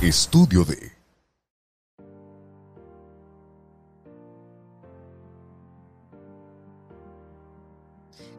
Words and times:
Estudio 0.00 0.64
de 0.64 0.92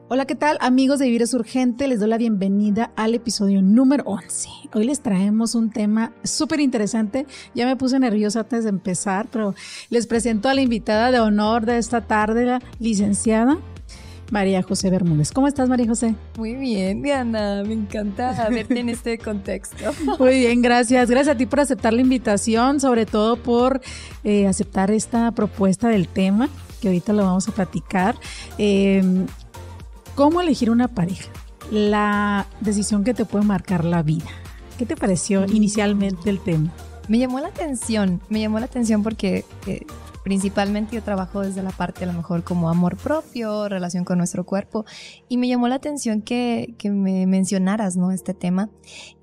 Hola, 0.08 0.26
¿qué 0.26 0.36
tal 0.36 0.58
amigos 0.62 1.00
de 1.00 1.08
Vivir 1.08 1.24
es 1.24 1.34
Urgente? 1.34 1.90
Les 1.90 2.00
doy 2.00 2.08
la 2.08 2.18
bienvenida 2.18 2.94
al 2.96 3.14
episodio 3.14 3.62
número 3.62 4.06
11. 4.06 4.48
Hoy 4.74 4.86
les 4.86 5.02
traemos 5.02 5.54
un 5.54 5.70
tema 5.70 6.14
súper 6.24 6.62
interesante. 6.62 7.27
Ya 7.54 7.66
me 7.66 7.76
puse 7.76 8.00
nerviosa 8.00 8.39
antes 8.39 8.64
de 8.64 8.70
empezar, 8.70 9.28
pero 9.30 9.54
les 9.89 10.07
presento 10.07 10.48
a 10.48 10.54
la 10.54 10.62
invitada 10.62 11.12
de 11.12 11.20
honor 11.20 11.66
de 11.66 11.78
esta 11.78 12.00
tarde, 12.00 12.46
la 12.46 12.62
licenciada 12.80 13.57
María 14.32 14.61
José 14.64 14.89
Bermúdez. 14.89 15.32
¿Cómo 15.32 15.48
estás, 15.48 15.70
María 15.70 15.88
José? 15.88 16.16
Muy 16.38 16.55
bien, 16.55 17.02
Diana. 17.02 17.64
Me 17.66 17.73
encanta 17.73 18.48
verte 18.50 18.80
en 18.80 18.89
este 18.89 19.18
contexto. 19.18 19.91
Muy 20.20 20.39
bien, 20.39 20.62
gracias. 20.62 21.09
Gracias 21.09 21.36
a 21.36 21.38
ti 21.38 21.45
por 21.45 21.59
aceptar 21.59 21.94
la 21.94 22.02
invitación, 22.02 22.80
sobre 22.80 23.05
todo 23.05 23.38
por 23.38 23.81
eh, 24.23 24.48
aceptar 24.48 24.91
esta 24.91 25.31
propuesta 25.31 25.90
del 25.90 26.07
tema 26.07 26.49
que 26.81 26.88
ahorita 26.88 27.13
lo 27.13 27.23
vamos 27.23 27.48
a 27.48 27.52
platicar. 27.52 28.16
Eh, 28.57 29.04
¿Cómo 30.16 30.41
elegir 30.41 30.70
una 30.70 30.88
pareja? 30.88 31.30
La 31.71 32.48
decisión 32.62 33.04
que 33.04 33.13
te 33.13 33.26
puede 33.26 33.46
marcar 33.46 33.85
la 33.85 34.04
vida. 34.04 34.26
¿Qué 34.77 34.85
te 34.85 34.96
pareció 34.96 35.41
mm. 35.41 35.55
inicialmente 35.55 36.30
el 36.30 36.40
tema? 36.40 36.71
Me 37.07 37.18
llamó 37.18 37.40
la 37.40 37.48
atención, 37.48 38.21
me 38.30 38.40
llamó 38.40 38.59
la 38.59 38.66
atención 38.66 39.02
porque 39.04 39.43
eh, 39.66 39.85
principalmente 40.23 40.96
yo 40.96 41.04
trabajo 41.04 41.41
desde 41.41 41.64
la 41.64 41.72
parte 41.72 42.04
a 42.04 42.08
lo 42.08 42.14
mejor 42.14 42.44
como 42.44 42.70
amor 42.70 42.98
propio, 42.98 43.70
relación 43.70 44.04
con 44.04 44.18
nuestro 44.18 44.46
cuerpo, 44.46 44.86
y 45.27 45.38
me 45.38 45.48
llamó 45.48 45.68
la 45.68 45.76
atención 45.76 46.22
que, 46.22 46.76
que 46.77 46.90
me 46.91 47.26
mencionaras, 47.26 47.96
¿no? 47.96 48.12
Este 48.12 48.34
tema. 48.34 48.70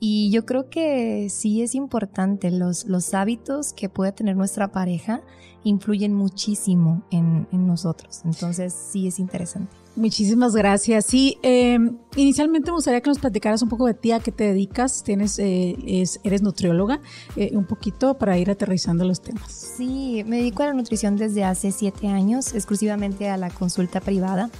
Y 0.00 0.30
yo 0.30 0.46
creo 0.46 0.68
que 0.70 1.28
sí 1.30 1.62
es 1.62 1.74
importante, 1.74 2.50
los, 2.50 2.86
los 2.86 3.14
hábitos 3.14 3.72
que 3.72 3.88
puede 3.88 4.12
tener 4.12 4.36
nuestra 4.36 4.72
pareja 4.72 5.22
influyen 5.64 6.14
muchísimo 6.14 7.04
en, 7.10 7.48
en 7.52 7.66
nosotros, 7.66 8.22
entonces 8.24 8.72
sí 8.72 9.08
es 9.08 9.18
interesante. 9.18 9.85
Muchísimas 9.96 10.54
gracias. 10.54 11.06
Sí, 11.06 11.38
em, 11.42 11.96
inicialmente 12.16 12.70
me 12.70 12.74
gustaría 12.74 13.00
que 13.00 13.08
nos 13.08 13.18
platicaras 13.18 13.62
un 13.62 13.70
poco 13.70 13.86
de 13.86 13.94
ti, 13.94 14.12
a 14.12 14.20
qué 14.20 14.30
te 14.30 14.44
dedicas. 14.44 15.02
Tienes, 15.02 15.38
eh, 15.38 16.04
eres 16.22 16.42
nutrióloga, 16.42 17.00
eh, 17.34 17.52
un 17.54 17.64
poquito 17.64 18.18
para 18.18 18.36
ir 18.36 18.50
aterrizando 18.50 19.04
los 19.06 19.22
temas. 19.22 19.50
Sí, 19.50 20.22
me 20.26 20.36
dedico 20.36 20.62
a 20.62 20.66
la 20.66 20.74
nutrición 20.74 21.16
desde 21.16 21.44
hace 21.44 21.72
siete 21.72 22.08
años, 22.08 22.52
exclusivamente 22.54 23.30
a 23.30 23.38
la 23.38 23.48
consulta 23.48 24.00
privada. 24.00 24.50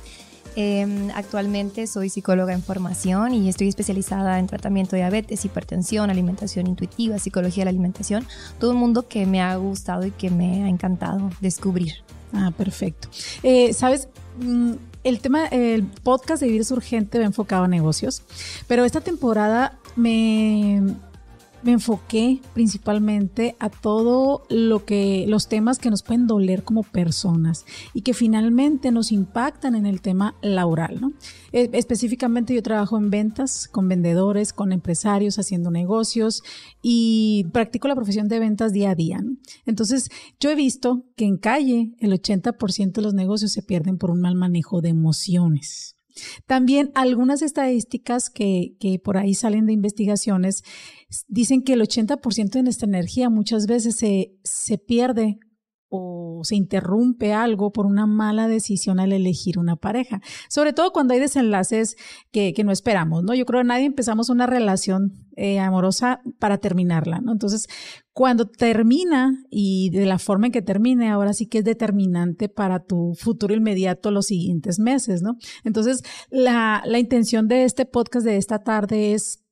Em, 0.59 1.11
actualmente 1.15 1.87
soy 1.87 2.09
psicóloga 2.09 2.55
en 2.55 2.63
formación 2.63 3.35
y 3.35 3.51
estoy 3.51 3.69
especializada 3.69 4.39
en 4.39 4.47
tratamiento 4.47 4.97
de 4.97 5.03
diabetes, 5.03 5.45
hipertensión, 5.45 6.09
alimentación 6.09 6.67
intuitiva, 6.67 7.19
psicología 7.19 7.61
de 7.61 7.65
la 7.67 7.71
alimentación. 7.73 8.27
Todo 8.59 8.71
un 8.71 8.79
mundo 8.79 9.07
que 9.07 9.27
me 9.27 9.43
ha 9.43 9.55
gustado 9.57 10.07
y 10.07 10.13
que 10.13 10.31
me 10.31 10.65
ha 10.65 10.69
encantado 10.71 11.29
descubrir. 11.43 11.93
Ah, 12.33 12.53
perfecto. 12.57 13.09
Eh, 13.43 13.75
Sabes, 13.75 14.09
mm, 14.41 14.73
el 15.07 15.21
tema, 15.21 15.47
el 15.47 15.85
podcast 15.85 16.41
de 16.41 16.49
Vivir 16.49 16.63
es 16.63 16.71
Urgente 16.73 17.21
va 17.21 17.25
enfocado 17.25 17.65
a 17.65 17.69
negocios, 17.69 18.23
pero 18.67 18.85
esta 18.85 19.01
temporada 19.01 19.79
me, 19.95 20.83
me 21.67 21.73
enfoqué 21.73 22.41
principalmente 22.55 23.57
a 23.59 23.71
todo 23.71 24.45
lo 24.49 24.85
que 24.85 25.25
los 25.27 25.49
temas 25.49 25.81
que 25.81 25.91
nos 25.91 26.05
pueden 26.05 26.29
doler 26.29 26.63
como 26.63 26.85
personas 26.85 27.67
y 27.93 28.03
que 28.03 28.15
finalmente 28.15 28.93
nos 28.93 29.11
impactan 29.11 29.75
en 29.75 29.85
el 29.85 30.01
tema 30.01 30.37
laboral, 30.43 31.01
¿no? 31.01 31.13
E, 31.51 31.69
específicamente 31.73 32.55
yo 32.55 32.63
trabajo 32.63 32.97
en 32.97 33.11
ventas 33.11 33.67
con 33.67 33.89
vendedores, 33.89 34.53
con 34.53 34.71
empresarios 34.71 35.41
haciendo 35.41 35.73
negocios 35.73 36.45
y 36.83 37.47
practico 37.53 37.89
la 37.89 37.97
profesión 37.97 38.29
de 38.29 38.39
ventas 38.39 38.73
día 38.73 38.91
a 38.91 38.95
día. 38.95 39.19
Entonces, 39.65 40.09
yo 40.39 40.51
he 40.51 40.55
visto 40.55 41.05
que 41.17 41.25
en 41.25 41.37
calle 41.37 41.97
el 41.99 42.13
80% 42.13 42.93
de 42.93 43.03
los 43.03 43.13
negocios 43.13 43.51
se 43.51 43.65
pierden 43.65 43.99
por 43.99 44.13
un 44.13 44.21
mal 44.21 44.37
manejo 44.37 44.81
de 44.83 44.91
emociones. 44.91 45.96
También 46.47 46.91
algunas 46.95 47.43
estadísticas 47.43 48.31
que, 48.31 48.77
que, 48.81 48.99
por 48.99 49.17
ahí 49.17 49.35
salen 49.35 49.67
de 49.67 49.73
investigaciones 49.73 50.63
dicen 51.29 51.63
que 51.63 51.75
el 51.75 51.83
80% 51.83 52.51
de 52.51 52.63
nuestra 52.63 52.89
energía 52.89 53.31
muchas 53.31 53.67
veces 53.67 53.97
se, 53.97 54.33
se 54.43 54.79
pierde 54.79 55.39
o 55.89 56.41
se 56.45 56.57
interrumpe 56.57 57.33
algo 57.33 57.73
por 57.73 57.87
una 57.87 58.07
mala 58.07 58.49
decisión 58.49 59.01
al 59.01 59.13
elegir 59.13 59.59
una 59.59 59.77
pareja. 59.77 60.21
Sobre 60.49 60.73
todo 60.73 60.93
cuando 60.93 61.15
hay 61.15 61.21
desenlaces 61.21 61.97
que, 62.33 62.53
que 62.53 62.65
no 62.65 62.73
esperamos, 62.73 63.23
¿no? 63.23 63.35
Yo 63.35 63.47
creo 63.47 63.61
que 63.61 63.69
nadie 63.69 63.87
empezamos 63.87 64.29
una 64.29 64.47
relación 64.47 65.27
eh, 65.37 65.59
amorosa 65.59 66.21
para 66.39 66.59
terminarla, 66.59 67.21
¿no? 67.21 67.33
Entonces, 67.33 67.67
cuando 68.13 68.47
termina 68.47 69.45
y 69.51 69.91
de 69.91 70.07
la 70.07 70.19
forma 70.19 70.47
en 70.47 70.53
que 70.53 70.63
termine, 70.63 71.11
ahora 71.11 71.35
sí 71.35 71.47
que 71.47 71.59
es 71.59 71.65
determinante 71.65 72.49
para 72.49 72.83
tu 72.83 73.13
futuro 73.15 73.55
inmediato 73.55 74.11
los 74.11 74.27
siguientes 74.27 74.79
meses, 74.79 75.23
¿no? 75.23 75.37
Entonces, 75.63 76.03
la, 76.31 76.83
la 76.87 76.99
intención 76.99 77.49
de 77.49 77.65
este 77.65 77.85
podcast 77.85 78.25
de 78.25 78.39
esta 78.39 78.61
tarde 78.61 79.13
es 79.13 79.46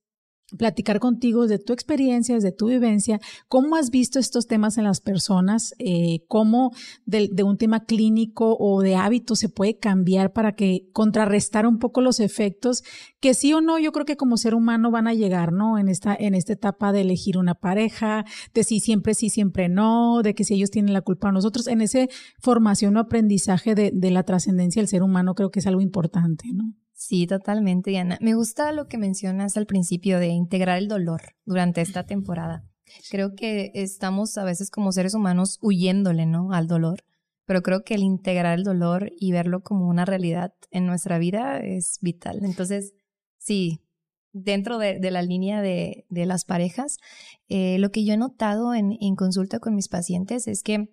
platicar 0.56 1.00
contigo 1.00 1.46
de 1.46 1.58
tu 1.58 1.72
experiencia, 1.72 2.38
de 2.38 2.52
tu 2.52 2.68
vivencia, 2.68 3.20
cómo 3.48 3.76
has 3.76 3.90
visto 3.90 4.18
estos 4.18 4.46
temas 4.46 4.78
en 4.78 4.84
las 4.84 5.00
personas, 5.00 5.74
eh, 5.78 6.20
cómo 6.28 6.72
de, 7.04 7.30
un 7.44 7.56
tema 7.56 7.84
clínico 7.84 8.56
o 8.58 8.80
de 8.82 8.96
hábito 8.96 9.36
se 9.36 9.48
puede 9.48 9.78
cambiar 9.78 10.32
para 10.32 10.52
que 10.52 10.88
contrarrestar 10.92 11.66
un 11.66 11.78
poco 11.78 12.00
los 12.00 12.20
efectos 12.20 12.82
que 13.20 13.34
sí 13.34 13.52
o 13.52 13.60
no, 13.60 13.78
yo 13.78 13.92
creo 13.92 14.04
que 14.04 14.16
como 14.16 14.36
ser 14.36 14.54
humano 14.54 14.90
van 14.90 15.06
a 15.06 15.14
llegar, 15.14 15.52
¿no? 15.52 15.78
En 15.78 15.88
esta, 15.88 16.14
en 16.18 16.34
esta 16.34 16.52
etapa 16.52 16.92
de 16.92 17.02
elegir 17.02 17.38
una 17.38 17.54
pareja, 17.54 18.24
de 18.52 18.64
si 18.64 18.80
siempre 18.80 19.14
sí, 19.14 19.30
siempre 19.30 19.68
no, 19.68 20.20
de 20.22 20.34
que 20.34 20.44
si 20.44 20.54
ellos 20.54 20.70
tienen 20.70 20.92
la 20.92 21.00
culpa 21.00 21.28
a 21.28 21.32
nosotros, 21.32 21.66
en 21.66 21.80
esa 21.80 22.06
formación 22.38 22.96
o 22.96 23.00
aprendizaje 23.00 23.74
de, 23.74 23.90
de 23.94 24.10
la 24.10 24.24
trascendencia 24.24 24.80
del 24.80 24.88
ser 24.88 25.02
humano 25.02 25.34
creo 25.34 25.50
que 25.50 25.60
es 25.60 25.66
algo 25.66 25.80
importante, 25.80 26.48
¿no? 26.52 26.74
Sí, 27.06 27.26
totalmente, 27.26 27.90
Diana. 27.90 28.16
Me 28.22 28.32
gusta 28.32 28.72
lo 28.72 28.88
que 28.88 28.96
mencionas 28.96 29.58
al 29.58 29.66
principio 29.66 30.18
de 30.18 30.28
integrar 30.28 30.78
el 30.78 30.88
dolor 30.88 31.36
durante 31.44 31.82
esta 31.82 32.06
temporada. 32.06 32.64
Creo 33.10 33.34
que 33.34 33.72
estamos 33.74 34.38
a 34.38 34.44
veces 34.44 34.70
como 34.70 34.90
seres 34.90 35.12
humanos 35.12 35.58
huyéndole, 35.60 36.24
¿no? 36.24 36.54
Al 36.54 36.66
dolor. 36.66 37.04
Pero 37.44 37.62
creo 37.62 37.84
que 37.84 37.96
el 37.96 38.02
integrar 38.02 38.58
el 38.58 38.64
dolor 38.64 39.10
y 39.18 39.32
verlo 39.32 39.62
como 39.62 39.86
una 39.86 40.06
realidad 40.06 40.54
en 40.70 40.86
nuestra 40.86 41.18
vida 41.18 41.58
es 41.58 41.98
vital. 42.00 42.42
Entonces, 42.42 42.94
sí, 43.36 43.82
dentro 44.32 44.78
de, 44.78 44.98
de 44.98 45.10
la 45.10 45.20
línea 45.20 45.60
de, 45.60 46.06
de 46.08 46.24
las 46.24 46.46
parejas, 46.46 46.96
eh, 47.48 47.76
lo 47.80 47.90
que 47.90 48.06
yo 48.06 48.14
he 48.14 48.16
notado 48.16 48.72
en, 48.72 48.96
en 48.98 49.14
consulta 49.14 49.58
con 49.58 49.74
mis 49.74 49.88
pacientes 49.88 50.48
es 50.48 50.62
que 50.62 50.88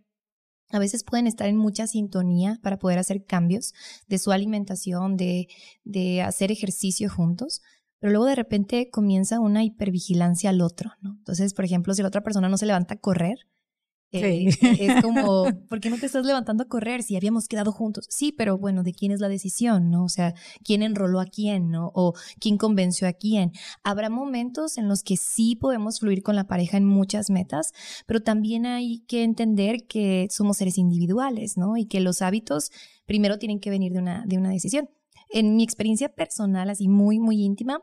a 0.71 0.79
veces 0.79 1.03
pueden 1.03 1.27
estar 1.27 1.47
en 1.47 1.57
mucha 1.57 1.87
sintonía 1.87 2.59
para 2.61 2.79
poder 2.79 2.99
hacer 2.99 3.25
cambios 3.25 3.73
de 4.07 4.17
su 4.17 4.31
alimentación, 4.31 5.17
de, 5.17 5.47
de 5.83 6.21
hacer 6.21 6.51
ejercicio 6.51 7.09
juntos, 7.09 7.61
pero 7.99 8.11
luego 8.11 8.25
de 8.25 8.35
repente 8.35 8.89
comienza 8.89 9.39
una 9.39 9.63
hipervigilancia 9.63 10.49
al 10.49 10.61
otro, 10.61 10.91
¿no? 11.01 11.15
Entonces, 11.19 11.53
por 11.53 11.65
ejemplo, 11.65 11.93
si 11.93 12.01
la 12.01 12.07
otra 12.07 12.23
persona 12.23 12.49
no 12.49 12.57
se 12.57 12.65
levanta 12.65 12.95
a 12.95 12.99
correr, 12.99 13.37
eh, 14.11 14.49
es 14.59 15.01
como, 15.01 15.45
¿por 15.69 15.79
qué 15.79 15.89
no 15.89 15.97
te 15.97 16.05
estás 16.05 16.25
levantando 16.25 16.63
a 16.63 16.67
correr 16.67 17.03
si 17.03 17.15
habíamos 17.15 17.47
quedado 17.47 17.71
juntos? 17.71 18.05
Sí, 18.09 18.31
pero 18.31 18.57
bueno, 18.57 18.83
¿de 18.83 18.93
quién 18.93 19.11
es 19.11 19.19
la 19.19 19.29
decisión, 19.29 19.89
no? 19.89 20.03
O 20.03 20.09
sea, 20.09 20.33
¿quién 20.63 20.83
enroló 20.83 21.19
a 21.19 21.25
quién, 21.25 21.69
no? 21.69 21.91
O 21.93 22.13
¿quién 22.39 22.57
convenció 22.57 23.07
a 23.07 23.13
quién? 23.13 23.51
Habrá 23.83 24.09
momentos 24.09 24.77
en 24.77 24.87
los 24.87 25.03
que 25.03 25.17
sí 25.17 25.55
podemos 25.55 25.99
fluir 25.99 26.23
con 26.23 26.35
la 26.35 26.47
pareja 26.47 26.77
en 26.77 26.85
muchas 26.85 27.29
metas, 27.29 27.71
pero 28.05 28.21
también 28.21 28.65
hay 28.65 28.99
que 29.07 29.23
entender 29.23 29.87
que 29.87 30.27
somos 30.29 30.57
seres 30.57 30.77
individuales, 30.77 31.57
¿no? 31.57 31.77
Y 31.77 31.85
que 31.85 31.99
los 31.99 32.21
hábitos 32.21 32.71
primero 33.05 33.39
tienen 33.39 33.59
que 33.59 33.69
venir 33.69 33.93
de 33.93 33.99
una, 33.99 34.25
de 34.25 34.37
una 34.37 34.49
decisión. 34.49 34.89
En 35.29 35.55
mi 35.55 35.63
experiencia 35.63 36.09
personal, 36.09 36.69
así 36.69 36.89
muy, 36.89 37.19
muy 37.19 37.41
íntima, 37.41 37.81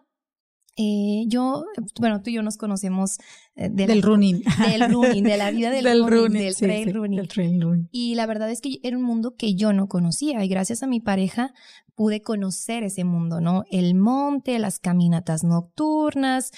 eh, 0.80 1.24
yo, 1.26 1.64
bueno, 1.98 2.22
tú 2.22 2.30
y 2.30 2.34
yo 2.34 2.42
nos 2.42 2.56
conocemos 2.56 3.18
eh, 3.56 3.68
del 3.68 4.00
running. 4.00 4.44
Del 4.70 4.92
running, 4.92 5.24
de 5.24 5.36
la 5.36 5.50
vida 5.50 5.70
del, 5.70 5.84
running, 6.08 6.40
del, 6.40 6.54
trail 6.54 6.94
running. 6.94 7.88
Y 7.90 8.14
la 8.14 8.26
verdad 8.26 8.48
es 8.48 8.60
que 8.60 8.78
era 8.84 8.96
un 8.96 9.02
mundo 9.02 9.34
que 9.36 9.56
yo 9.56 9.72
no 9.72 9.88
conocía 9.88 10.44
y 10.44 10.48
gracias 10.48 10.84
a 10.84 10.86
mi 10.86 11.00
pareja 11.00 11.52
pude 11.96 12.22
conocer 12.22 12.84
ese 12.84 13.02
mundo, 13.02 13.40
¿no? 13.40 13.64
El 13.72 13.96
monte, 13.96 14.56
las 14.60 14.78
caminatas 14.78 15.42
nocturnas, 15.42 16.52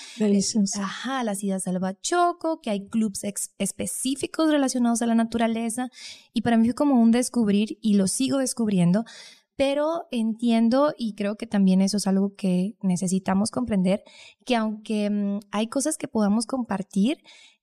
ajá, 0.79 1.25
las 1.25 1.43
idas 1.43 1.67
al 1.67 1.79
bachoco, 1.79 2.61
que 2.61 2.69
hay 2.69 2.89
clubs 2.89 3.23
específicos 3.57 4.51
relacionados 4.51 5.01
a 5.01 5.07
la 5.07 5.15
naturaleza 5.15 5.89
y 6.35 6.43
para 6.43 6.59
mí 6.59 6.67
fue 6.67 6.75
como 6.75 7.01
un 7.01 7.11
descubrir 7.11 7.79
y 7.81 7.95
lo 7.95 8.07
sigo 8.07 8.37
descubriendo 8.37 9.07
pero 9.61 10.07
entiendo 10.11 10.95
y 10.97 11.15
creo 11.15 11.37
que 11.37 11.47
también 11.47 11.83
eso 11.83 11.99
es 11.99 12.07
algo 12.07 12.35
que 12.35 12.79
necesitamos 12.81 13.51
comprender, 13.51 14.03
que 14.47 14.57
aunque 14.57 15.11
mm, 15.11 15.41
hay 15.51 15.67
cosas 15.67 15.99
que 15.99 16.09
podamos 16.09 16.47
compartir, 16.47 17.19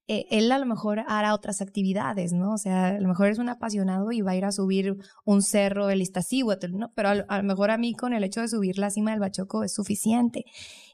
eh, 0.07 0.27
él 0.29 0.51
a 0.51 0.59
lo 0.59 0.67
mejor 0.67 0.99
hará 1.07 1.33
otras 1.33 1.59
actividades, 1.59 2.33
¿no? 2.33 2.53
O 2.53 2.59
sea, 2.59 2.89
a 2.89 2.99
lo 2.99 3.07
mejor 3.07 3.29
es 3.29 3.39
un 3.39 3.49
apasionado 3.49 4.11
y 4.11 4.21
va 4.21 4.33
a 4.33 4.35
ir 4.35 4.45
a 4.45 4.51
subir 4.51 4.95
un 5.25 5.41
cerro 5.41 5.87
del 5.87 6.03
Iztaccíhuatl, 6.03 6.77
¿no? 6.77 6.93
Pero 6.93 7.09
a, 7.09 7.37
lo 7.37 7.43
mejor 7.43 7.71
a 7.71 7.79
mí 7.79 7.95
con 7.95 8.13
el 8.13 8.23
hecho 8.23 8.41
de 8.41 8.47
subir 8.47 8.77
la 8.77 8.91
cima 8.91 9.09
del 9.09 9.19
Bachoco 9.19 9.63
es 9.63 9.73
suficiente. 9.73 10.45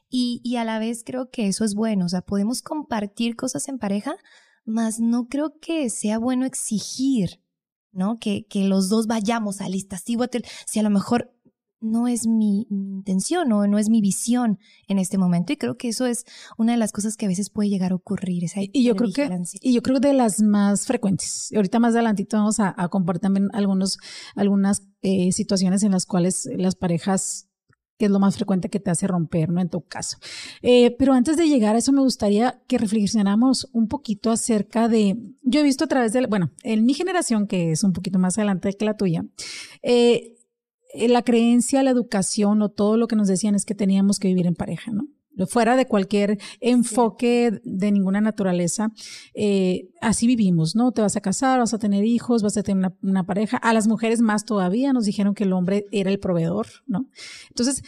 Y, 0.08 0.40
y 0.42 0.56
a 0.56 0.64
la 0.64 0.78
vez 0.78 1.04
creo 1.04 1.28
que 1.28 1.48
eso 1.48 1.66
es 1.66 1.74
bueno, 1.74 2.06
o 2.06 2.08
sea, 2.08 2.22
podemos 2.22 2.62
compartir 2.62 3.36
cosas 3.36 3.68
en 3.68 3.76
pareja, 3.78 4.16
mas 4.64 5.00
no 5.00 5.28
creo 5.28 5.58
que 5.60 5.90
sea 5.90 6.18
bueno 6.18 6.46
exigir, 6.46 7.43
¿no? 7.94 8.18
Que, 8.18 8.46
que 8.46 8.64
los 8.64 8.88
dos 8.88 9.06
vayamos 9.06 9.60
a 9.60 9.68
listas. 9.68 10.04
Si 10.04 10.78
a 10.78 10.82
lo 10.82 10.90
mejor 10.90 11.34
no 11.84 12.08
es 12.08 12.26
mi, 12.26 12.66
intención 12.70 13.52
o 13.52 13.66
no 13.66 13.78
es 13.78 13.90
mi 13.90 14.00
visión 14.00 14.58
en 14.88 14.98
este 14.98 15.18
momento. 15.18 15.52
Y 15.52 15.56
creo 15.56 15.76
que 15.76 15.88
eso 15.88 16.06
es 16.06 16.24
una 16.56 16.72
de 16.72 16.78
las 16.78 16.92
cosas 16.92 17.16
que 17.16 17.26
a 17.26 17.28
veces 17.28 17.50
puede 17.50 17.68
llegar 17.68 17.92
a 17.92 17.94
ocurrir. 17.94 18.44
y 18.56 18.82
yo 18.82 18.96
creo 18.96 19.12
que, 19.12 19.28
y 19.60 19.74
yo 19.74 19.82
creo 19.82 20.00
de 20.00 20.14
las 20.14 20.40
más 20.40 20.86
frecuentes. 20.86 21.50
Ahorita 21.54 21.78
más 21.78 21.94
adelantito 21.94 22.38
vamos 22.38 22.58
a, 22.58 22.74
compartir 22.88 23.22
también 23.22 23.48
algunos, 23.52 23.98
algunas 24.34 24.82
eh, 25.02 25.30
situaciones 25.32 25.82
en 25.82 25.92
las 25.92 26.06
cuales 26.06 26.48
las 26.56 26.74
parejas 26.74 27.48
que 27.98 28.06
es 28.06 28.10
lo 28.10 28.18
más 28.18 28.36
frecuente 28.36 28.68
que 28.68 28.80
te 28.80 28.90
hace 28.90 29.06
romper, 29.06 29.50
¿no? 29.50 29.60
En 29.60 29.68
tu 29.68 29.82
caso. 29.82 30.18
Eh, 30.62 30.94
pero 30.98 31.12
antes 31.12 31.36
de 31.36 31.48
llegar 31.48 31.76
a 31.76 31.78
eso, 31.78 31.92
me 31.92 32.00
gustaría 32.00 32.60
que 32.66 32.78
reflexionáramos 32.78 33.68
un 33.72 33.88
poquito 33.88 34.30
acerca 34.30 34.88
de, 34.88 35.16
yo 35.42 35.60
he 35.60 35.62
visto 35.62 35.84
a 35.84 35.88
través 35.88 36.12
de, 36.12 36.26
bueno, 36.26 36.50
en 36.62 36.84
mi 36.84 36.94
generación, 36.94 37.46
que 37.46 37.72
es 37.72 37.84
un 37.84 37.92
poquito 37.92 38.18
más 38.18 38.38
adelante 38.38 38.72
que 38.72 38.84
la 38.84 38.96
tuya, 38.96 39.24
eh, 39.82 40.36
eh, 40.94 41.08
la 41.08 41.22
creencia, 41.22 41.82
la 41.82 41.90
educación 41.90 42.62
o 42.62 42.68
todo 42.68 42.96
lo 42.96 43.08
que 43.08 43.16
nos 43.16 43.28
decían 43.28 43.54
es 43.54 43.64
que 43.64 43.74
teníamos 43.74 44.18
que 44.18 44.28
vivir 44.28 44.46
en 44.46 44.54
pareja, 44.54 44.92
¿no? 44.92 45.08
Fuera 45.48 45.76
de 45.76 45.86
cualquier 45.86 46.38
enfoque 46.60 47.60
de 47.64 47.92
ninguna 47.92 48.20
naturaleza, 48.20 48.92
eh, 49.34 49.88
así 50.00 50.26
vivimos, 50.26 50.76
¿no? 50.76 50.92
Te 50.92 51.02
vas 51.02 51.16
a 51.16 51.20
casar, 51.20 51.58
vas 51.58 51.74
a 51.74 51.78
tener 51.78 52.04
hijos, 52.04 52.42
vas 52.42 52.56
a 52.56 52.62
tener 52.62 52.92
una, 53.02 53.24
pareja. 53.24 53.56
A 53.56 53.72
las 53.72 53.88
mujeres 53.88 54.20
más 54.20 54.44
todavía 54.44 54.92
nos 54.92 55.04
dijeron 55.06 55.34
que 55.34 55.44
el 55.44 55.52
hombre 55.52 55.86
era 55.90 56.10
el 56.10 56.20
proveedor, 56.20 56.66
¿no? 56.86 57.08
Entonces, 57.48 57.82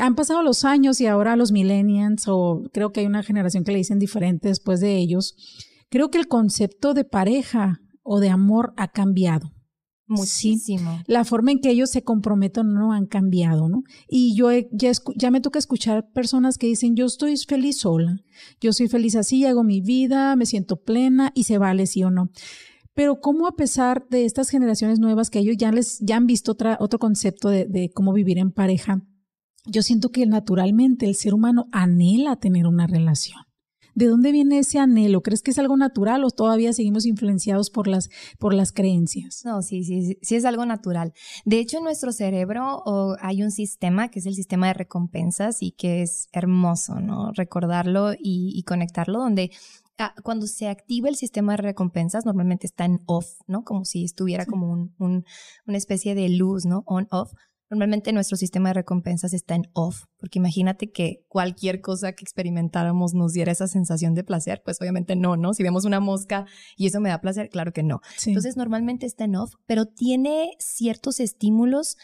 han 0.00 0.14
pasado 0.14 0.42
los 0.42 0.64
años 0.64 1.00
y 1.00 1.06
ahora 1.06 1.36
los 1.36 1.52
millennials, 1.52 2.28
o 2.28 2.62
creo 2.72 2.92
que 2.92 3.00
hay 3.00 3.06
una 3.06 3.22
generación 3.22 3.64
que 3.64 3.72
le 3.72 3.78
dicen 3.78 3.98
diferente 3.98 4.48
después 4.48 4.80
de 4.80 4.96
ellos, 4.96 5.34
creo 5.88 6.10
que 6.10 6.18
el 6.18 6.28
concepto 6.28 6.94
de 6.94 7.04
pareja 7.04 7.80
o 8.02 8.20
de 8.20 8.30
amor 8.30 8.74
ha 8.76 8.88
cambiado. 8.88 9.52
Muchísimo. 10.12 11.00
la 11.06 11.24
forma 11.24 11.52
en 11.52 11.60
que 11.60 11.70
ellos 11.70 11.90
se 11.90 12.02
comprometen 12.02 12.72
no 12.72 12.92
han 12.92 13.06
cambiado, 13.06 13.68
¿no? 13.68 13.82
Y 14.08 14.34
yo 14.34 14.50
ya, 14.70 14.92
ya 15.16 15.30
me 15.30 15.40
toca 15.40 15.58
escuchar 15.58 16.10
personas 16.12 16.58
que 16.58 16.66
dicen, 16.66 16.96
yo 16.96 17.06
estoy 17.06 17.36
feliz 17.36 17.78
sola, 17.78 18.20
yo 18.60 18.72
soy 18.72 18.88
feliz 18.88 19.16
así, 19.16 19.44
hago 19.44 19.64
mi 19.64 19.80
vida, 19.80 20.36
me 20.36 20.46
siento 20.46 20.76
plena 20.76 21.32
y 21.34 21.44
se 21.44 21.58
vale 21.58 21.86
sí 21.86 22.02
o 22.04 22.10
no. 22.10 22.30
Pero 22.94 23.20
cómo 23.20 23.46
a 23.46 23.56
pesar 23.56 24.06
de 24.10 24.24
estas 24.24 24.50
generaciones 24.50 24.98
nuevas 24.98 25.30
que 25.30 25.38
ellos 25.38 25.56
ya 25.58 25.72
les 25.72 25.98
ya 26.00 26.16
han 26.16 26.26
visto 26.26 26.52
otra, 26.52 26.76
otro 26.78 26.98
concepto 26.98 27.48
de 27.48 27.90
cómo 27.94 28.12
vivir 28.12 28.38
en 28.38 28.52
pareja, 28.52 29.02
yo 29.66 29.82
siento 29.82 30.10
que 30.10 30.26
naturalmente 30.26 31.06
el 31.06 31.14
ser 31.14 31.34
humano 31.34 31.66
anhela 31.72 32.36
tener 32.36 32.66
una 32.66 32.86
relación. 32.86 33.40
¿De 33.94 34.06
dónde 34.06 34.32
viene 34.32 34.58
ese 34.58 34.78
anhelo? 34.78 35.22
¿Crees 35.22 35.42
que 35.42 35.50
es 35.50 35.58
algo 35.58 35.76
natural 35.76 36.24
o 36.24 36.30
todavía 36.30 36.72
seguimos 36.72 37.04
influenciados 37.04 37.70
por 37.70 37.88
las, 37.88 38.10
por 38.38 38.54
las 38.54 38.72
creencias? 38.72 39.42
No, 39.44 39.62
sí, 39.62 39.84
sí, 39.84 40.18
sí 40.22 40.34
es 40.34 40.44
algo 40.44 40.64
natural. 40.64 41.12
De 41.44 41.58
hecho, 41.58 41.78
en 41.78 41.84
nuestro 41.84 42.12
cerebro 42.12 42.82
hay 43.20 43.42
un 43.42 43.50
sistema 43.50 44.08
que 44.08 44.20
es 44.20 44.26
el 44.26 44.34
sistema 44.34 44.68
de 44.68 44.74
recompensas 44.74 45.62
y 45.62 45.72
que 45.72 46.02
es 46.02 46.28
hermoso, 46.32 47.00
¿no? 47.00 47.32
Recordarlo 47.32 48.12
y, 48.18 48.62
conectarlo, 48.66 49.18
donde 49.18 49.50
ah, 49.98 50.14
cuando 50.22 50.46
se 50.46 50.68
activa 50.68 51.08
el 51.08 51.16
sistema 51.16 51.52
de 51.52 51.62
recompensas, 51.62 52.24
normalmente 52.24 52.66
está 52.66 52.84
en 52.84 53.00
off, 53.06 53.26
¿no? 53.46 53.64
Como 53.64 53.84
si 53.84 54.04
estuviera 54.04 54.46
como 54.46 54.72
un, 54.98 55.24
una 55.66 55.76
especie 55.76 56.14
de 56.14 56.28
luz, 56.30 56.64
¿no? 56.64 56.82
On-off. 56.86 57.32
Normalmente 57.72 58.12
nuestro 58.12 58.36
sistema 58.36 58.68
de 58.68 58.74
recompensas 58.74 59.32
está 59.32 59.54
en 59.54 59.66
off, 59.72 60.04
porque 60.18 60.38
imagínate 60.38 60.92
que 60.92 61.24
cualquier 61.26 61.80
cosa 61.80 62.12
que 62.12 62.22
experimentáramos 62.22 63.14
nos 63.14 63.32
diera 63.32 63.50
esa 63.50 63.66
sensación 63.66 64.12
de 64.12 64.24
placer, 64.24 64.60
pues 64.62 64.78
obviamente 64.82 65.16
no, 65.16 65.38
¿no? 65.38 65.54
Si 65.54 65.62
vemos 65.62 65.86
una 65.86 65.98
mosca 65.98 66.44
y 66.76 66.86
eso 66.86 67.00
me 67.00 67.08
da 67.08 67.22
placer, 67.22 67.48
claro 67.48 67.72
que 67.72 67.82
no. 67.82 68.02
Entonces 68.26 68.58
normalmente 68.58 69.06
está 69.06 69.24
en 69.24 69.36
off, 69.36 69.54
pero 69.64 69.86
tiene 69.86 70.50
ciertos 70.58 71.18
estímulos, 71.18 71.96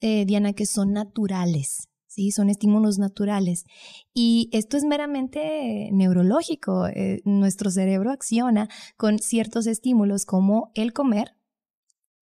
eh, 0.00 0.24
Diana, 0.26 0.54
que 0.54 0.66
son 0.66 0.92
naturales. 0.92 1.88
Sí, 2.08 2.32
son 2.32 2.50
estímulos 2.50 2.98
naturales. 2.98 3.64
Y 4.12 4.50
esto 4.50 4.76
es 4.76 4.82
meramente 4.82 5.88
neurológico. 5.92 6.88
Eh, 6.88 7.22
nuestro 7.24 7.70
cerebro 7.70 8.10
acciona 8.10 8.68
con 8.96 9.20
ciertos 9.20 9.68
estímulos 9.68 10.26
como 10.26 10.72
el 10.74 10.92
comer, 10.92 11.36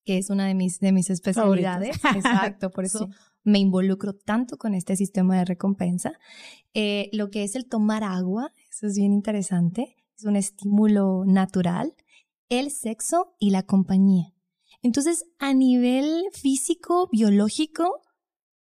que 0.05 0.19
es 0.19 0.31
una 0.31 0.47
de 0.47 0.55
mis, 0.55 0.81
de 0.81 0.93
mis 0.93 1.11
especialidades. 1.11 1.97
Exacto, 2.17 2.71
por 2.71 2.85
eso 2.85 3.09
me 3.45 3.59
involucro 3.59 4.15
tanto 4.15 4.57
con 4.59 4.75
este 4.75 4.97
sistema 4.97 5.39
de 5.39 5.45
recompensa. 5.45 6.13
Eh, 6.75 7.09
lo 7.13 7.31
que 7.31 7.45
es 7.45 7.55
el 7.55 7.67
tomar 7.67 8.05
agua, 8.05 8.53
eso 8.71 8.87
es 8.87 8.97
bien 8.97 9.13
interesante, 9.13 9.97
es 10.17 10.25
un 10.25 10.37
estímulo 10.37 11.25
natural. 11.27 11.95
El 12.49 12.71
sexo 12.71 13.37
y 13.39 13.51
la 13.51 13.63
compañía. 13.63 14.35
Entonces, 14.83 15.25
a 15.39 15.55
nivel 15.55 16.25
físico, 16.33 17.09
biológico, 17.13 18.03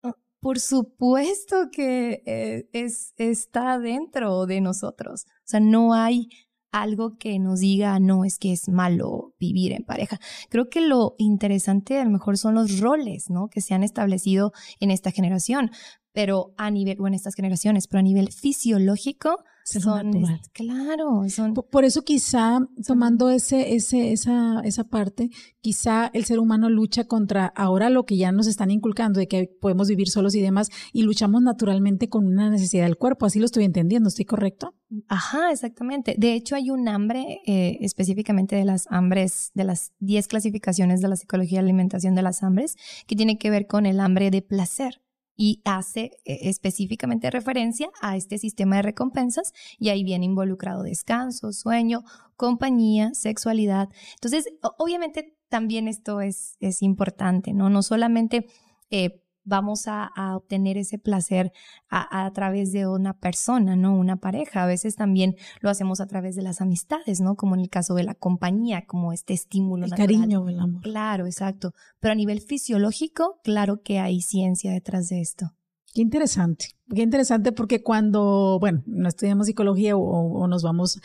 ah, 0.04 0.16
por 0.40 0.60
supuesto 0.60 1.70
que 1.72 2.22
eh, 2.26 2.70
es, 2.74 3.14
está 3.18 3.80
dentro 3.80 4.46
de 4.46 4.62
nosotros. 4.62 5.26
O 5.28 5.46
sea, 5.46 5.60
no 5.60 5.94
hay 5.94 6.30
algo 6.74 7.18
que 7.18 7.40
nos 7.40 7.60
diga, 7.60 8.00
no, 8.00 8.26
es 8.26 8.38
que 8.38 8.52
es 8.52 8.68
malo 8.68 9.34
vivir 9.40 9.72
en 9.72 9.84
pareja. 9.84 10.20
Creo 10.50 10.70
que 10.70 10.82
lo 10.82 11.14
interesante 11.20 12.00
a 12.00 12.04
lo 12.04 12.10
mejor 12.10 12.38
son 12.38 12.56
los 12.56 12.80
roles, 12.80 13.30
¿no? 13.30 13.48
Que 13.48 13.62
se 13.62 13.74
han 13.74 13.84
establecido 13.84 14.52
en 14.80 14.92
esta 14.92 15.12
generación, 15.12 15.70
pero 16.12 16.54
a 16.58 16.72
nivel, 16.72 16.98
o 17.00 17.08
en 17.08 17.14
estas 17.14 17.36
generaciones, 17.36 17.88
pero 17.88 18.00
a 18.00 18.04
nivel 18.04 18.32
fisiológico, 18.32 19.38
son, 19.64 20.12
claro, 20.52 21.24
son... 21.30 21.54
Por, 21.54 21.86
eso 21.86 22.04
quizá, 22.04 22.60
tomando 22.86 23.30
ese, 23.30 23.76
ese, 23.76 24.12
esa, 24.12 24.62
esa 24.62 24.84
parte, 24.84 25.30
quizá 25.62 26.10
el 26.14 26.26
ser 26.26 26.40
humano 26.40 26.70
lucha 26.70 27.06
contra 27.06 27.48
ahora 27.48 27.90
lo 27.90 28.06
que 28.06 28.18
ya 28.18 28.32
nos 28.32 28.48
están 28.48 28.72
inculcando 28.72 29.20
de 29.20 29.28
que 29.28 29.50
podemos 29.62 29.88
vivir 29.88 30.10
solos 30.10 30.36
y 30.36 30.42
demás, 30.42 30.70
y 30.92 31.04
luchamos 31.04 31.42
naturalmente 31.42 32.10
con 32.10 32.26
una 32.26 32.50
necesidad 32.50 32.86
del 32.86 32.98
cuerpo, 32.98 33.26
así 33.26 33.40
lo 33.40 33.46
estoy 33.46 33.64
entendiendo, 33.64 34.10
¿estoy 34.10 34.26
correcto? 34.26 34.76
Ajá, 35.08 35.52
exactamente. 35.52 36.16
De 36.18 36.34
hecho, 36.34 36.56
hay 36.56 36.70
un 36.70 36.88
hambre, 36.88 37.40
eh, 37.46 37.78
específicamente 37.82 38.56
de 38.56 38.66
las 38.66 38.86
hambres, 38.90 39.52
de 39.54 39.64
las 39.64 39.92
10 40.00 40.28
clasificaciones 40.28 41.02
de 41.02 41.08
la 41.08 41.16
psicología 41.16 41.60
de 41.60 41.66
alimentación 41.66 42.16
de 42.16 42.22
las 42.22 42.44
hambres, 42.44 42.76
que 43.08 43.16
tiene 43.16 43.38
que 43.38 43.50
ver 43.50 43.68
con 43.68 43.86
el 43.86 44.00
hambre 44.00 44.30
de 44.30 44.42
placer 44.42 45.03
y 45.36 45.62
hace 45.66 46.12
eh, 46.26 46.40
específicamente 46.44 47.32
referencia 47.32 47.90
a 48.02 48.16
este 48.18 48.38
sistema 48.38 48.78
de 48.78 48.84
recompensas 48.84 49.54
y 49.80 49.90
ahí 49.90 50.04
viene 50.04 50.26
involucrado 50.26 50.84
descanso, 50.84 51.52
sueño, 51.54 52.04
compañía, 52.36 53.14
sexualidad. 53.14 53.90
Entonces, 54.16 54.48
obviamente 54.78 55.36
también 55.50 55.88
esto 55.88 56.22
es, 56.22 56.58
es 56.60 56.82
importante, 56.82 57.54
¿no? 57.54 57.70
No 57.70 57.84
solamente 57.84 58.48
eh, 58.90 59.23
vamos 59.44 59.88
a, 59.88 60.12
obtener 60.36 60.78
ese 60.78 60.98
placer 60.98 61.52
a, 61.90 62.32
través 62.34 62.72
de 62.72 62.88
una 62.88 63.14
persona, 63.14 63.76
¿no? 63.76 63.96
Una 63.96 64.18
pareja. 64.18 64.64
A 64.64 64.68
veces 64.68 64.96
también 64.96 65.36
lo 65.62 65.70
hacemos 65.70 66.02
a 66.02 66.08
través 66.08 66.36
de 66.36 66.42
las 66.42 66.62
amistades, 66.62 67.22
¿no? 67.22 67.36
Como 67.36 67.56
en 67.56 67.62
el 67.62 67.70
caso 67.70 67.94
de 67.94 68.04
la 68.04 68.16
compañía, 68.16 68.86
como 68.86 69.14
este 69.14 69.34
estímulo. 69.34 69.86
El 69.86 69.92
cariño, 69.92 70.48
el 70.50 70.60
amor. 70.60 70.82
Claro, 70.82 71.26
exacto. 71.26 71.74
Pero 72.00 72.14
a 72.14 72.16
nivel 72.16 72.42
fisiológico, 72.42 73.40
claro 73.44 73.82
que 73.84 74.00
hay 74.00 74.22
ciencia 74.22 74.72
detrás 74.72 75.10
de 75.10 75.22
esto. 75.22 75.52
Qué 75.94 76.02
interesante, 76.02 76.70
qué 76.94 77.04
interesante 77.04 77.52
porque 77.52 77.84
cuando, 77.84 78.58
bueno, 78.60 78.82
no 78.88 79.08
estudiamos 79.08 79.46
psicología 79.46 79.96
o, 79.96 80.48
nos 80.48 80.64
vamos 80.64 81.00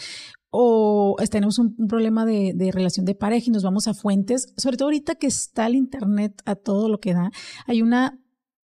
o 0.48 1.14
tenemos 1.30 1.58
un, 1.58 1.76
problema 1.88 2.24
de, 2.24 2.54
de, 2.54 2.72
relación 2.72 3.04
de 3.04 3.14
pareja 3.14 3.48
y 3.48 3.50
nos 3.50 3.62
vamos 3.62 3.86
a 3.86 3.92
fuentes, 3.92 4.54
sobre 4.56 4.78
todo 4.78 4.86
ahorita 4.86 5.16
que 5.16 5.26
está 5.26 5.66
el 5.66 5.74
Internet 5.74 6.40
a 6.46 6.54
todo 6.54 6.88
lo 6.88 7.00
que 7.00 7.12
da, 7.12 7.30
hay 7.66 7.82
una 7.82 8.18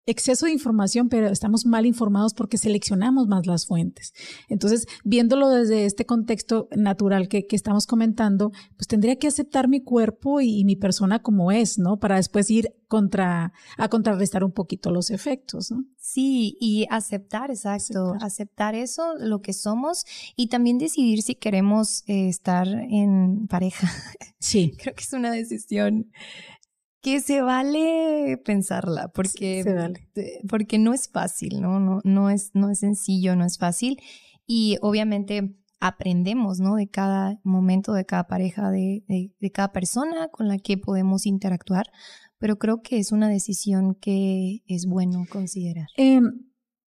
exceso 0.06 0.46
de 0.46 0.52
información, 0.52 1.08
pero 1.08 1.28
estamos 1.28 1.64
mal 1.64 1.86
informados 1.86 2.34
porque 2.34 2.58
seleccionamos 2.58 3.28
más 3.28 3.46
las 3.46 3.66
fuentes. 3.66 4.12
Entonces, 4.48 4.86
viéndolo 5.04 5.48
desde 5.48 5.84
este 5.84 6.06
contexto 6.06 6.68
natural 6.76 7.28
que, 7.28 7.46
estamos 7.52 7.86
comentando, 7.86 8.50
pues 8.76 8.88
tendría 8.88 9.16
que 9.16 9.28
aceptar 9.28 9.68
mi 9.68 9.82
cuerpo 9.82 10.40
y, 10.40 10.64
mi 10.64 10.74
persona 10.74 11.20
como 11.20 11.52
es, 11.52 11.78
¿no? 11.78 11.98
Para 11.98 12.16
después 12.16 12.50
ir 12.50 12.74
contra, 12.88 13.52
a 13.76 13.88
contrarrestar 13.88 14.42
un 14.42 14.52
poquito 14.52 14.90
los 14.90 15.10
efectos, 15.10 15.70
¿no? 15.70 15.84
Sí, 15.98 16.56
y 16.60 16.86
aceptar, 16.90 17.50
exacto, 17.50 18.14
aceptar, 18.20 18.74
eso, 18.74 19.14
lo 19.18 19.42
que 19.42 19.52
somos 19.52 20.04
y 20.34 20.48
también 20.48 20.78
decidir 20.78 21.22
si 21.22 21.34
queremos 21.34 22.02
eh, 22.06 22.28
estar 22.28 22.66
en 22.66 23.46
pareja. 23.48 23.90
Sí. 24.38 24.72
Creo 24.78 24.94
que 24.94 25.04
es 25.04 25.12
una 25.12 25.30
decisión 25.30 26.10
que 27.02 27.20
se 27.20 27.42
vale 27.42 28.40
pensarla, 28.44 29.08
porque, 29.08 29.64
porque 30.48 30.78
no 30.78 30.94
es 30.94 31.08
fácil, 31.08 31.60
¿no? 31.60 31.80
No, 31.80 32.00
no, 32.04 32.30
es, 32.30 32.52
no 32.54 32.70
es 32.70 32.78
sencillo, 32.78 33.34
no 33.34 33.44
es 33.44 33.58
fácil. 33.58 34.00
Y 34.46 34.78
obviamente 34.80 35.56
aprendemos, 35.80 36.60
¿no? 36.60 36.76
De 36.76 36.88
cada 36.88 37.40
momento, 37.42 37.92
de 37.92 38.06
cada 38.06 38.28
pareja, 38.28 38.70
de, 38.70 39.04
de, 39.08 39.50
cada 39.50 39.72
persona 39.72 40.28
con 40.28 40.46
la 40.46 40.58
que 40.58 40.78
podemos 40.78 41.26
interactuar, 41.26 41.90
pero 42.38 42.56
creo 42.56 42.82
que 42.82 42.98
es 42.98 43.10
una 43.10 43.28
decisión 43.28 43.96
que 43.96 44.62
es 44.66 44.86
bueno 44.86 45.24
considerar. 45.28 45.88
Em, 45.96 46.46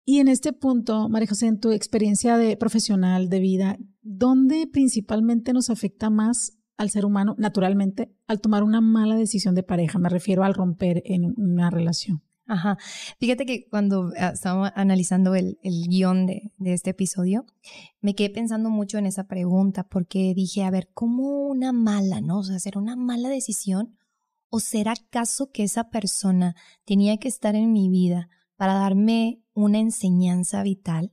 Y 0.09 0.21
en 0.21 0.29
este 0.29 0.53
punto, 0.53 1.09
María 1.09 1.27
José, 1.27 1.49
en 1.49 1.59
tu 1.59 1.73
experiencia 1.73 2.37
de 2.37 2.57
profesional 2.57 3.29
de 3.29 3.41
vida, 3.41 3.77
¿dónde 4.03 4.69
principalmente 4.69 5.53
nos 5.53 5.69
afecta 5.69 6.11
más 6.11 6.53
al 6.77 6.91
ser 6.91 7.05
humano, 7.05 7.35
naturalmente, 7.39 8.13
al 8.27 8.41
tomar 8.41 8.63
una 8.63 8.81
mala 8.81 9.17
decisión 9.17 9.55
de 9.55 9.63
pareja? 9.63 9.99
Me 9.99 10.09
refiero 10.09 10.45
al 10.45 10.55
romper 10.55 11.03
en 11.05 11.35
una 11.37 11.71
relación. 11.71 12.23
Ajá. 12.49 12.79
Fíjate 13.19 13.45
que 13.45 13.69
cuando 13.69 14.13
ah, 14.19 14.29
estaba 14.29 14.73
analizando 14.77 15.35
el, 15.35 15.59
el 15.63 15.89
guion 15.89 16.27
de, 16.27 16.53
de, 16.59 16.75
este 16.75 16.91
episodio, 16.91 17.45
me 18.01 18.15
quedé 18.15 18.31
pensando 18.31 18.71
mucho 18.71 18.99
en 18.99 19.07
esa 19.07 19.25
pregunta 19.25 19.89
porque 19.89 20.33
dije, 20.33 20.63
a 20.63 20.71
ver, 20.71 20.89
¿cómo 20.95 21.49
una 21.49 21.73
mala, 21.73 22.21
no? 22.21 22.39
O 22.39 22.45
sea, 22.45 22.61
¿será 22.61 22.79
una 22.81 22.95
mala 22.95 23.29
decisión? 23.29 23.99
¿O 24.49 24.61
será 24.61 24.93
acaso 24.93 25.51
que 25.51 25.65
esa 25.65 25.91
persona 25.91 26.55
tenía 26.85 27.17
que 27.17 27.27
estar 27.27 27.57
en 27.57 27.73
mi 27.73 27.89
vida 27.89 28.29
para 28.57 28.75
darme 28.75 29.43
una 29.53 29.81
enseñanza 29.81 30.63
vital? 30.63 31.13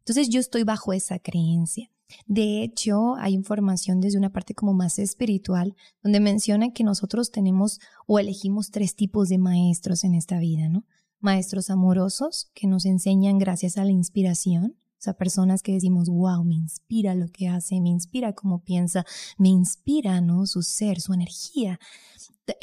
Entonces 0.00 0.28
yo 0.28 0.38
estoy 0.38 0.64
bajo 0.64 0.92
esa 0.92 1.18
creencia. 1.18 1.90
De 2.26 2.62
hecho, 2.62 3.16
hay 3.16 3.34
información 3.34 4.00
desde 4.00 4.18
una 4.18 4.32
parte 4.32 4.54
como 4.54 4.72
más 4.74 4.98
espiritual, 4.98 5.76
donde 6.02 6.20
menciona 6.20 6.72
que 6.72 6.84
nosotros 6.84 7.30
tenemos 7.30 7.80
o 8.06 8.18
elegimos 8.18 8.70
tres 8.70 8.94
tipos 8.94 9.28
de 9.28 9.38
maestros 9.38 10.04
en 10.04 10.14
esta 10.14 10.38
vida, 10.38 10.68
¿no? 10.68 10.84
Maestros 11.20 11.70
amorosos 11.70 12.50
que 12.54 12.66
nos 12.66 12.84
enseñan 12.84 13.38
gracias 13.38 13.78
a 13.78 13.84
la 13.84 13.92
inspiración, 13.92 14.76
o 14.98 15.02
sea, 15.04 15.18
personas 15.18 15.62
que 15.62 15.72
decimos, 15.72 16.08
wow, 16.08 16.42
me 16.44 16.54
inspira 16.54 17.14
lo 17.14 17.28
que 17.28 17.46
hace, 17.46 17.78
me 17.78 17.90
inspira 17.90 18.32
cómo 18.32 18.64
piensa, 18.64 19.04
me 19.36 19.50
inspira, 19.50 20.22
¿no? 20.22 20.46
Su 20.46 20.62
ser, 20.62 20.98
su 21.02 21.12
energía. 21.12 21.78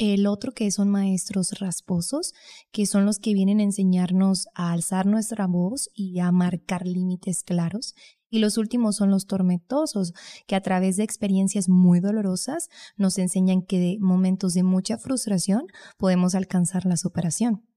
El 0.00 0.26
otro 0.26 0.50
que 0.50 0.68
son 0.72 0.90
maestros 0.90 1.52
rasposos, 1.60 2.34
que 2.72 2.84
son 2.86 3.06
los 3.06 3.20
que 3.20 3.32
vienen 3.32 3.60
a 3.60 3.62
enseñarnos 3.62 4.48
a 4.56 4.72
alzar 4.72 5.06
nuestra 5.06 5.46
voz 5.46 5.88
y 5.94 6.18
a 6.18 6.32
marcar 6.32 6.84
límites 6.84 7.44
claros. 7.44 7.94
Y 8.32 8.38
los 8.38 8.56
últimos 8.56 8.96
son 8.96 9.10
los 9.10 9.26
tormentosos, 9.26 10.14
que 10.46 10.56
a 10.56 10.62
través 10.62 10.96
de 10.96 11.04
experiencias 11.04 11.68
muy 11.68 12.00
dolorosas 12.00 12.70
nos 12.96 13.18
enseñan 13.18 13.60
que 13.60 13.78
de 13.78 13.98
momentos 14.00 14.54
de 14.54 14.62
mucha 14.62 14.96
frustración 14.96 15.66
podemos 15.98 16.34
alcanzar 16.34 16.86
la 16.86 16.96
superación. 16.96 17.68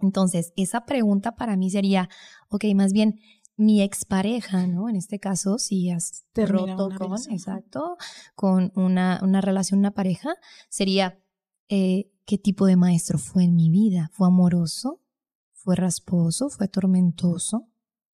Entonces, 0.00 0.52
esa 0.56 0.86
pregunta 0.86 1.34
para 1.34 1.56
mí 1.56 1.70
sería, 1.70 2.08
ok, 2.50 2.66
más 2.76 2.92
bien, 2.92 3.18
mi 3.56 3.82
expareja, 3.82 4.68
¿no? 4.68 4.88
En 4.88 4.94
este 4.94 5.18
caso, 5.18 5.58
si 5.58 5.90
has 5.90 6.24
roto 6.36 6.88
con, 6.96 7.18
exacto, 7.32 7.96
con 8.36 8.70
una, 8.76 9.18
una 9.24 9.40
relación, 9.40 9.80
una 9.80 9.90
pareja, 9.90 10.36
sería, 10.68 11.18
eh, 11.68 12.12
¿qué 12.26 12.38
tipo 12.38 12.66
de 12.66 12.76
maestro 12.76 13.18
fue 13.18 13.42
en 13.42 13.56
mi 13.56 13.70
vida? 13.70 14.08
¿Fue 14.12 14.28
amoroso? 14.28 15.02
¿Fue 15.52 15.74
rasposo? 15.74 16.48
¿Fue 16.48 16.68
tormentoso? 16.68 17.66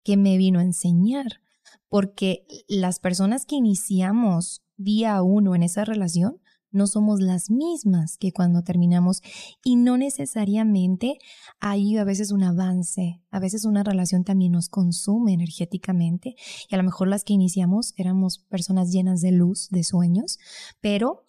¿Qué 0.04 0.18
me 0.18 0.38
vino 0.38 0.60
a 0.60 0.64
enseñar? 0.64 1.42
Porque 1.88 2.46
las 2.68 3.00
personas 3.00 3.46
que 3.46 3.56
iniciamos 3.56 4.62
día 4.78 5.22
uno 5.22 5.56
en 5.56 5.64
esa 5.64 5.86
relación 5.86 6.40
no 6.72 6.88
somos 6.88 7.20
las 7.20 7.50
mismas 7.50 8.18
que 8.18 8.32
cuando 8.32 8.64
terminamos 8.64 9.22
y 9.64 9.76
no 9.76 9.98
necesariamente 9.98 11.18
hay 11.60 11.98
a 11.98 12.04
veces 12.04 12.32
un 12.32 12.44
avance, 12.44 13.22
a 13.32 13.40
veces 13.40 13.66
una 13.66 13.84
relación 13.84 14.24
también 14.24 14.52
nos 14.52 14.70
consume 14.70 15.34
energéticamente 15.34 16.36
y 16.70 16.76
a 16.76 16.78
lo 16.78 16.84
mejor 16.84 17.08
las 17.08 17.24
que 17.24 17.34
iniciamos 17.34 17.94
éramos 17.98 18.40
personas 18.50 18.92
llenas 18.92 19.22
de 19.22 19.32
luz, 19.32 19.70
de 19.70 19.84
sueños, 19.84 20.38
pero 20.80 21.26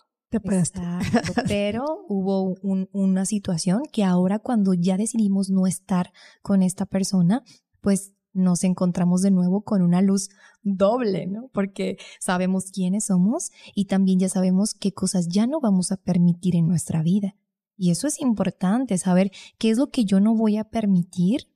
pero 1.48 1.84
hubo 2.08 2.54
una 2.92 3.26
situación 3.26 3.82
que 3.92 4.04
ahora 4.04 4.38
cuando 4.38 4.74
ya 4.74 4.96
decidimos 4.96 5.50
no 5.50 5.66
estar 5.66 6.12
con 6.42 6.62
esta 6.62 6.86
persona, 6.86 7.42
pues 7.80 8.12
nos 8.32 8.64
encontramos 8.64 9.22
de 9.22 9.30
nuevo 9.30 9.62
con 9.62 9.82
una 9.82 10.02
luz 10.02 10.28
doble, 10.62 11.26
¿no? 11.26 11.48
Porque 11.52 11.98
sabemos 12.20 12.70
quiénes 12.70 13.06
somos 13.06 13.50
y 13.74 13.86
también 13.86 14.18
ya 14.18 14.28
sabemos 14.28 14.74
qué 14.74 14.92
cosas 14.92 15.28
ya 15.28 15.46
no 15.46 15.60
vamos 15.60 15.92
a 15.92 15.96
permitir 15.96 16.56
en 16.56 16.68
nuestra 16.68 17.02
vida. 17.02 17.36
Y 17.76 17.90
eso 17.90 18.06
es 18.06 18.20
importante, 18.20 18.98
saber 18.98 19.30
qué 19.58 19.70
es 19.70 19.78
lo 19.78 19.90
que 19.90 20.04
yo 20.04 20.20
no 20.20 20.34
voy 20.34 20.58
a 20.58 20.64
permitir 20.64 21.48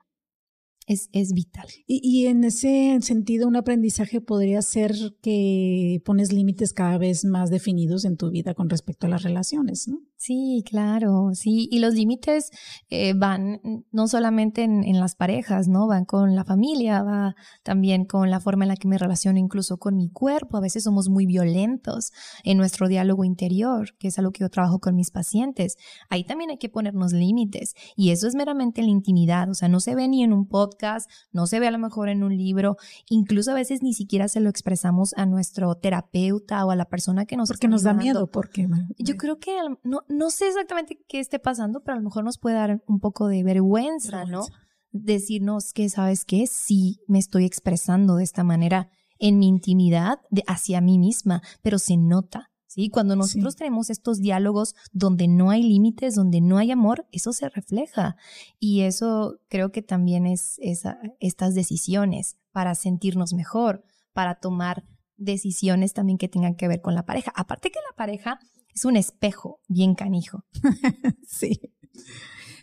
es, 0.87 1.09
es 1.13 1.33
vital. 1.33 1.67
Y, 1.87 2.01
y, 2.03 2.27
en 2.27 2.45
ese 2.45 2.99
sentido, 3.01 3.49
un 3.49 3.57
aprendizaje 3.57 4.21
podría 4.21 4.61
ser 4.63 4.95
que 5.23 6.03
pones 6.05 6.33
límites 6.33 6.73
cada 6.73 6.99
vez 6.99 7.25
más 7.25 7.51
definidos 7.51 8.05
en 8.05 8.17
tu 8.17 8.31
vida 8.31 8.55
con 8.55 8.69
respecto 8.69 9.07
a 9.07 9.11
las 9.11 9.23
relaciones, 9.23 9.89
¿no? 9.89 10.01
Sí, 10.17 10.63
claro, 10.65 11.31
sí. 11.35 11.69
Y 11.71 11.81
los 11.81 11.95
límites 11.95 12.51
eh, 12.89 13.13
van 13.15 13.61
no 13.91 14.09
solamente 14.09 14.63
en, 14.63 14.85
en, 14.85 14.99
las 15.01 15.17
parejas, 15.17 15.69
¿no? 15.69 15.87
Van 15.87 16.05
con 16.05 16.35
la 16.35 16.45
familia, 16.45 17.03
va 17.03 17.35
también 17.63 18.05
con 18.07 18.31
la 18.31 18.41
forma 18.41 18.65
en 18.65 18.69
la 18.69 18.77
que 18.77 18.89
me 18.89 18.97
relaciono 18.97 19.39
incluso 19.39 19.77
con 19.77 19.97
mi 19.97 20.09
cuerpo. 20.09 20.57
A 20.57 20.61
veces 20.61 20.85
somos 20.85 21.09
muy 21.09 21.27
violentos 21.27 22.13
en 22.45 22.57
nuestro 22.59 22.89
diálogo 22.89 23.25
interior, 23.25 23.95
que 23.99 24.09
es 24.09 24.19
algo 24.19 24.31
que 24.31 24.41
yo 24.41 24.51
trabajo 24.51 24.79
con 24.79 24.95
mis 24.95 25.11
pacientes. 25.11 25.77
Ahí 26.09 26.25
también 26.25 26.51
hay 26.51 26.59
que 26.59 26.69
ponernos 26.69 27.13
límites. 27.13 27.75
Y 27.97 28.11
eso 28.11 28.27
es 28.27 28.35
meramente 28.35 28.81
en 28.81 28.87
la 28.87 28.93
intimidad. 28.93 29.51
O 29.51 29.55
sea, 29.55 29.69
no 29.69 29.81
se 29.81 29.95
ve 29.95 30.09
ni 30.09 30.23
en 30.23 30.33
un 30.33 30.47
podcast, 30.47 31.11
no 31.33 31.47
se 31.47 31.61
ve 31.61 31.67
a 31.67 31.71
lo 31.71 31.79
mejor 31.79 32.09
en 32.09 32.23
un 32.23 32.37
libro. 32.37 32.77
Incluso 33.09 33.51
a 33.51 33.55
veces 33.55 33.83
ni 33.83 33.93
siquiera 33.93 34.29
se 34.29 34.41
lo 34.41 34.49
expresamos 34.49 35.13
a 35.17 35.27
nuestro 35.27 35.75
terapeuta 35.75 36.65
o 36.65 36.71
a 36.71 36.77
la 36.77 36.87
persona 36.87 37.27
que 37.27 37.37
nos 37.37 37.49
Porque 37.49 37.69
nos 37.69 37.83
da 37.83 37.95
miedo, 37.95 38.31
porque... 38.31 38.69
Yo 38.99 39.17
creo 39.17 39.39
que 39.39 39.57
no, 39.83 40.01
no 40.09 40.31
sé 40.31 40.49
exactamente 40.49 40.99
qué 41.09 41.21
esté 41.21 41.39
pasando, 41.39 41.83
pero 41.83 41.95
a 41.95 41.99
lo 41.99 42.05
mejor 42.05 42.25
nos 42.25 42.39
puede 42.39 42.57
dar 42.57 42.83
un 42.87 43.01
poco 43.01 43.29
de 43.29 43.43
vergüenza, 43.43 44.25
¿no? 44.25 44.45
Decirnos 44.91 45.73
que, 45.73 45.89
¿sabes 45.89 46.25
qué? 46.25 46.47
Sí, 46.47 47.01
me 47.09 47.19
estoy 47.19 47.45
expresando 47.45 48.17
de 48.17 48.25
esta 48.25 48.45
manera 48.45 48.89
en 49.19 49.39
mi 49.39 49.49
intimidad 49.49 50.19
de, 50.31 50.43
hacia 50.47 50.81
mí 50.81 50.99
misma, 50.99 51.43
pero 51.63 51.79
se 51.79 51.97
nota. 51.97 52.51
¿Sí? 52.67 52.91
Cuando 52.91 53.15
nosotros 53.15 53.55
tenemos 53.55 53.89
estos 53.89 54.19
diálogos 54.19 54.75
donde 54.91 55.29
no 55.29 55.51
hay 55.51 55.63
límites, 55.63 56.17
donde 56.17 56.41
no 56.41 56.59
hay 56.59 56.73
amor, 56.73 57.07
eso 57.13 57.33
se 57.33 57.49
refleja. 57.49 58.17
Y 58.59 58.81
eso 58.81 59.37
creo 59.49 59.71
que 59.71 59.81
también 59.81 60.27
es 60.27 60.57
esa, 60.59 60.99
estas 61.21 61.55
decisiones 61.55 62.37
para 62.51 62.75
sentirnos 62.75 63.33
mejor, 63.33 63.85
para 64.13 64.41
tomar 64.41 64.83
decisiones 65.17 65.93
también 65.93 66.19
que 66.19 66.27
tengan 66.27 66.57
que 66.57 66.67
ver 66.67 66.81
con 66.81 66.97
la 66.97 67.07
pareja. 67.07 67.33
Aparte 67.37 67.71
que 67.71 67.79
la 67.89 67.97
pareja 67.97 68.41
es 68.75 68.85
un 68.85 68.97
espejo 68.97 69.61
bien 69.69 69.95
canijo. 69.95 70.45
sí. 71.27 71.61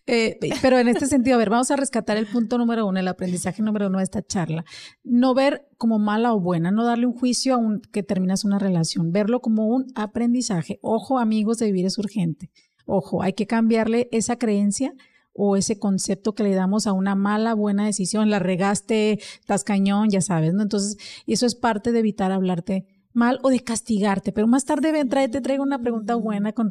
Eh, 0.08 0.38
pero 0.62 0.80
en 0.80 0.88
este 0.88 1.06
sentido, 1.06 1.36
a 1.36 1.40
ver, 1.40 1.50
vamos 1.50 1.72
a 1.72 1.76
rescatar 1.76 2.18
el 2.18 2.26
punto 2.26 2.58
número 2.58 2.86
uno, 2.86 3.00
el 3.00 3.08
aprendizaje 3.08 3.62
número 3.62 3.88
uno 3.88 4.00
de 4.00 4.04
esta 4.04 4.22
charla. 4.22 4.66
No 5.04 5.34
ver 5.34 5.68
como 5.78 6.00
mala 6.00 6.34
o 6.34 6.40
buena, 6.40 6.72
no 6.72 6.84
darle 6.84 7.06
un 7.06 7.14
juicio 7.14 7.54
a 7.54 7.58
un, 7.58 7.82
que 7.82 8.04
terminas 8.04 8.44
una 8.44 8.60
relación, 8.60 9.12
verlo 9.12 9.42
como 9.42 9.68
un 9.68 9.88
aprendizaje. 9.96 10.80
Ojo, 10.82 11.20
amigos, 11.20 11.60
de 11.60 11.68
vivir 11.68 11.86
es 11.86 11.98
urgente. 11.98 12.52
Ojo, 12.86 13.22
hay 13.22 13.34
que 13.34 13.48
cambiarle 13.48 14.10
esa 14.12 14.38
creencia 14.38 14.94
o 15.34 15.56
ese 15.56 15.80
concepto 15.80 16.34
que 16.34 16.44
le 16.44 16.56
damos 16.56 16.88
a 16.88 16.94
una 16.94 17.16
mala, 17.16 17.54
buena 17.54 17.86
decisión, 17.86 18.30
la 18.30 18.40
regaste, 18.40 19.20
estás 19.40 19.64
cañón, 19.64 20.10
ya 20.10 20.20
sabes, 20.20 20.54
¿no? 20.54 20.64
Entonces, 20.64 20.98
eso 21.26 21.46
es 21.46 21.56
parte 21.56 21.92
de 21.92 22.00
evitar 22.00 22.32
hablarte 22.32 22.86
mal 23.14 23.40
o 23.44 23.50
de 23.50 23.62
castigarte. 23.62 24.32
Pero 24.32 24.48
más 24.48 24.66
tarde 24.66 24.92
te 25.30 25.42
traigo 25.42 25.64
una 25.64 25.80
pregunta 25.80 26.16
buena 26.16 26.54
con, 26.54 26.70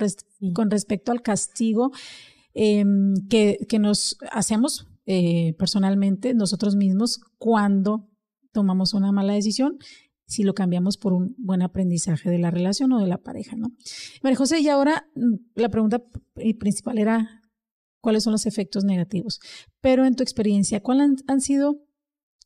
con 0.54 0.70
respecto 0.70 1.12
al 1.12 1.22
castigo 1.22 1.92
em, 2.54 3.14
que, 3.28 3.58
que, 3.68 3.78
nos 3.78 4.18
hacemos 4.32 4.86
eh, 5.06 5.54
personalmente 5.58 6.34
nosotros 6.34 6.76
mismos 6.76 7.20
cuando 7.38 8.08
tomamos 8.52 8.94
una 8.94 9.12
mala 9.12 9.32
decisión 9.32 9.78
si 10.30 10.44
lo 10.44 10.54
cambiamos 10.54 10.96
por 10.96 11.12
un 11.12 11.34
buen 11.38 11.60
aprendizaje 11.60 12.30
de 12.30 12.38
la 12.38 12.52
relación 12.52 12.92
o 12.92 13.00
de 13.00 13.08
la 13.08 13.18
pareja, 13.18 13.56
¿no? 13.56 13.72
María 14.22 14.36
José, 14.36 14.60
y 14.60 14.68
ahora 14.68 15.08
mm, 15.16 15.34
la 15.56 15.68
pregunta 15.70 16.00
principal 16.58 16.98
era 16.98 17.42
cuáles 18.00 18.22
son 18.22 18.32
los 18.32 18.46
efectos 18.46 18.84
negativos. 18.84 19.40
Pero 19.80 20.04
en 20.04 20.14
tu 20.14 20.22
experiencia, 20.22 20.82
¿cuáles 20.82 21.24
han 21.26 21.40
sido 21.40 21.82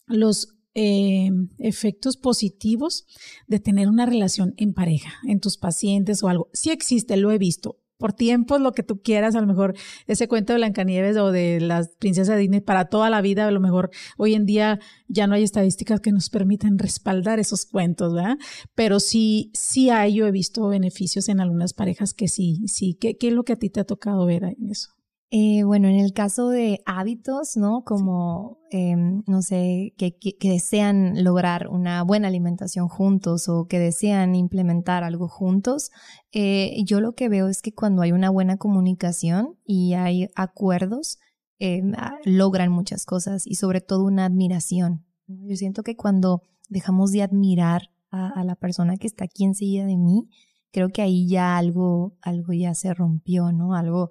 los 0.06 0.53
eh, 0.74 1.30
efectos 1.58 2.16
positivos 2.16 3.06
de 3.46 3.60
tener 3.60 3.88
una 3.88 4.06
relación 4.06 4.54
en 4.56 4.74
pareja, 4.74 5.12
en 5.26 5.40
tus 5.40 5.56
pacientes 5.56 6.22
o 6.22 6.28
algo. 6.28 6.48
Sí 6.52 6.70
existe, 6.70 7.16
lo 7.16 7.30
he 7.30 7.38
visto. 7.38 7.78
Por 7.96 8.12
tiempos, 8.12 8.60
lo 8.60 8.72
que 8.72 8.82
tú 8.82 9.00
quieras, 9.02 9.36
a 9.36 9.40
lo 9.40 9.46
mejor 9.46 9.74
ese 10.08 10.26
cuento 10.26 10.52
de 10.52 10.58
Blancanieves 10.58 11.16
o 11.16 11.30
de 11.30 11.60
las 11.60 11.90
princesas 11.90 12.34
de 12.34 12.42
Disney 12.42 12.60
para 12.60 12.86
toda 12.86 13.08
la 13.08 13.20
vida, 13.20 13.46
a 13.46 13.50
lo 13.52 13.60
mejor 13.60 13.90
hoy 14.18 14.34
en 14.34 14.46
día 14.46 14.80
ya 15.06 15.28
no 15.28 15.36
hay 15.36 15.44
estadísticas 15.44 16.00
que 16.00 16.10
nos 16.10 16.28
permitan 16.28 16.78
respaldar 16.78 17.38
esos 17.38 17.66
cuentos, 17.66 18.12
¿verdad? 18.12 18.36
Pero 18.74 18.98
sí, 18.98 19.52
sí 19.54 19.90
hay, 19.90 20.14
yo 20.14 20.26
he 20.26 20.32
visto 20.32 20.66
beneficios 20.66 21.28
en 21.28 21.40
algunas 21.40 21.72
parejas 21.72 22.14
que 22.14 22.26
sí, 22.26 22.62
sí. 22.66 22.94
¿Qué, 23.00 23.16
qué 23.16 23.28
es 23.28 23.32
lo 23.32 23.44
que 23.44 23.52
a 23.52 23.58
ti 23.58 23.70
te 23.70 23.78
ha 23.78 23.84
tocado 23.84 24.26
ver 24.26 24.42
en 24.42 24.70
eso? 24.70 24.93
Eh, 25.30 25.64
bueno, 25.64 25.88
en 25.88 25.96
el 25.96 26.12
caso 26.12 26.48
de 26.48 26.80
hábitos, 26.86 27.56
¿no? 27.56 27.82
Como, 27.84 28.58
em, 28.70 29.22
no 29.26 29.42
sé, 29.42 29.94
que, 29.96 30.16
que, 30.16 30.36
desean 30.48 31.24
lograr 31.24 31.68
una 31.68 32.04
buena 32.04 32.28
alimentación 32.28 32.88
juntos 32.88 33.48
o 33.48 33.66
que 33.66 33.80
desean 33.80 34.36
implementar 34.36 35.02
algo 35.02 35.28
juntos, 35.28 35.90
eh, 36.32 36.76
yo 36.84 37.00
lo 37.00 37.14
que 37.14 37.28
veo 37.28 37.48
es 37.48 37.62
que 37.62 37.72
cuando 37.72 38.02
hay 38.02 38.12
una 38.12 38.30
buena 38.30 38.58
comunicación 38.58 39.58
y 39.64 39.94
hay 39.94 40.28
acuerdos, 40.36 41.18
eh, 41.60 41.82
logran 42.24 42.70
muchas 42.70 43.06
cosas 43.06 43.46
y 43.46 43.54
sobre 43.54 43.80
todo 43.80 44.04
una 44.04 44.26
admiración. 44.26 45.06
Yo 45.26 45.56
siento 45.56 45.82
que 45.82 45.96
cuando 45.96 46.42
dejamos 46.68 47.12
de 47.12 47.22
admirar 47.22 47.90
a, 48.10 48.44
la 48.44 48.54
persona 48.54 48.96
que 48.96 49.06
está 49.06 49.24
aquí 49.24 49.44
enseguida 49.44 49.86
de 49.86 49.96
mí, 49.96 50.28
creo 50.74 50.88
que 50.88 51.02
ahí 51.02 51.28
ya 51.28 51.56
algo, 51.56 52.16
algo 52.20 52.52
ya 52.52 52.74
se 52.74 52.92
rompió, 52.92 53.52
¿no? 53.52 53.74
Algo 53.74 54.10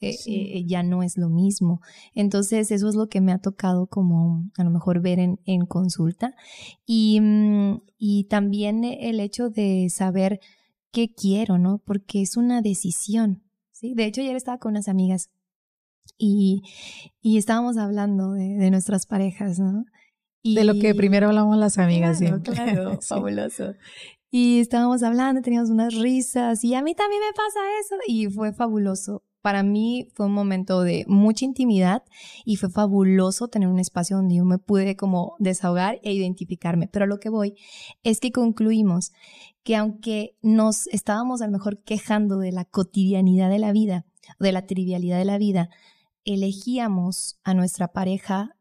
eh, 0.00 0.14
eh, 0.26 0.64
ya 0.66 0.82
no 0.82 1.02
es 1.02 1.16
lo 1.16 1.30
mismo. 1.30 1.80
Entonces, 2.14 2.70
eso 2.70 2.86
es 2.86 2.94
lo 2.94 3.08
que 3.08 3.22
me 3.22 3.32
ha 3.32 3.38
tocado 3.38 3.86
como 3.86 4.44
a 4.58 4.62
lo 4.62 4.70
mejor 4.70 5.00
ver 5.00 5.18
en, 5.18 5.40
en 5.46 5.64
consulta. 5.64 6.34
Y, 6.84 7.18
mm, 7.22 7.80
y 7.96 8.24
también 8.24 8.84
el 8.84 9.20
hecho 9.20 9.48
de 9.48 9.88
saber 9.88 10.38
qué 10.92 11.14
quiero, 11.14 11.56
¿no? 11.56 11.78
Porque 11.78 12.20
es 12.20 12.36
una 12.36 12.60
decisión, 12.60 13.42
¿sí? 13.70 13.94
De 13.94 14.04
hecho, 14.04 14.20
ayer 14.20 14.36
estaba 14.36 14.58
con 14.58 14.72
unas 14.72 14.88
amigas 14.88 15.30
y, 16.18 16.62
y 17.22 17.38
estábamos 17.38 17.78
hablando 17.78 18.32
de, 18.32 18.58
de 18.58 18.70
nuestras 18.70 19.06
parejas, 19.06 19.58
¿no? 19.58 19.86
Y, 20.42 20.56
de 20.56 20.64
lo 20.64 20.74
que 20.74 20.94
primero 20.94 21.28
hablamos 21.28 21.56
las 21.56 21.78
amigas 21.78 22.18
claro, 22.18 22.42
Claro, 22.42 23.00
fabuloso. 23.00 23.74
Y 24.34 24.60
estábamos 24.60 25.02
hablando, 25.02 25.42
teníamos 25.42 25.68
unas 25.68 25.94
risas 25.94 26.64
y 26.64 26.74
a 26.74 26.80
mí 26.80 26.94
también 26.94 27.20
me 27.20 27.34
pasa 27.34 27.60
eso 27.82 27.96
y 28.06 28.28
fue 28.28 28.54
fabuloso. 28.54 29.22
Para 29.42 29.62
mí 29.62 30.08
fue 30.14 30.24
un 30.24 30.32
momento 30.32 30.80
de 30.80 31.04
mucha 31.06 31.44
intimidad 31.44 32.02
y 32.46 32.56
fue 32.56 32.70
fabuloso 32.70 33.48
tener 33.48 33.68
un 33.68 33.78
espacio 33.78 34.16
donde 34.16 34.36
yo 34.36 34.46
me 34.46 34.56
pude 34.56 34.96
como 34.96 35.36
desahogar 35.38 36.00
e 36.02 36.14
identificarme. 36.14 36.88
Pero 36.88 37.06
lo 37.06 37.20
que 37.20 37.28
voy 37.28 37.56
es 38.04 38.20
que 38.20 38.32
concluimos 38.32 39.12
que 39.64 39.76
aunque 39.76 40.38
nos 40.40 40.86
estábamos 40.86 41.42
a 41.42 41.46
lo 41.46 41.52
mejor 41.52 41.82
quejando 41.82 42.38
de 42.38 42.52
la 42.52 42.64
cotidianidad 42.64 43.50
de 43.50 43.58
la 43.58 43.72
vida, 43.72 44.06
de 44.40 44.52
la 44.52 44.66
trivialidad 44.66 45.18
de 45.18 45.26
la 45.26 45.36
vida, 45.36 45.68
elegíamos 46.24 47.38
a 47.44 47.52
nuestra 47.52 47.88
pareja 47.88 48.56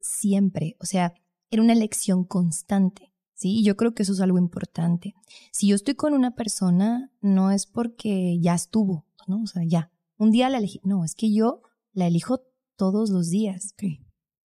siempre. 0.00 0.76
O 0.78 0.86
sea, 0.86 1.12
era 1.50 1.60
una 1.60 1.72
elección 1.72 2.22
constante. 2.22 3.11
¿Sí? 3.42 3.58
Y 3.58 3.64
yo 3.64 3.76
creo 3.76 3.94
que 3.94 4.04
eso 4.04 4.12
es 4.12 4.20
algo 4.20 4.38
importante. 4.38 5.14
Si 5.50 5.66
yo 5.66 5.74
estoy 5.74 5.94
con 5.94 6.14
una 6.14 6.34
persona, 6.34 7.10
no 7.20 7.50
es 7.50 7.66
porque 7.66 8.38
ya 8.40 8.54
estuvo, 8.54 9.04
¿no? 9.26 9.42
O 9.42 9.46
sea, 9.46 9.62
ya. 9.64 9.90
Un 10.16 10.30
día 10.30 10.48
la 10.48 10.58
elegí. 10.58 10.80
No, 10.84 11.04
es 11.04 11.14
que 11.14 11.32
yo 11.32 11.62
la 11.92 12.06
elijo 12.06 12.42
todos 12.76 13.10
los 13.10 13.28
días. 13.30 13.74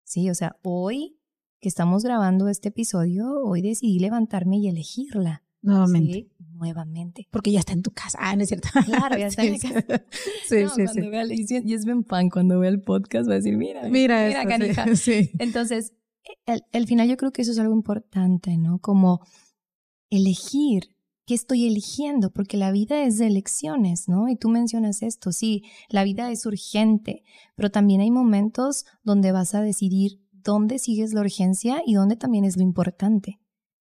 Sí, 0.03 0.29
o 0.29 0.35
sea, 0.35 0.57
hoy 0.63 1.19
que 1.59 1.69
estamos 1.69 2.03
grabando 2.03 2.47
este 2.49 2.69
episodio, 2.69 3.41
hoy 3.43 3.61
decidí 3.61 3.99
levantarme 3.99 4.57
y 4.57 4.67
elegirla. 4.67 5.43
Nuevamente. 5.61 6.29
nuevamente. 6.53 7.27
Porque 7.29 7.51
ya 7.51 7.59
está 7.59 7.73
en 7.73 7.81
tu 7.81 7.91
casa. 7.91 8.17
Ah, 8.21 8.35
no 8.35 8.43
es 8.43 8.49
cierto. 8.49 8.69
Claro, 8.85 9.17
ya 9.17 9.27
está 9.27 9.43
en 9.43 9.53
mi 9.53 9.59
casa. 9.59 10.05
Sí, 10.47 10.65
sí, 10.73 10.87
sí. 10.87 11.61
y 11.65 11.73
es 11.73 11.85
bien 11.85 12.03
pan, 12.03 12.29
cuando 12.29 12.59
vea 12.59 12.69
el 12.69 12.81
podcast 12.81 13.27
va 13.27 13.33
a 13.33 13.37
decir, 13.37 13.57
mira, 13.57 13.89
mira, 13.89 14.27
mira 14.27 14.45
canija. 14.45 14.85
Sí. 14.95 15.31
Entonces, 15.39 15.93
al, 16.45 16.87
final 16.87 17.07
yo 17.07 17.17
creo 17.17 17.31
que 17.31 17.41
eso 17.41 17.51
es 17.51 17.59
algo 17.59 17.73
importante, 17.73 18.57
¿no? 18.57 18.79
Como 18.79 19.21
elegir 20.09 20.95
qué 21.25 21.33
estoy 21.33 21.67
eligiendo, 21.67 22.31
porque 22.31 22.57
la 22.57 22.71
vida 22.71 23.03
es 23.03 23.17
de 23.17 23.27
elecciones, 23.27 24.07
¿no? 24.07 24.29
Y 24.29 24.37
tú 24.37 24.49
mencionas 24.49 25.01
esto, 25.01 25.31
sí, 25.31 25.63
la 25.89 26.03
vida 26.03 26.31
es 26.31 26.45
urgente, 26.45 27.23
pero 27.55 27.69
también 27.69 28.01
hay 28.01 28.11
momentos 28.11 28.85
donde 29.03 29.33
vas 29.33 29.53
a 29.53 29.61
decidir 29.61 30.21
dónde 30.31 30.79
sigues 30.79 31.13
la 31.13 31.21
urgencia 31.21 31.81
y 31.85 31.95
dónde 31.95 32.15
también 32.15 32.45
es 32.45 32.55
lo 32.55 32.63
importante. 32.63 33.39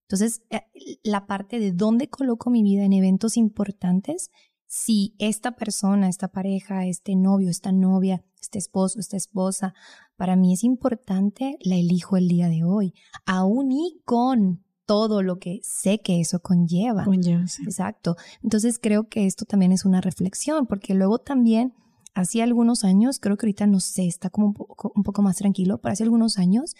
Entonces, 0.08 0.42
eh, 0.50 0.60
la 1.02 1.26
parte 1.26 1.58
de 1.58 1.72
dónde 1.72 2.08
coloco 2.08 2.50
mi 2.50 2.62
vida 2.62 2.84
en 2.84 2.92
eventos 2.92 3.36
importantes, 3.36 4.30
si 4.66 5.14
esta 5.18 5.52
persona, 5.52 6.08
esta 6.08 6.28
pareja, 6.28 6.86
este 6.86 7.14
novio, 7.14 7.50
esta 7.50 7.72
novia, 7.72 8.24
este 8.40 8.58
esposo, 8.58 8.98
esta 8.98 9.16
esposa, 9.16 9.74
para 10.16 10.36
mí 10.36 10.52
es 10.52 10.64
importante, 10.64 11.58
la 11.60 11.76
elijo 11.76 12.16
el 12.16 12.28
día 12.28 12.48
de 12.48 12.64
hoy, 12.64 12.94
aún 13.24 13.72
y 13.72 14.00
con 14.04 14.64
todo 14.86 15.22
lo 15.22 15.38
que 15.38 15.60
sé 15.62 16.00
que 16.00 16.20
eso 16.20 16.40
conlleva. 16.40 17.04
Conlleva, 17.04 17.46
sí. 17.48 17.64
Exacto. 17.64 18.16
Entonces 18.42 18.78
creo 18.80 19.08
que 19.08 19.26
esto 19.26 19.44
también 19.44 19.72
es 19.72 19.84
una 19.84 20.00
reflexión, 20.00 20.66
porque 20.66 20.94
luego 20.94 21.18
también, 21.18 21.74
hace 22.14 22.42
algunos 22.42 22.84
años, 22.84 23.18
creo 23.18 23.36
que 23.36 23.46
ahorita 23.46 23.66
no 23.66 23.80
sé, 23.80 24.06
está 24.06 24.30
como 24.30 24.46
un 24.46 24.54
poco, 24.54 24.92
un 24.94 25.02
poco 25.02 25.22
más 25.22 25.36
tranquilo, 25.36 25.78
pero 25.78 25.92
hace 25.92 26.04
algunos 26.04 26.38
años, 26.38 26.74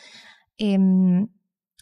em, 0.56 1.28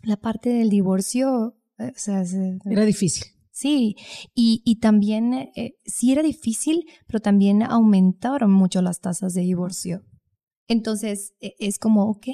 la 0.02 0.16
parte 0.16 0.50
del 0.50 0.70
divorcio, 0.70 1.56
eh, 1.78 1.92
o 1.94 1.98
sea, 1.98 2.24
era 2.64 2.84
difícil. 2.84 3.24
Sí, 3.54 3.94
y, 4.34 4.62
y 4.64 4.80
también 4.80 5.32
eh, 5.32 5.76
sí 5.84 6.10
era 6.10 6.24
difícil, 6.24 6.86
pero 7.06 7.20
también 7.20 7.62
aumentaron 7.62 8.50
mucho 8.50 8.82
las 8.82 9.00
tasas 9.00 9.32
de 9.32 9.42
divorcio. 9.42 10.02
Entonces 10.66 11.34
e, 11.40 11.54
es 11.60 11.78
como, 11.78 12.10
ok, 12.10 12.26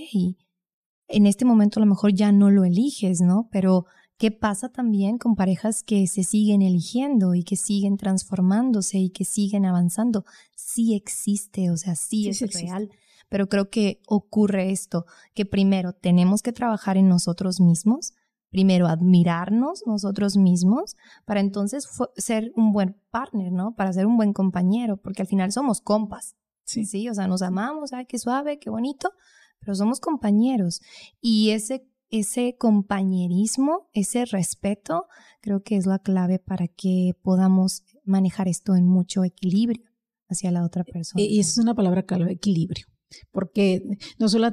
en 1.08 1.26
este 1.26 1.44
momento 1.44 1.78
a 1.78 1.84
lo 1.84 1.90
mejor 1.90 2.14
ya 2.14 2.32
no 2.32 2.50
lo 2.50 2.64
eliges, 2.64 3.20
¿no? 3.20 3.50
Pero 3.52 3.84
¿qué 4.16 4.30
pasa 4.30 4.70
también 4.70 5.18
con 5.18 5.36
parejas 5.36 5.82
que 5.82 6.06
se 6.06 6.24
siguen 6.24 6.62
eligiendo 6.62 7.34
y 7.34 7.44
que 7.44 7.56
siguen 7.56 7.98
transformándose 7.98 8.96
y 8.96 9.10
que 9.10 9.26
siguen 9.26 9.66
avanzando? 9.66 10.24
Sí 10.56 10.94
existe, 10.94 11.70
o 11.70 11.76
sea, 11.76 11.96
sí, 11.96 12.30
es 12.30 12.40
real. 12.54 12.88
Pero 13.28 13.50
creo 13.50 13.68
que 13.68 14.00
ocurre 14.06 14.72
esto, 14.72 15.04
que 15.34 15.44
primero 15.44 15.92
tenemos 15.92 16.40
que 16.40 16.52
trabajar 16.52 16.96
en 16.96 17.10
nosotros 17.10 17.60
mismos 17.60 18.14
primero 18.50 18.86
admirarnos 18.86 19.84
nosotros 19.86 20.36
mismos 20.36 20.96
para 21.24 21.40
entonces 21.40 21.88
ser 22.16 22.52
un 22.56 22.72
buen 22.72 22.96
partner, 23.10 23.52
¿no? 23.52 23.74
Para 23.74 23.92
ser 23.92 24.06
un 24.06 24.16
buen 24.16 24.32
compañero, 24.32 24.96
porque 24.96 25.22
al 25.22 25.28
final 25.28 25.52
somos 25.52 25.80
compas. 25.80 26.36
Sí. 26.64 26.84
Sí, 26.84 27.08
o 27.08 27.14
sea, 27.14 27.26
nos 27.26 27.42
amamos, 27.42 27.92
ay, 27.92 28.06
qué 28.06 28.18
suave, 28.18 28.58
qué 28.58 28.70
bonito, 28.70 29.12
pero 29.60 29.74
somos 29.74 30.00
compañeros. 30.00 30.80
Y 31.20 31.50
ese, 31.50 31.88
ese 32.10 32.56
compañerismo, 32.56 33.88
ese 33.92 34.24
respeto, 34.24 35.06
creo 35.40 35.62
que 35.62 35.76
es 35.76 35.86
la 35.86 35.98
clave 35.98 36.38
para 36.38 36.68
que 36.68 37.16
podamos 37.22 37.82
manejar 38.04 38.48
esto 38.48 38.76
en 38.76 38.86
mucho 38.86 39.24
equilibrio 39.24 39.84
hacia 40.28 40.50
la 40.50 40.64
otra 40.64 40.84
persona. 40.84 41.22
Y 41.22 41.40
esa 41.40 41.50
es 41.50 41.58
una 41.58 41.74
palabra 41.74 42.04
clave, 42.04 42.32
equilibrio. 42.32 42.86
Porque 43.32 43.98
no 44.18 44.28
solo, 44.28 44.48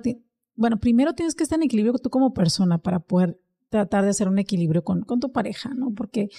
bueno, 0.56 0.80
primero 0.80 1.14
tienes 1.14 1.36
que 1.36 1.44
estar 1.44 1.60
en 1.60 1.64
equilibrio 1.64 1.94
tú 2.00 2.10
como 2.10 2.34
persona 2.34 2.80
para 2.80 3.00
poder 3.00 3.40
tratar 3.70 4.04
de 4.04 4.12
hacer 4.12 4.28
un 4.28 4.40
equilibrio 4.40 4.84
con, 4.84 5.02
con 5.02 5.20
tu 5.20 5.32
pareja, 5.32 5.74
¿no? 5.74 5.94
Porque 5.94 6.30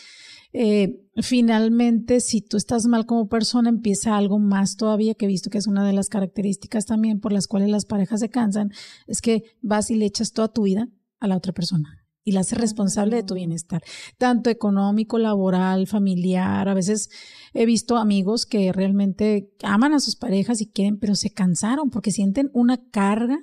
eh, 0.52 1.00
finalmente, 1.16 2.20
si 2.20 2.40
tú 2.40 2.56
estás 2.56 2.86
mal 2.86 3.06
como 3.06 3.28
persona, 3.28 3.68
empieza 3.68 4.16
algo 4.16 4.38
más 4.38 4.76
todavía 4.76 5.14
que 5.14 5.26
he 5.26 5.28
visto 5.28 5.50
que 5.50 5.58
es 5.58 5.66
una 5.66 5.86
de 5.86 5.92
las 5.92 6.08
características 6.08 6.86
también 6.86 7.20
por 7.20 7.32
las 7.32 7.46
cuales 7.46 7.68
las 7.68 7.84
parejas 7.84 8.20
se 8.20 8.30
cansan, 8.30 8.70
es 9.06 9.20
que 9.20 9.42
vas 9.60 9.90
y 9.90 9.96
le 9.96 10.06
echas 10.06 10.32
toda 10.32 10.48
tu 10.48 10.62
vida 10.62 10.88
a 11.20 11.28
la 11.28 11.36
otra 11.36 11.52
persona 11.52 12.04
y 12.28 12.32
la 12.32 12.40
haces 12.40 12.58
responsable 12.58 13.16
de 13.16 13.22
tu 13.22 13.34
bienestar, 13.34 13.82
tanto 14.18 14.50
económico, 14.50 15.18
laboral, 15.18 15.86
familiar. 15.86 16.68
A 16.68 16.74
veces 16.74 17.08
he 17.54 17.64
visto 17.64 17.96
amigos 17.96 18.44
que 18.44 18.70
realmente 18.70 19.50
aman 19.62 19.94
a 19.94 20.00
sus 20.00 20.14
parejas 20.14 20.60
y 20.60 20.66
quieren, 20.66 20.98
pero 20.98 21.14
se 21.14 21.30
cansaron 21.30 21.88
porque 21.88 22.10
sienten 22.10 22.50
una 22.52 22.76
carga 22.90 23.38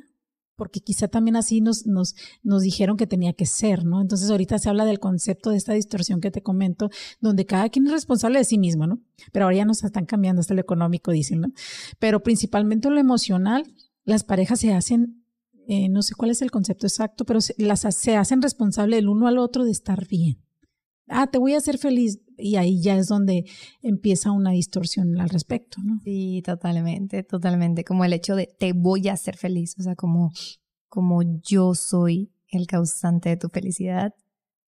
porque 0.56 0.80
quizá 0.80 1.08
también 1.08 1.36
así 1.36 1.62
nos, 1.62 1.86
nos, 1.86 2.16
nos 2.44 2.62
dijeron 2.62 2.98
que 2.98 3.08
tenía 3.08 3.34
que 3.34 3.46
ser, 3.46 3.86
¿no? 3.86 4.02
Entonces 4.02 4.30
ahorita 4.30 4.58
se 4.60 4.70
habla 4.70 4.86
del 4.86 5.00
concepto 5.00 5.50
de 5.50 5.58
esta 5.58 5.74
distorsión 5.74 6.22
que 6.22 6.32
te 6.32 6.42
comento, 6.42 6.90
donde 7.20 7.46
cada 7.46 7.70
quien 7.70 7.86
es 7.88 7.92
responsable 7.92 8.40
de 8.40 8.46
sí 8.46 8.58
mismo, 8.58 8.88
¿no? 8.88 9.02
Pero 9.32 9.46
ahora 9.46 9.58
ya 9.58 9.66
nos 9.66 9.84
están 9.84 10.06
cambiando 10.06 10.40
hasta 10.40 10.54
lo 10.54 10.62
económico, 10.62 11.12
dicen, 11.12 11.42
¿no? 11.42 11.48
Pero 12.00 12.24
principalmente 12.24 12.90
lo 12.90 13.00
emocional, 13.00 13.66
las 14.04 14.24
parejas 14.24 14.60
se 14.60 14.74
hacen, 14.74 15.26
eh, 15.68 15.90
no 15.90 16.02
sé 16.02 16.16
cuál 16.16 16.32
es 16.32 16.42
el 16.42 16.52
concepto 16.52 16.88
exacto, 16.88 17.26
pero 17.26 17.42
se, 17.42 17.56
las, 17.58 17.82
se 17.82 18.16
hacen 18.16 18.42
responsable 18.42 18.98
el 18.98 19.10
uno 19.10 19.28
al 19.28 19.38
otro 19.38 19.66
de 19.66 19.72
estar 19.72 20.08
bien. 20.08 20.42
Ah, 21.08 21.28
te 21.28 21.38
voy 21.38 21.54
a 21.54 21.58
hacer 21.58 21.78
feliz 21.78 22.20
y 22.38 22.56
ahí 22.58 22.82
ya 22.82 22.98
es 22.98 23.08
donde 23.08 23.46
empieza 23.82 24.32
una 24.32 24.52
distorsión 24.52 25.20
al 25.20 25.30
respecto, 25.30 25.82
¿no? 25.84 26.00
Sí, 26.04 26.42
totalmente, 26.46 27.24
totalmente. 27.24 27.84
Como 27.84 28.06
el 28.06 28.14
hecho 28.14 28.36
de 28.36 28.54
te 28.58 28.74
voy 28.74 29.08
a 29.08 29.14
hacer 29.14 29.38
feliz, 29.38 29.76
o 29.80 29.84
sea, 29.84 29.96
como, 29.96 30.32
como 30.88 31.22
yo 31.42 31.74
soy 31.76 32.32
el 32.50 32.68
causante 32.68 33.30
de 33.30 33.38
tu 33.38 33.50
felicidad. 33.50 34.14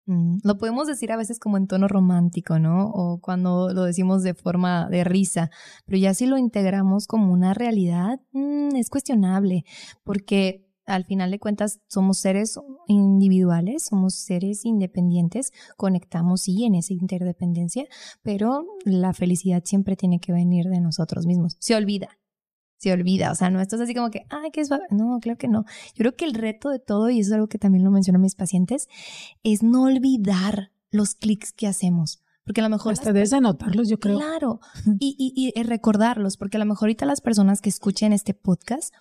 Mm, 0.07 0.37
lo 0.43 0.57
podemos 0.57 0.87
decir 0.87 1.11
a 1.11 1.17
veces 1.17 1.39
como 1.39 1.57
en 1.57 1.67
tono 1.67 1.87
romántico, 1.87 2.59
¿no? 2.59 2.89
O 2.89 3.19
cuando 3.19 3.73
lo 3.73 3.83
decimos 3.83 4.23
de 4.23 4.35
forma 4.35 4.87
de 4.89 5.03
risa, 5.03 5.49
pero 5.85 5.97
ya 5.97 6.13
si 6.13 6.25
lo 6.27 6.37
integramos 6.37 7.07
como 7.07 7.33
una 7.33 7.53
realidad, 7.53 8.19
mm, 8.33 8.75
es 8.75 8.89
cuestionable, 8.89 9.63
porque 10.03 10.65
al 10.85 11.05
final 11.05 11.31
de 11.31 11.39
cuentas 11.39 11.79
somos 11.87 12.19
seres 12.19 12.59
individuales, 12.87 13.85
somos 13.85 14.15
seres 14.15 14.65
independientes, 14.65 15.51
conectamos 15.77 16.41
sí 16.41 16.65
en 16.65 16.75
esa 16.75 16.93
interdependencia, 16.93 17.85
pero 18.21 18.65
la 18.83 19.13
felicidad 19.13 19.63
siempre 19.65 19.95
tiene 19.95 20.19
que 20.19 20.31
venir 20.31 20.65
de 20.65 20.79
nosotros 20.79 21.25
mismos. 21.25 21.57
Se 21.59 21.75
olvida, 21.75 22.19
se 22.77 22.91
olvida, 22.91 23.31
o 23.31 23.35
sea, 23.35 23.49
no 23.49 23.61
esto 23.61 23.75
es 23.75 23.81
así 23.81 23.95
como 23.95 24.11
que, 24.11 24.25
ay, 24.29 24.51
qué 24.51 24.63
suave. 24.65 24.83
No, 24.91 25.19
claro 25.19 25.37
que 25.37 25.47
no. 25.47 25.65
Yo 25.95 25.97
creo 25.97 26.15
que 26.15 26.25
el 26.25 26.33
reto 26.33 26.69
de 26.69 26.79
todo, 26.79 27.09
y 27.09 27.19
eso 27.19 27.29
es 27.29 27.33
algo 27.33 27.47
que 27.47 27.57
también 27.57 27.83
lo 27.83 27.91
menciono 27.91 28.19
a 28.19 28.21
mis 28.21 28.35
pacientes, 28.35 28.87
es 29.43 29.63
no 29.63 29.83
olvidar 29.83 30.71
los 30.91 31.15
clics 31.15 31.51
que 31.51 31.67
hacemos. 31.67 32.21
Porque 32.45 32.61
a 32.61 32.63
lo 32.63 32.69
mejor... 32.69 32.93
Hasta 32.93 33.11
debes 33.11 33.33
anotarlos, 33.33 33.89
yo 33.89 33.99
creo. 33.99 34.19
Claro. 34.19 34.59
y, 34.99 35.15
y, 35.17 35.51
y 35.59 35.63
recordarlos, 35.63 36.37
porque 36.37 36.57
a 36.57 36.59
lo 36.59 36.65
mejor 36.67 36.85
ahorita 36.85 37.07
las 37.07 37.21
personas 37.21 37.59
que 37.59 37.69
escuchen 37.69 38.13
este 38.13 38.35
podcast 38.35 38.93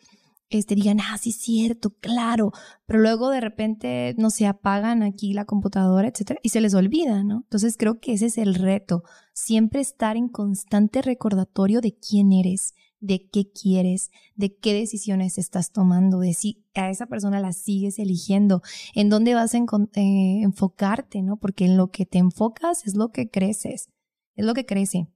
este, 0.59 0.75
digan, 0.75 1.01
ah, 1.01 1.19
sí 1.19 1.31
es 1.31 1.37
cierto, 1.37 1.91
claro, 2.01 2.53
pero 2.87 3.01
luego 3.01 3.31
de 3.31 3.41
repente, 3.41 4.15
no 4.19 4.31
se 4.31 4.47
apagan 4.47 5.03
aquí 5.03 5.33
la 5.35 5.45
computadora, 5.45 6.09
etcétera, 6.09 6.41
y 6.43 6.51
se 6.51 6.61
les 6.61 6.75
olvida, 6.75 7.25
¿no? 7.25 7.43
Entonces 7.45 7.77
creo 7.77 8.01
que 8.01 8.13
ese 8.13 8.27
es 8.27 8.39
el 8.39 8.55
reto, 8.55 9.05
siempre 9.33 9.81
estar 9.81 10.17
en 10.17 10.29
constante 10.29 11.03
recordatorio 11.03 11.81
de 11.81 11.97
quién 11.97 12.33
eres, 12.33 12.75
de 13.01 13.29
qué 13.29 13.51
quieres, 13.51 14.11
de 14.35 14.57
qué 14.57 14.73
decisiones 14.73 15.37
estás 15.37 15.73
tomando, 15.73 16.21
de 16.21 16.33
si 16.33 16.65
a 16.75 16.89
esa 16.91 17.07
persona 17.07 17.41
la 17.41 17.53
sigues 17.53 17.99
eligiendo, 17.99 18.63
en 18.95 19.11
dónde 19.11 19.35
vas 19.35 19.55
a 19.55 19.59
eh, 19.59 20.41
enfocarte, 20.43 21.23
¿no? 21.23 21.37
Porque 21.37 21.67
en 21.67 21.77
lo 21.77 21.91
que 21.91 22.07
te 22.07 22.19
enfocas 22.19 22.87
es 22.87 22.95
lo 22.95 23.11
que 23.11 23.31
creces, 23.31 23.91
es 24.37 24.47
lo 24.47 24.55
que 24.55 24.65
crece 24.65 25.09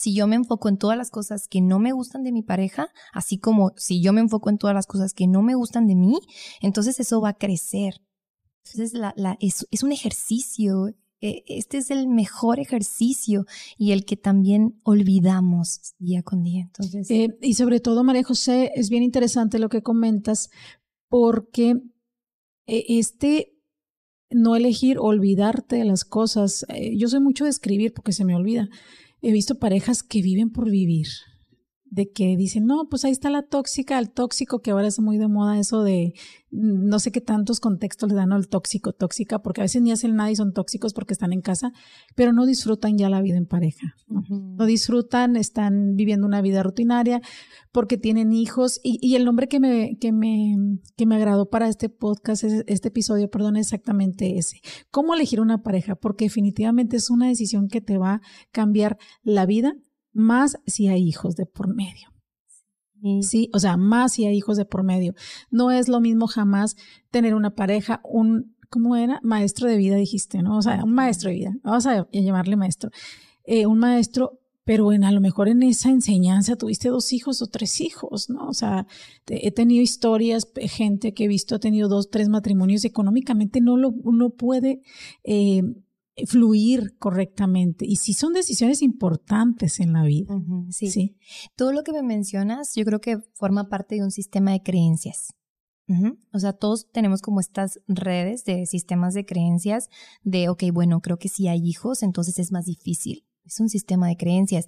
si 0.00 0.14
yo 0.14 0.26
me 0.26 0.36
enfoco 0.36 0.68
en 0.68 0.78
todas 0.78 0.96
las 0.96 1.10
cosas 1.10 1.46
que 1.46 1.60
no 1.60 1.78
me 1.78 1.92
gustan 1.92 2.22
de 2.22 2.32
mi 2.32 2.42
pareja, 2.42 2.88
así 3.12 3.38
como 3.38 3.72
si 3.76 4.02
yo 4.02 4.14
me 4.14 4.22
enfoco 4.22 4.48
en 4.48 4.56
todas 4.56 4.74
las 4.74 4.86
cosas 4.86 5.12
que 5.12 5.26
no 5.26 5.42
me 5.42 5.54
gustan 5.54 5.86
de 5.86 5.94
mí, 5.94 6.18
entonces 6.62 6.98
eso 7.00 7.20
va 7.20 7.30
a 7.30 7.38
crecer. 7.38 8.00
Entonces 8.64 8.98
es, 9.70 9.82
un 9.82 9.92
ejercicio, 9.92 10.88
e, 11.20 11.44
este 11.46 11.76
es 11.76 11.90
el 11.90 12.08
mejor 12.08 12.60
ejercicio 12.60 13.44
y 13.76 13.92
el 13.92 14.06
que 14.06 14.16
también 14.16 14.80
olvidamos 14.84 15.94
día 15.98 16.22
con 16.22 16.42
día. 16.42 16.62
Entonces, 16.62 17.10
eh, 17.10 17.36
y 17.42 17.54
sobre 17.54 17.80
todo, 17.80 18.02
María 18.02 18.24
José, 18.24 18.70
es 18.74 18.88
bien 18.88 19.02
interesante 19.02 19.58
lo 19.58 19.68
que 19.68 19.82
comentas 19.82 20.48
porque 21.10 21.74
eh, 22.66 22.84
este 22.88 23.54
no 24.30 24.56
elegir 24.56 24.96
olvidarte 24.98 25.76
de 25.76 25.84
las 25.84 26.04
cosas, 26.04 26.64
eh, 26.68 26.96
yo 26.96 27.08
soy 27.08 27.20
mucho 27.20 27.44
de 27.44 27.50
escribir 27.50 27.92
porque 27.92 28.12
se 28.12 28.24
me 28.24 28.34
olvida 28.34 28.68
he 29.22 29.32
visto 29.32 29.58
parejas 29.58 30.02
que 30.02 30.22
viven 30.22 30.50
por 30.50 30.70
vivir, 30.70 31.08
de 31.90 32.10
que 32.10 32.36
dicen, 32.36 32.66
no, 32.66 32.88
pues 32.88 33.04
ahí 33.04 33.10
está 33.10 33.30
la 33.30 33.42
tóxica, 33.42 33.98
el 33.98 34.10
tóxico, 34.10 34.60
que 34.60 34.70
ahora 34.70 34.86
es 34.86 35.00
muy 35.00 35.18
de 35.18 35.26
moda 35.26 35.58
eso 35.58 35.82
de 35.82 36.14
no 36.52 36.98
sé 36.98 37.12
qué 37.12 37.20
tantos 37.20 37.60
contextos 37.60 38.08
le 38.08 38.16
dan 38.16 38.32
al 38.32 38.48
tóxico, 38.48 38.92
tóxica, 38.92 39.40
porque 39.40 39.60
a 39.60 39.64
veces 39.64 39.82
ni 39.82 39.92
hacen 39.92 40.16
nada 40.16 40.30
y 40.30 40.36
son 40.36 40.52
tóxicos 40.52 40.94
porque 40.94 41.12
están 41.12 41.32
en 41.32 41.42
casa, 41.42 41.72
pero 42.14 42.32
no 42.32 42.46
disfrutan 42.46 42.96
ya 42.96 43.08
la 43.08 43.20
vida 43.20 43.36
en 43.36 43.46
pareja. 43.46 43.94
No, 44.08 44.66
disfrutan, 44.66 45.36
están 45.36 45.96
viviendo 45.96 46.26
una 46.26 46.42
vida 46.42 46.62
rutinaria 46.62 47.20
porque 47.72 47.98
tienen 47.98 48.32
hijos. 48.32 48.80
Y, 48.82 49.14
el 49.14 49.24
nombre 49.24 49.48
que 49.48 49.60
me, 49.60 49.96
que, 49.98 50.12
me, 50.12 50.56
que 50.96 51.06
me 51.06 51.16
agradó 51.16 51.50
para 51.50 51.68
este 51.68 51.88
podcast, 51.88 52.44
este 52.44 52.88
episodio, 52.88 53.30
perdón, 53.30 53.56
es 53.56 53.66
exactamente 53.66 54.38
ese. 54.38 54.60
¿Cómo 54.90 55.14
elegir 55.14 55.40
una 55.40 55.62
pareja? 55.62 55.94
Porque 55.96 56.26
definitivamente 56.26 56.96
es 56.96 57.10
una 57.10 57.28
decisión 57.28 57.68
que 57.68 57.80
te 57.80 57.98
va 57.98 58.14
a 58.14 58.20
cambiar 58.52 58.98
la 59.22 59.46
vida, 59.46 59.76
más 60.12 60.58
si 60.66 60.88
hay 60.88 61.02
hijos 61.02 61.36
de 61.36 61.46
por 61.46 61.74
medio. 61.74 62.08
Sí, 63.22 63.48
o 63.54 63.58
sea, 63.58 63.76
más 63.76 64.12
si 64.12 64.26
hay 64.26 64.36
hijos 64.36 64.56
de 64.56 64.66
por 64.66 64.82
medio. 64.82 65.14
No 65.50 65.70
es 65.70 65.88
lo 65.88 66.00
mismo 66.00 66.26
jamás 66.26 66.76
tener 67.10 67.34
una 67.34 67.54
pareja, 67.54 68.00
un, 68.04 68.56
¿cómo 68.68 68.96
era? 68.96 69.20
Maestro 69.22 69.68
de 69.68 69.78
vida, 69.78 69.96
dijiste, 69.96 70.42
¿no? 70.42 70.58
O 70.58 70.62
sea, 70.62 70.84
un 70.84 70.92
maestro 70.92 71.30
de 71.30 71.36
vida. 71.36 71.52
Vamos 71.62 71.86
a 71.86 72.06
llamarle 72.12 72.56
maestro. 72.56 72.90
Eh, 73.44 73.66
un 73.66 73.78
maestro, 73.78 74.38
pero 74.64 74.92
en, 74.92 75.04
a 75.04 75.12
lo 75.12 75.22
mejor 75.22 75.48
en 75.48 75.62
esa 75.62 75.88
enseñanza 75.88 76.56
tuviste 76.56 76.90
dos 76.90 77.12
hijos 77.14 77.40
o 77.40 77.46
tres 77.46 77.80
hijos, 77.80 78.28
¿no? 78.28 78.48
O 78.48 78.54
sea, 78.54 78.86
he 79.26 79.50
tenido 79.50 79.82
historias, 79.82 80.46
gente 80.56 81.14
que 81.14 81.24
he 81.24 81.28
visto 81.28 81.54
ha 81.54 81.58
tenido 81.58 81.88
dos, 81.88 82.10
tres 82.10 82.28
matrimonios, 82.28 82.84
económicamente 82.84 83.62
no 83.62 83.78
lo, 83.78 83.90
uno 83.90 84.30
puede 84.30 84.82
eh, 85.24 85.62
fluir 86.26 86.96
correctamente. 86.98 87.86
Y 87.86 87.96
sí 87.96 88.12
son 88.12 88.32
decisiones 88.32 88.82
importantes 88.82 89.80
en 89.80 89.92
la 89.92 90.04
vida. 90.04 90.34
sí. 90.70 91.16
Todo 91.56 91.72
lo 91.72 91.82
que 91.82 91.92
me 91.92 92.02
mencionas, 92.02 92.74
yo 92.74 92.84
creo 92.84 93.00
que 93.00 93.18
forma 93.34 93.68
parte 93.68 93.96
de 93.96 94.02
un 94.02 94.10
sistema 94.10 94.52
de 94.52 94.62
creencias. 94.62 95.34
O 96.32 96.38
sea, 96.38 96.52
todos 96.52 96.88
tenemos 96.92 97.20
como 97.20 97.40
estas 97.40 97.80
redes 97.88 98.44
de 98.44 98.64
sistemas 98.66 99.12
de 99.12 99.24
creencias 99.24 99.88
de, 100.22 100.48
ok, 100.48 100.64
bueno, 100.72 101.00
creo 101.00 101.18
que 101.18 101.28
si 101.28 101.48
hay 101.48 101.60
hijos, 101.66 102.04
entonces 102.04 102.38
es 102.38 102.52
más 102.52 102.66
difícil. 102.66 103.26
Es 103.44 103.58
un 103.58 103.68
sistema 103.68 104.06
de 104.06 104.16
creencias. 104.16 104.66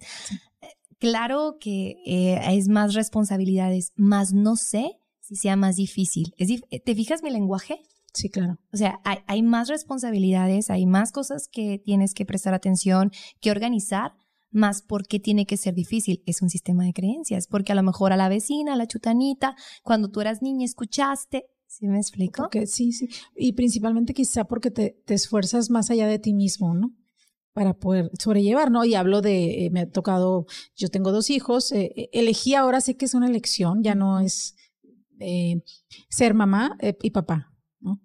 Eh, 0.61 0.67
claro 0.99 1.55
que 1.61 1.95
eh, 2.05 2.41
es 2.51 2.67
más 2.67 2.93
responsabilidades, 2.93 3.93
más 3.95 4.33
no 4.33 4.57
sé 4.57 4.99
si 5.21 5.37
sea 5.37 5.55
más 5.55 5.77
difícil. 5.77 6.33
¿Te 6.37 6.95
fijas 6.95 7.23
mi 7.23 7.29
lenguaje? 7.29 7.79
Sí, 8.13 8.29
claro. 8.29 8.59
O 8.71 8.77
sea, 8.77 9.01
hay, 9.03 9.41
más 9.41 9.69
responsabilidades, 9.69 10.69
hay 10.69 10.85
más 10.85 11.11
cosas 11.11 11.47
que 11.47 11.79
tienes 11.79 12.13
que 12.13 12.25
prestar 12.25 12.53
atención, 12.53 13.11
que 13.41 13.49
organizar, 13.49 14.13
más 14.51 14.83
porque 14.83 15.19
tiene 15.19 15.47
que 15.47 15.57
ser 15.57 15.73
difícil. 15.73 16.21
Es 16.27 16.43
un 16.43 16.49
sistema 16.49 16.85
de 16.85 16.93
creencias, 16.93 17.47
porque 17.47 17.71
a 17.71 17.75
lo 17.75 17.81
mejor 17.81 18.13
a 18.13 18.17
la 18.17 18.29
vecina, 18.29 18.73
a 18.73 18.75
la 18.75 18.85
chutanita, 18.85 19.55
cuando 19.81 20.11
tú 20.11 20.21
eras 20.21 20.43
niña 20.43 20.63
escuchaste. 20.63 21.47
¿Sí 21.65 21.87
me 21.87 21.97
explico? 21.97 22.43
Porque, 22.43 22.67
sí, 22.67 22.91
sí. 22.91 23.09
Y 23.35 23.53
principalmente 23.53 24.13
quizá 24.13 24.43
porque 24.43 24.69
te, 24.69 25.01
esfuerzas 25.07 25.71
más 25.71 25.89
allá 25.89 26.05
de 26.05 26.19
ti 26.19 26.33
mismo, 26.33 26.75
¿no? 26.75 26.95
para 27.53 27.75
poder 27.75 28.09
sobrellevar, 28.17 28.71
¿no? 28.71 28.83
Y 28.83 28.95
hablo 28.95 29.21
de, 29.21 29.65
eh, 29.65 29.69
me 29.69 29.81
ha 29.81 29.89
tocado, 29.91 30.47
yo 30.75 30.89
tengo 30.89 31.11
dos 31.11 31.29
hijos, 31.29 31.71
eh, 31.71 31.93
eh, 31.95 32.09
elegí 32.11 32.55
ahora, 32.55 32.81
sé 32.81 32.97
que 32.97 33.05
es 33.05 33.13
una 33.13 33.27
elección, 33.27 33.83
ya 33.83 33.93
no 33.93 34.19
es 34.19 34.55
ser 36.09 36.33
mamá 36.33 36.75
y 37.01 37.11
papá, 37.11 37.52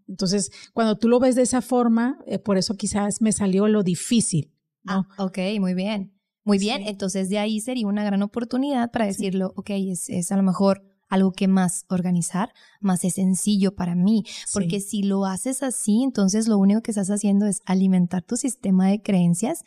entonces, 0.06 0.50
cuando 0.72 0.98
tú 0.98 1.08
lo 1.08 1.20
ves 1.20 1.34
de 1.34 1.42
esa 1.42 1.62
forma, 1.62 2.18
eh, 2.26 2.38
por 2.38 2.58
eso 2.58 2.74
quizás 2.76 3.20
me 3.20 3.32
salió 3.32 3.68
lo 3.68 3.82
difícil. 3.82 4.52
¿no? 4.82 5.06
Ah, 5.16 5.24
ok, 5.24 5.38
muy 5.60 5.74
bien. 5.74 6.14
Muy 6.44 6.58
bien, 6.58 6.82
entonces 6.86 7.28
de 7.28 7.38
ahí 7.38 7.60
sería 7.60 7.86
una 7.86 8.04
gran 8.04 8.22
oportunidad 8.22 8.90
para 8.90 9.04
decirlo, 9.04 9.52
ok, 9.54 9.70
es, 9.70 10.08
es, 10.08 10.32
a 10.32 10.36
lo 10.36 10.42
mejor 10.42 10.82
algo 11.08 11.32
que 11.32 11.46
más 11.46 11.84
organizar, 11.88 12.52
más 12.80 13.04
es 13.04 13.14
sencillo 13.14 13.74
para 13.74 13.94
mí, 13.94 14.24
porque 14.54 14.80
si 14.80 15.02
lo 15.02 15.26
haces 15.26 15.62
así, 15.62 16.02
entonces 16.02 16.48
lo 16.48 16.56
único 16.56 16.80
que 16.80 16.90
estás 16.90 17.10
haciendo 17.10 17.46
es 17.46 17.60
alimentar 17.66 18.22
tu 18.22 18.36
sistema 18.36 18.88
de 18.88 19.02
creencias 19.02 19.62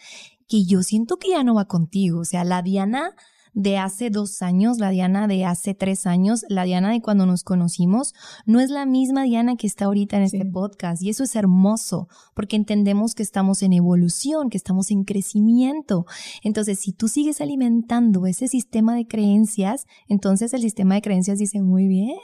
que 0.47 0.65
yo 0.65 0.84
siento 0.84 1.17
que 1.17 1.30
ya 1.30 1.43
no 1.43 1.56
va 1.56 1.65
contigo, 1.65 2.21
o 2.21 2.26
sea, 2.26 2.43
la 2.43 2.62
Diana 2.62 3.15
de 3.54 3.78
hace 3.78 4.10
dos 4.10 4.42
años, 4.42 4.78
la 4.78 4.90
Diana 4.90 5.28
de 5.28 5.46
hace 5.46 5.74
tres 5.74 6.06
años, 6.06 6.46
la 6.48 6.64
Diana 6.64 6.92
de 6.92 7.02
cuando 7.02 7.26
nos 7.26 7.44
conocimos, 7.44 8.14
no 8.46 8.60
es 8.60 8.70
la 8.70 8.86
misma 8.86 9.24
Diana 9.24 9.56
que 9.56 9.68
está 9.68 9.86
ahorita 9.86 10.18
en 10.18 10.24
este 10.24 10.46
podcast. 10.46 11.02
Y 11.04 11.10
eso 11.10 11.24
es 11.24 11.36
hermoso, 11.36 12.08
porque 12.34 12.56
entendemos 12.56 13.14
que 13.16 13.24
estamos 13.24 13.62
en 13.64 13.74
evolución, 13.74 14.50
que 14.50 14.58
estamos 14.58 14.92
en 14.92 15.04
crecimiento. 15.04 16.06
Entonces, 16.44 16.80
si 16.80 16.94
tú 16.94 17.08
sigues 17.08 17.42
alimentando 17.42 18.26
ese 18.26 18.48
sistema 18.48 18.96
de 18.96 19.06
creencias, 19.06 19.86
entonces 20.08 20.54
el 20.54 20.62
sistema 20.62 20.96
de 20.96 21.02
creencias 21.02 21.40
dice, 21.40 21.62
muy 21.62 21.88
bien, 21.88 22.18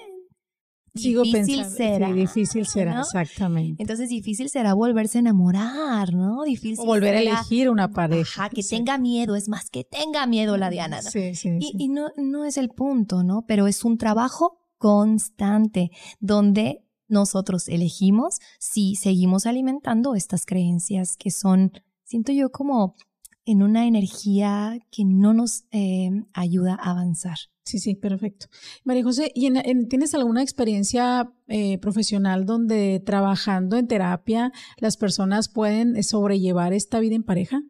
Sigo 0.98 1.24
difícil 1.24 1.66
será. 1.66 2.12
difícil 2.12 2.66
será, 2.66 3.02
exactamente. 3.02 3.82
Entonces, 3.82 4.10
difícil 4.10 4.50
será 4.50 4.74
volverse 4.74 5.18
a 5.18 5.22
enamorar, 5.22 6.14
¿no? 6.14 6.44
Difícil. 6.44 6.80
O 6.80 6.86
volver 6.86 7.16
a 7.16 7.22
elegir 7.22 7.70
una 7.70 7.92
pareja. 7.92 8.46
Ajá, 8.46 8.50
que 8.50 8.64
tenga 8.64 8.98
miedo, 8.98 9.36
es 9.36 9.50
más, 9.50 9.70
que 9.70 9.84
tenga 9.84 10.26
miedo 10.28 10.58
la 10.58 10.70
Diana. 10.70 11.02
Sí, 11.02 11.36
sí. 11.36 11.58
Y, 11.60 11.76
y 11.78 11.90
no, 11.90 12.10
no 12.18 12.46
es 12.46 12.58
el 12.58 12.70
punto, 12.70 13.24
¿no? 13.24 13.46
Pero 13.48 13.68
es 13.68 13.84
un 13.86 13.98
trabajo 13.98 14.60
constante 14.78 15.92
donde 16.20 16.84
nosotros 17.08 17.68
elegimos 17.70 18.40
si 18.60 18.96
seguimos 18.96 19.46
alimentando 19.46 20.16
estas 20.16 20.46
creencias 20.46 21.16
que 21.18 21.32
son, 21.32 21.72
siento 22.04 22.32
yo, 22.32 22.52
como 22.52 22.96
en 23.46 23.64
una 23.64 23.88
energía 23.88 24.78
que 24.92 25.06
no 25.06 25.34
nos 25.34 25.64
eh, 25.72 26.10
ayuda 26.34 26.78
a 26.80 26.92
avanzar. 26.92 27.38
Sí, 27.68 27.80
sí, 27.80 27.96
perfecto. 27.96 28.48
María 28.86 29.04
José, 29.04 29.30
¿y 29.36 29.52
tienes 29.90 30.16
alguna 30.16 30.42
experiencia 30.42 31.34
eh, 31.50 31.78
profesional 31.80 32.46
donde 32.46 33.04
trabajando 33.06 33.76
en 33.76 33.88
terapia 33.88 34.54
las 34.78 34.96
personas 34.96 35.50
pueden 35.50 36.02
sobrellevar 36.02 36.72
esta 36.72 37.02
vida 37.02 37.16
en 37.16 37.24
pareja? 37.24 37.62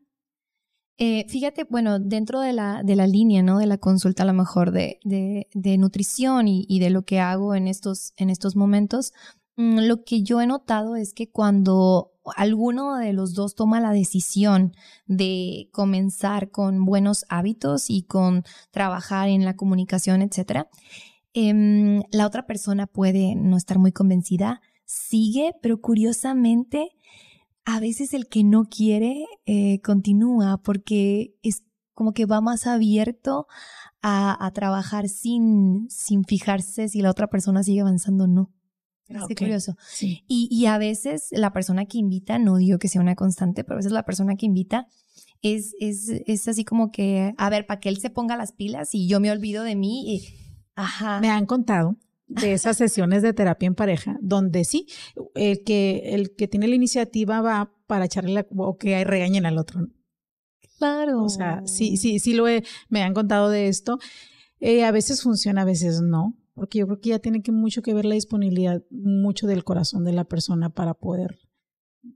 Eh, 0.99 1.25
fíjate, 1.29 1.65
bueno, 1.67 1.97
dentro 1.97 2.41
de 2.41 2.53
la, 2.53 2.83
de 2.83 2.95
la 2.95 3.07
línea, 3.07 3.41
¿no? 3.41 3.57
De 3.57 3.65
la 3.65 3.79
consulta 3.79 4.21
a 4.21 4.27
lo 4.27 4.33
mejor 4.33 4.69
de, 4.69 4.99
de, 5.03 5.77
nutrición 5.79 6.47
y, 6.47 6.67
y, 6.69 6.77
de 6.77 6.91
lo 6.91 7.01
que 7.01 7.19
hago 7.19 7.55
en 7.55 7.67
estos, 7.67 8.13
en 8.17 8.29
estos 8.29 8.55
momentos, 8.55 9.13
lo 9.57 10.03
que 10.03 10.21
yo 10.21 10.39
he 10.39 10.47
notado 10.47 10.95
es 10.95 11.13
que 11.13 11.29
cuando 11.29 12.13
alguno 12.35 12.97
de 12.97 13.11
los 13.13 13.33
dos 13.33 13.55
toma 13.55 13.81
la 13.81 13.91
decisión 13.91 14.73
de 15.07 15.69
comenzar 15.73 16.51
con 16.51 16.85
buenos 16.85 17.25
hábitos 17.29 17.89
y 17.89 18.03
con 18.03 18.43
trabajar 18.71 19.29
en 19.29 19.45
la 19.45 19.55
comunicación, 19.55 20.21
etcétera, 20.21 20.69
em, 21.33 22.03
la 22.11 22.27
otra 22.27 22.45
persona 22.45 22.85
puede 22.85 23.35
no 23.35 23.57
estar 23.57 23.79
muy 23.79 23.91
convencida, 23.91 24.61
sigue, 24.85 25.53
pero 25.61 25.81
curiosamente, 25.81 26.91
a 27.65 27.79
veces 27.79 28.13
el 28.13 28.27
que 28.27 28.43
no 28.43 28.65
quiere 28.65 29.25
eh, 29.45 29.81
continúa 29.81 30.57
porque 30.63 31.35
es 31.43 31.63
como 31.93 32.13
que 32.13 32.25
va 32.25 32.41
más 32.41 32.67
abierto 32.67 33.47
a, 34.01 34.45
a 34.45 34.51
trabajar 34.51 35.09
sin, 35.09 35.89
sin 35.89 36.23
fijarse 36.25 36.89
si 36.89 37.01
la 37.01 37.09
otra 37.11 37.27
persona 37.27 37.63
sigue 37.63 37.81
avanzando 37.81 38.25
o 38.25 38.27
no. 38.27 38.56
Qué 39.27 39.35
curioso. 39.35 39.75
Y, 40.01 40.49
y, 40.51 40.65
a 40.65 40.77
veces 40.77 41.29
la 41.31 41.53
persona 41.53 41.85
que 41.85 41.97
invita, 41.97 42.39
no 42.39 42.57
digo 42.57 42.77
que 42.77 42.87
sea 42.87 43.01
una 43.01 43.15
constante, 43.15 43.63
pero 43.63 43.75
a 43.75 43.77
veces 43.77 43.91
la 43.91 44.03
persona 44.03 44.35
que 44.35 44.45
invita 44.45 44.87
es, 45.41 45.75
es, 45.79 46.09
es 46.25 46.47
así 46.47 46.65
como 46.65 46.91
que, 46.91 47.33
a 47.37 47.49
ver, 47.49 47.65
para 47.65 47.79
que 47.79 47.89
él 47.89 47.97
se 47.97 48.09
ponga 48.09 48.35
las 48.35 48.51
pilas 48.51 48.93
y 48.93 49.07
yo 49.07 49.19
me 49.19 49.31
olvido 49.31 49.63
de 49.63 49.75
mí. 49.75 50.15
Y, 50.15 50.27
ajá. 50.75 51.21
Me 51.21 51.29
han 51.29 51.45
contado 51.45 51.95
de 52.27 52.53
esas 52.53 52.77
sesiones 52.77 53.21
de 53.21 53.33
terapia 53.33 53.67
en 53.67 53.75
pareja, 53.75 54.17
donde 54.21 54.65
sí, 54.65 54.87
el 55.35 55.63
que, 55.63 56.13
el 56.13 56.35
que 56.35 56.47
tiene 56.47 56.67
la 56.67 56.75
iniciativa 56.75 57.41
va 57.41 57.71
para 57.87 58.05
echarle 58.05 58.33
la, 58.33 58.47
o 58.57 58.77
que 58.77 59.03
regañen 59.03 59.45
al 59.45 59.57
otro. 59.57 59.87
Claro. 60.77 61.23
O 61.23 61.29
sea, 61.29 61.61
sí, 61.65 61.97
sí, 61.97 62.19
sí 62.19 62.33
lo 62.33 62.47
he, 62.47 62.63
me 62.89 63.01
han 63.01 63.13
contado 63.13 63.49
de 63.49 63.67
esto. 63.67 63.99
Eh, 64.59 64.83
a 64.83 64.91
veces 64.91 65.21
funciona, 65.21 65.61
a 65.61 65.65
veces 65.65 66.01
no, 66.01 66.35
porque 66.57 66.79
yo 66.79 66.87
creo 66.87 66.99
que 66.99 67.09
ya 67.09 67.19
tiene 67.19 67.43
que 67.43 67.51
mucho 67.51 67.83
que 67.83 67.93
ver 67.93 68.05
la 68.05 68.15
disponibilidad, 68.15 68.81
mucho 68.89 69.45
del 69.45 69.63
corazón 69.63 70.03
de 70.03 70.11
la 70.11 70.23
persona 70.23 70.71
para 70.71 70.95
poder 70.95 71.37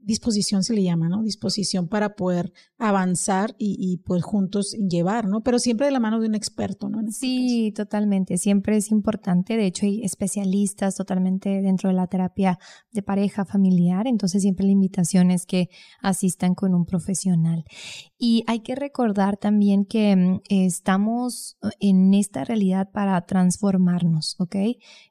disposición 0.02 0.64
se 0.64 0.74
le 0.74 0.84
llama, 0.84 1.10
¿no? 1.10 1.24
Disposición 1.24 1.88
para 1.88 2.16
poder 2.16 2.54
avanzar 2.78 3.56
y, 3.58 3.76
y 3.80 3.98
pues 3.98 4.24
juntos 4.24 4.76
llevar, 4.90 5.28
¿no? 5.28 5.42
Pero 5.42 5.60
siempre 5.60 5.86
de 5.86 5.92
la 5.92 6.00
mano 6.00 6.20
de 6.20 6.28
un 6.28 6.36
experto, 6.36 6.90
¿no? 6.90 7.02
Este 7.02 7.12
sí, 7.12 7.74
totalmente. 7.76 8.38
Siempre 8.38 8.78
es 8.78 8.92
importante. 8.92 9.58
De 9.58 9.66
hecho, 9.66 9.86
hay 9.86 10.04
especialistas 10.04 10.96
totalmente 10.96 11.62
dentro 11.62 11.90
de 11.90 11.96
la 11.96 12.08
terapia 12.08 12.60
de 12.92 13.02
pareja 13.02 13.46
familiar. 13.46 14.08
Entonces, 14.08 14.42
siempre 14.42 14.66
la 14.66 14.72
invitación 14.72 15.32
es 15.32 15.46
que 15.46 15.70
asistan 16.02 16.56
con 16.56 16.74
un 16.74 16.86
profesional. 16.86 17.64
Y 18.18 18.44
hay 18.48 18.62
que 18.62 18.76
recordar 18.76 19.38
también 19.38 19.86
que 19.86 20.16
mm, 20.16 20.42
estamos 20.50 21.58
en 21.80 22.14
esta 22.14 22.44
realidad 22.44 22.90
para 22.92 23.20
transformarnos, 23.26 24.36
¿ok? 24.40 24.56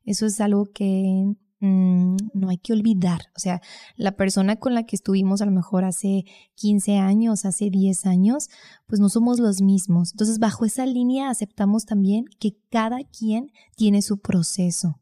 Eso 0.04 0.26
es 0.26 0.40
algo 0.40 0.66
que 0.72 1.34
Mm, 1.60 2.16
no 2.32 2.48
hay 2.48 2.56
que 2.56 2.72
olvidar. 2.72 3.20
O 3.36 3.38
sea, 3.38 3.60
la 3.96 4.12
persona 4.12 4.56
con 4.56 4.74
la 4.74 4.84
que 4.84 4.96
estuvimos 4.96 5.42
a 5.42 5.46
lo 5.46 5.52
mejor 5.52 5.84
hace 5.84 6.24
15 6.54 6.96
años, 6.96 7.44
hace 7.44 7.68
10 7.68 8.06
años, 8.06 8.48
pues 8.86 8.98
no 8.98 9.10
somos 9.10 9.38
los 9.38 9.60
mismos. 9.60 10.12
Entonces, 10.12 10.38
bajo 10.38 10.64
esa 10.64 10.86
línea 10.86 11.28
aceptamos 11.28 11.84
también 11.84 12.24
que 12.38 12.56
cada 12.70 13.00
quien 13.04 13.52
tiene 13.76 14.00
su 14.00 14.20
proceso. 14.20 15.00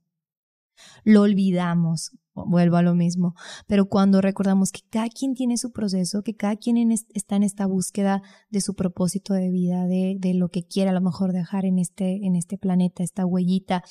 Lo 1.05 1.23
olvidamos, 1.23 2.12
vuelvo 2.35 2.77
a 2.77 2.83
lo 2.83 2.94
mismo, 2.94 3.35
pero 3.66 3.88
cuando 3.88 4.21
recordamos 4.21 4.71
que 4.73 4.81
cada 4.90 5.09
quien 5.09 5.35
tiene 5.35 5.57
su 5.57 5.73
proceso, 5.73 6.23
que 6.23 6.37
cada 6.37 6.57
quien 6.57 6.92
está 6.92 7.37
en 7.37 7.42
esta 7.42 7.66
búsqueda 7.66 8.23
de 8.51 8.61
su 8.61 8.75
propósito 8.75 9.35
de 9.35 9.51
vida, 9.51 9.87
de, 9.87 10.16
de 10.18 10.35
lo 10.35 10.51
que 10.51 10.64
quiere 10.64 10.90
a 10.90 10.92
lo 10.92 11.01
mejor 11.01 11.33
dejar 11.33 11.64
en 11.64 11.79
este, 11.79 12.27
en 12.27 12.37
este 12.37 12.59
planeta, 12.59 13.03
esta 13.03 13.27
huellita, 13.27 13.83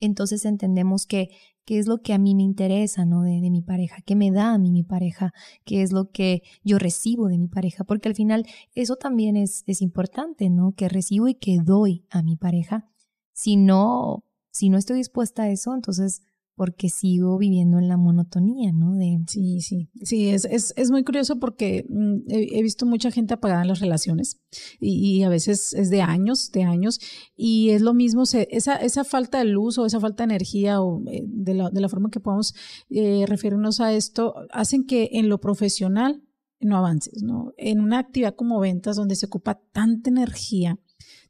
entonces 0.00 0.44
entendemos 0.44 1.06
que 1.06 1.30
qué 1.64 1.78
es 1.78 1.86
lo 1.86 2.00
que 2.00 2.14
a 2.14 2.18
mí 2.18 2.34
me 2.34 2.42
interesa, 2.42 3.04
¿no? 3.04 3.22
De, 3.22 3.42
de, 3.42 3.50
mi 3.50 3.60
pareja, 3.60 3.96
qué 4.06 4.16
me 4.16 4.30
da 4.30 4.54
a 4.54 4.58
mí 4.58 4.70
mi 4.72 4.84
pareja, 4.84 5.34
qué 5.64 5.82
es 5.82 5.92
lo 5.92 6.10
que 6.10 6.42
yo 6.64 6.78
recibo 6.78 7.28
de 7.28 7.36
mi 7.36 7.46
pareja, 7.46 7.84
porque 7.84 8.08
al 8.08 8.14
final 8.14 8.46
eso 8.74 8.96
también 8.96 9.36
es, 9.36 9.64
es 9.66 9.82
importante, 9.82 10.48
¿no? 10.48 10.72
Que 10.72 10.88
recibo 10.88 11.28
y 11.28 11.34
que 11.34 11.58
doy 11.62 12.06
a 12.08 12.22
mi 12.22 12.36
pareja. 12.36 12.90
Si 13.34 13.56
no, 13.56 14.24
si 14.50 14.70
no 14.70 14.78
estoy 14.78 14.96
dispuesta 14.96 15.42
a 15.42 15.50
eso, 15.50 15.74
entonces 15.74 16.22
porque 16.58 16.88
sigo 16.88 17.38
viviendo 17.38 17.78
en 17.78 17.86
la 17.86 17.96
monotonía, 17.96 18.72
¿no? 18.72 18.98
Sí, 19.28 19.60
sí, 19.60 19.88
sí, 20.02 20.28
es, 20.28 20.44
es, 20.44 20.74
es 20.76 20.90
muy 20.90 21.04
curioso 21.04 21.38
porque 21.38 21.86
mm, 21.88 22.16
he, 22.26 22.62
visto 22.64 22.84
mucha 22.84 23.12
gente 23.12 23.32
apagada 23.32 23.62
en 23.62 23.68
las 23.68 23.78
relaciones 23.78 24.40
y, 24.80 25.22
a 25.22 25.28
veces 25.28 25.72
es 25.72 25.88
de 25.88 26.02
años, 26.02 26.50
de 26.50 26.64
años, 26.64 26.98
y 27.36 27.70
es 27.70 27.80
lo 27.80 27.94
mismo, 27.94 28.26
se, 28.26 28.48
esa, 28.50 28.74
esa 28.74 29.04
falta 29.04 29.38
de 29.38 29.44
luz 29.44 29.78
o 29.78 29.86
esa 29.86 30.00
falta 30.00 30.24
de 30.24 30.34
energía 30.34 30.82
o 30.82 31.00
eh, 31.06 31.22
de, 31.26 31.54
la, 31.54 31.70
de 31.70 31.80
la 31.80 31.88
forma 31.88 32.10
que 32.10 32.18
podamos 32.18 32.54
eh, 32.90 33.24
referirnos 33.28 33.80
a 33.80 33.92
esto, 33.92 34.34
hacen 34.50 34.84
que 34.84 35.10
en 35.12 35.28
lo 35.28 35.40
profesional 35.40 36.24
no 36.58 36.76
avances, 36.76 37.22
¿no? 37.22 37.52
En 37.56 37.80
una 37.80 38.00
actividad 38.00 38.34
como 38.34 38.58
ventas 38.58 38.96
donde 38.96 39.14
se 39.14 39.26
ocupa 39.26 39.60
tanta 39.70 40.10
energía, 40.10 40.76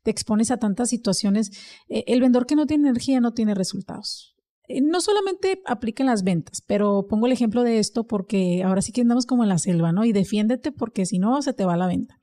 te 0.02 0.10
expones 0.10 0.50
a 0.50 0.56
tantas 0.56 0.88
situaciones, 0.88 1.50
eh, 1.90 2.04
el 2.06 2.22
vendedor 2.22 2.46
que 2.46 2.56
no 2.56 2.66
tiene 2.66 2.88
energía 2.88 3.20
no 3.20 3.34
tiene 3.34 3.54
resultados 3.54 4.37
no 4.82 5.00
solamente 5.00 5.62
aplica 5.64 6.02
en 6.02 6.08
las 6.08 6.22
ventas, 6.22 6.62
pero 6.66 7.06
pongo 7.08 7.26
el 7.26 7.32
ejemplo 7.32 7.62
de 7.62 7.78
esto 7.78 8.06
porque 8.06 8.62
ahora 8.62 8.82
sí 8.82 8.92
que 8.92 9.00
andamos 9.00 9.24
como 9.24 9.42
en 9.42 9.48
la 9.48 9.58
selva, 9.58 9.92
¿no? 9.92 10.04
Y 10.04 10.12
defiéndete 10.12 10.72
porque 10.72 11.06
si 11.06 11.18
no, 11.18 11.40
se 11.40 11.54
te 11.54 11.64
va 11.64 11.76
la 11.76 11.86
venta. 11.86 12.18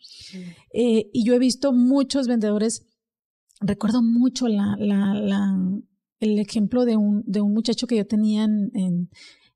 Eh, 0.71 1.09
y 1.11 1.25
yo 1.25 1.33
he 1.33 1.39
visto 1.39 1.73
muchos 1.73 2.27
vendedores, 2.27 2.85
recuerdo 3.61 4.03
mucho 4.03 4.47
la, 4.47 4.75
la, 4.77 5.15
la, 5.15 5.57
el 6.19 6.37
ejemplo 6.37 6.85
de 6.85 6.97
un, 6.97 7.23
de 7.25 7.41
un 7.41 7.53
muchacho 7.53 7.87
que 7.87 7.97
yo 7.97 8.05
tenía 8.05 8.43
en, 8.43 9.09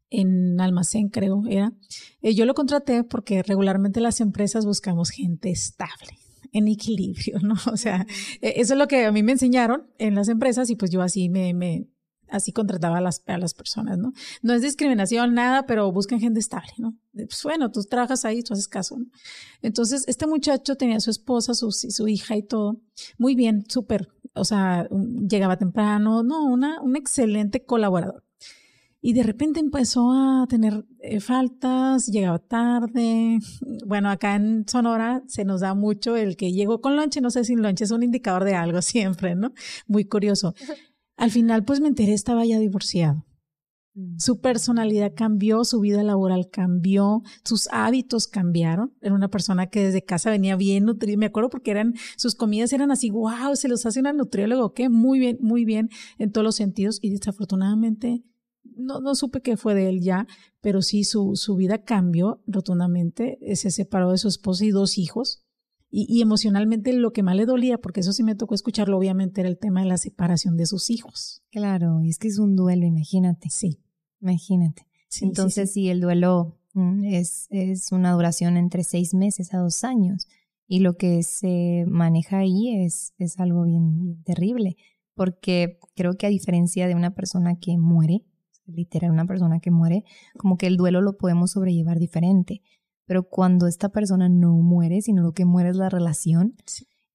en, 0.10 0.60
almacén, 0.60 1.10
creo, 1.10 1.44
era. 1.48 1.74
Eh, 2.22 2.34
yo 2.34 2.46
lo 2.46 2.56
contraté 2.56 3.04
porque 3.04 3.44
regularmente 3.44 4.02
las 4.02 4.20
empresas 4.20 4.66
buscamos 4.66 5.12
gente 5.12 5.52
estable 5.52 6.18
en 6.52 6.68
equilibrio, 6.68 7.38
¿no? 7.44 7.54
O 7.72 7.78
sea, 7.78 8.08
eso 8.42 8.74
es 8.74 8.80
lo 8.80 8.88
que 8.88 9.06
a 9.06 9.12
mí 9.12 9.22
me 9.22 9.34
enseñaron 9.34 9.88
en 10.00 10.16
las 10.16 10.28
empresas 10.28 10.72
y 10.72 10.76
pues 10.76 10.90
yo 10.90 11.04
así 11.04 11.30
me, 11.30 11.54
me 11.54 11.88
así 12.32 12.52
contrataba 12.52 12.98
a 12.98 13.02
las, 13.02 13.24
a 13.28 13.38
las 13.38 13.54
personas, 13.54 13.98
¿no? 13.98 14.14
No 14.42 14.54
es 14.54 14.62
discriminación, 14.62 15.34
nada, 15.34 15.66
pero 15.66 15.92
buscan 15.92 16.20
gente 16.20 16.40
estable, 16.40 16.72
¿no? 16.78 16.98
Pues 17.14 17.42
bueno, 17.44 17.72
tú 17.72 17.84
trabajas 17.84 18.26
ahí, 18.26 18.44
tú 18.44 18.54
haces 18.54 18.68
caso, 18.68 18.98
¿no? 18.98 19.06
Entonces, 19.62 20.06
este 20.08 20.28
muchacho 20.28 20.76
tenía 20.76 21.00
su 21.00 21.12
esposa, 21.12 21.54
su, 21.54 21.72
su 21.72 22.08
hija 22.08 22.38
y 22.38 22.44
todo. 22.44 22.82
Muy 23.18 23.36
bien, 23.36 23.66
súper. 23.68 24.10
O 24.34 24.46
sea, 24.46 24.88
llegaba 25.28 25.58
temprano, 25.58 26.24
no, 26.24 26.46
una, 26.46 26.82
un 26.82 26.96
excelente 26.96 27.66
colaborador. 27.66 28.24
Y 29.02 29.14
de 29.14 29.24
repente 29.24 29.62
empezó 29.62 30.12
a 30.12 30.46
tener 30.50 30.86
eh, 31.00 31.22
faltas, 31.22 32.08
llegaba 32.08 32.40
tarde. 32.40 33.40
Bueno, 33.86 34.10
acá 34.10 34.36
en 34.36 34.66
Sonora 34.68 35.24
se 35.28 35.46
nos 35.46 35.62
da 35.62 35.74
mucho 35.74 36.18
el 36.18 36.36
que 36.36 36.52
llegó 36.52 36.82
con 36.82 36.98
lonche, 36.98 37.22
no 37.22 37.30
sé 37.30 37.46
si 37.46 37.56
lonche 37.56 37.86
es 37.86 37.92
un 37.92 38.04
indicador 38.04 38.44
de 38.44 38.56
algo 38.56 38.82
siempre, 38.82 39.36
¿no? 39.36 39.54
Muy 39.88 40.04
curioso. 40.04 40.54
Al 41.20 41.32
final, 41.32 41.66
pues 41.66 41.82
me 41.82 41.90
enteré, 41.90 42.14
estaba 42.14 42.46
ya 42.46 42.60
divorciado. 42.60 43.26
Mm. 43.94 44.20
Su 44.20 44.40
personalidad 44.40 45.12
cambió, 45.14 45.66
su 45.66 45.82
vida 45.82 46.02
laboral 46.02 46.50
cambió, 46.50 47.24
sus 47.44 47.68
hábitos 47.74 48.28
cambiaron. 48.28 48.94
Era 49.02 49.14
una 49.16 49.28
persona 49.28 49.68
que 49.68 49.84
desde 49.84 50.02
casa 50.02 50.30
venía 50.30 50.56
bien 50.56 50.86
nutrida. 50.86 51.18
Me 51.18 51.26
acuerdo 51.26 51.50
porque 51.50 51.72
eran, 51.72 51.94
sus 52.16 52.36
comidas 52.36 52.72
eran 52.72 52.90
así, 52.90 53.10
wow, 53.10 53.54
se 53.56 53.68
los 53.68 53.86
hace 53.86 54.00
una 54.00 54.14
nutrióloga, 54.14 54.74
¿qué? 54.74 54.88
Muy 54.88 55.20
bien, 55.20 55.38
muy 55.42 55.66
bien 55.66 55.90
en 56.20 56.32
todos 56.32 56.46
los 56.46 56.56
sentidos. 56.56 57.00
Y 57.02 57.10
desafortunadamente, 57.10 58.24
no, 58.64 59.02
no 59.02 59.14
supe 59.14 59.42
qué 59.42 59.58
fue 59.58 59.76
de 59.76 59.90
él 59.90 60.00
ya, 60.00 60.26
pero 60.62 60.82
sí 60.82 61.04
su, 61.04 61.36
su 61.36 61.58
vida 61.58 61.84
cambió 61.84 62.42
rotundamente. 62.48 63.40
Se 63.56 63.72
separó 63.72 64.12
de 64.12 64.20
su 64.20 64.30
esposa 64.30 64.64
y 64.64 64.70
dos 64.70 64.98
hijos. 64.98 65.44
Y, 65.92 66.22
emocionalmente 66.22 66.94
lo 66.94 67.12
que 67.14 67.24
más 67.24 67.36
le 67.36 67.48
dolía, 67.48 67.80
porque 67.80 68.02
eso 68.02 68.14
sí 68.14 68.24
me 68.24 68.36
tocó 68.36 68.54
escucharlo, 68.54 68.98
obviamente 68.98 69.42
era 69.42 69.50
el 69.50 69.58
tema 69.58 69.82
de 69.82 69.88
la 69.88 69.98
separación 69.98 70.56
de 70.56 70.68
sus 70.68 70.92
hijos. 70.92 71.42
Claro, 71.50 72.02
y 72.04 72.10
es 72.10 72.20
que 72.20 72.28
es 72.28 72.38
un 72.38 72.56
duelo, 72.56 72.86
imagínate. 72.86 73.50
Sí. 73.50 73.80
Imagínate. 74.22 74.86
Entonces, 75.22 75.72
sí, 75.72 75.90
el 75.90 76.02
duelo 76.02 76.60
mm, 76.74 77.06
es, 77.06 77.48
es 77.50 77.92
una 77.92 78.12
duración 78.12 78.58
entre 78.58 78.84
seis 78.84 79.16
meses 79.16 79.54
a 79.54 79.58
dos 79.58 79.84
años. 79.84 80.28
Y 80.68 80.82
lo 80.82 80.96
que 80.96 81.24
se 81.24 81.86
maneja 81.88 82.40
ahí 82.40 82.84
es, 82.84 83.14
es 83.18 83.40
algo 83.40 83.64
bien, 83.64 84.22
terrible, 84.24 84.78
porque 85.16 85.80
creo 85.96 86.16
que 86.16 86.28
a 86.28 86.30
diferencia 86.30 86.88
de 86.88 86.94
una 86.94 87.16
persona 87.16 87.58
que 87.60 87.80
muere, 87.80 88.24
literal, 88.68 89.10
una 89.10 89.26
persona 89.26 89.60
que 89.60 89.72
muere, 89.72 90.04
como 90.38 90.58
que 90.58 90.68
el 90.68 90.78
duelo 90.78 91.02
lo 91.02 91.18
podemos 91.18 91.52
sobrellevar 91.52 91.98
diferente 91.98 92.62
pero 93.10 93.24
cuando 93.24 93.66
esta 93.66 93.90
persona 93.90 94.30
no 94.30 94.52
muere, 94.52 95.02
sino 95.02 95.24
lo 95.24 95.32
que 95.32 95.44
muere 95.44 95.72
es 95.72 95.76
la 95.76 95.90
relación. 95.90 96.54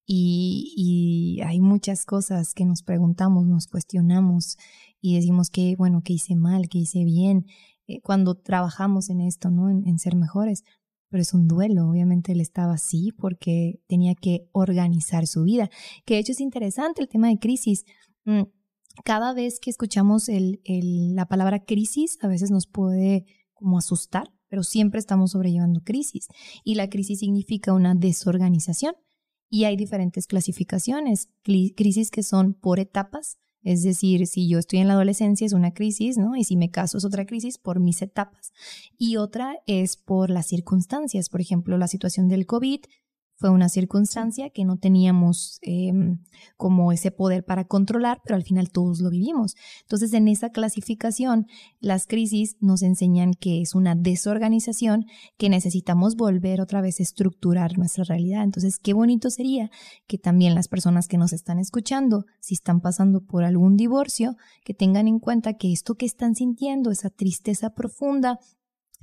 Y, 0.04 0.74
y, 0.76 1.40
hay 1.42 1.60
muchas 1.60 2.04
cosas 2.04 2.52
que 2.52 2.64
nos 2.64 2.82
preguntamos, 2.82 3.46
nos 3.46 3.68
cuestionamos 3.68 4.56
y 5.00 5.14
decimos 5.14 5.50
que, 5.50 5.76
bueno, 5.76 6.02
que 6.02 6.14
hice 6.14 6.34
mal, 6.34 6.68
que 6.68 6.78
hice 6.78 7.04
bien, 7.04 7.46
eh, 7.86 8.00
cuando 8.00 8.34
trabajamos 8.34 9.08
en 9.08 9.20
esto, 9.20 9.52
¿no? 9.52 9.70
En, 9.70 9.86
en, 9.86 10.00
ser 10.00 10.16
mejores. 10.16 10.64
Pero 11.10 11.22
es 11.22 11.32
un 11.32 11.46
duelo, 11.46 11.88
obviamente 11.88 12.32
él 12.32 12.40
estaba 12.40 12.72
así 12.72 13.12
porque 13.12 13.80
tenía 13.86 14.16
que 14.16 14.48
organizar 14.50 15.28
su 15.28 15.44
vida. 15.44 15.70
Que 16.04 16.14
de 16.14 16.20
hecho 16.20 16.32
es 16.32 16.40
interesante 16.40 17.02
el 17.02 17.08
tema 17.08 17.28
de 17.28 17.38
crisis. 17.38 17.84
Mm, 18.24 18.42
cada 19.04 19.32
vez 19.32 19.60
que 19.60 19.70
escuchamos 19.70 20.28
el, 20.28 20.60
el, 20.64 21.14
la 21.14 21.26
palabra 21.28 21.64
crisis, 21.64 22.18
a 22.20 22.26
veces 22.26 22.50
nos 22.50 22.66
puede 22.66 23.26
como 23.52 23.78
asustar, 23.78 24.34
pero 24.54 24.62
siempre 24.62 25.00
estamos 25.00 25.32
sobrellevando 25.32 25.80
crisis 25.80 26.28
y 26.62 26.76
la 26.76 26.88
crisis 26.88 27.18
significa 27.18 27.72
una 27.72 27.96
desorganización 27.96 28.94
y 29.50 29.64
hay 29.64 29.76
diferentes 29.76 30.28
clasificaciones, 30.28 31.28
crisis 31.42 32.12
que 32.12 32.22
son 32.22 32.54
por 32.54 32.78
etapas, 32.78 33.38
es 33.64 33.82
decir, 33.82 34.28
si 34.28 34.48
yo 34.48 34.60
estoy 34.60 34.78
en 34.78 34.86
la 34.86 34.94
adolescencia 34.94 35.44
es 35.44 35.54
una 35.54 35.74
crisis, 35.74 36.18
¿no? 36.18 36.36
Y 36.36 36.44
si 36.44 36.56
me 36.56 36.70
caso 36.70 36.98
es 36.98 37.04
otra 37.04 37.26
crisis 37.26 37.58
por 37.58 37.80
mis 37.80 38.00
etapas. 38.00 38.52
Y 38.96 39.16
otra 39.16 39.56
es 39.66 39.96
por 39.96 40.30
las 40.30 40.46
circunstancias, 40.46 41.28
por 41.28 41.40
ejemplo, 41.40 41.76
la 41.76 41.88
situación 41.88 42.28
del 42.28 42.46
COVID 42.46 42.78
fue 43.36 43.50
una 43.50 43.68
circunstancia 43.68 44.50
que 44.50 44.64
no 44.64 44.76
teníamos 44.76 45.58
em, 45.62 46.18
como 46.56 46.92
ese 46.92 47.10
poder 47.10 47.44
para 47.44 47.64
controlar, 47.64 48.20
pero 48.24 48.36
al 48.36 48.44
final 48.44 48.70
todos 48.70 49.00
lo 49.00 49.10
vivimos. 49.10 49.54
Entonces, 49.82 50.12
en 50.12 50.28
esa 50.28 50.50
clasificación, 50.50 51.46
las 51.80 52.06
crisis 52.06 52.56
nos 52.60 52.82
enseñan 52.82 53.34
que 53.34 53.60
es 53.60 53.74
una 53.74 53.94
desorganización, 53.94 55.06
que 55.36 55.48
necesitamos 55.48 56.16
volver 56.16 56.60
otra 56.60 56.80
vez 56.80 57.00
a 57.00 57.02
estructurar 57.02 57.76
nuestra 57.76 58.04
realidad. 58.04 58.44
Entonces, 58.44 58.78
qué 58.78 58.92
bonito 58.92 59.30
sería 59.30 59.70
que 60.06 60.18
también 60.18 60.54
las 60.54 60.68
personas 60.68 61.08
que 61.08 61.18
nos 61.18 61.32
están 61.32 61.58
escuchando, 61.58 62.24
si 62.40 62.54
están 62.54 62.80
pasando 62.80 63.20
por 63.20 63.44
algún 63.44 63.76
divorcio, 63.76 64.36
que 64.64 64.74
tengan 64.74 65.08
en 65.08 65.18
cuenta 65.18 65.54
que 65.54 65.72
esto 65.72 65.96
que 65.96 66.06
están 66.06 66.34
sintiendo, 66.34 66.90
esa 66.90 67.10
tristeza 67.10 67.70
profunda, 67.70 68.38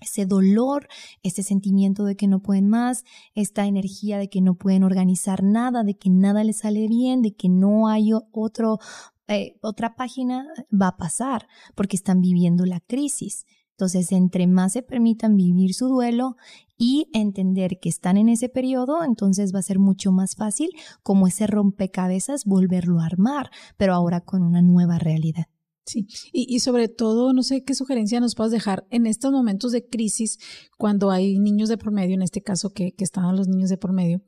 ese 0.01 0.25
dolor, 0.25 0.87
ese 1.23 1.43
sentimiento 1.43 2.03
de 2.03 2.15
que 2.15 2.27
no 2.27 2.41
pueden 2.41 2.67
más, 2.67 3.05
esta 3.35 3.65
energía 3.65 4.17
de 4.17 4.29
que 4.29 4.41
no 4.41 4.55
pueden 4.55 4.83
organizar 4.83 5.43
nada, 5.43 5.83
de 5.83 5.97
que 5.97 6.09
nada 6.09 6.43
les 6.43 6.59
sale 6.59 6.87
bien, 6.87 7.21
de 7.21 7.35
que 7.35 7.47
no 7.47 7.87
hay 7.87 8.11
otro, 8.31 8.79
eh, 9.27 9.57
otra 9.61 9.95
página, 9.95 10.47
va 10.69 10.89
a 10.89 10.97
pasar 10.97 11.47
porque 11.75 11.95
están 11.95 12.19
viviendo 12.19 12.65
la 12.65 12.79
crisis. 12.81 13.45
Entonces, 13.71 14.11
entre 14.11 14.45
más 14.45 14.73
se 14.73 14.83
permitan 14.83 15.35
vivir 15.35 15.73
su 15.73 15.87
duelo 15.87 16.35
y 16.77 17.09
entender 17.13 17.79
que 17.79 17.89
están 17.89 18.17
en 18.17 18.29
ese 18.29 18.49
periodo, 18.49 19.03
entonces 19.03 19.55
va 19.55 19.59
a 19.59 19.63
ser 19.63 19.79
mucho 19.79 20.11
más 20.11 20.35
fácil 20.35 20.69
como 21.01 21.27
ese 21.27 21.47
rompecabezas 21.47 22.45
volverlo 22.45 22.99
a 22.99 23.05
armar, 23.05 23.49
pero 23.77 23.93
ahora 23.93 24.21
con 24.21 24.43
una 24.43 24.61
nueva 24.61 24.99
realidad. 24.99 25.45
Sí, 25.91 26.07
y, 26.31 26.59
sobre 26.61 26.87
todo, 26.87 27.33
no 27.33 27.43
sé 27.43 27.65
qué 27.65 27.75
sugerencia 27.75 28.21
nos 28.21 28.33
puedas 28.33 28.53
dejar 28.53 28.87
en 28.91 29.05
estos 29.05 29.33
momentos 29.33 29.73
de 29.73 29.85
crisis, 29.85 30.39
cuando 30.77 31.11
hay 31.11 31.37
niños 31.37 31.67
de 31.67 31.77
por 31.77 31.91
medio, 31.91 32.15
en 32.15 32.21
este 32.21 32.41
caso 32.41 32.71
que, 32.71 32.93
que 32.93 33.03
están 33.03 33.35
los 33.35 33.49
niños 33.49 33.69
de 33.69 33.75
por 33.75 33.91
medio, 33.91 34.21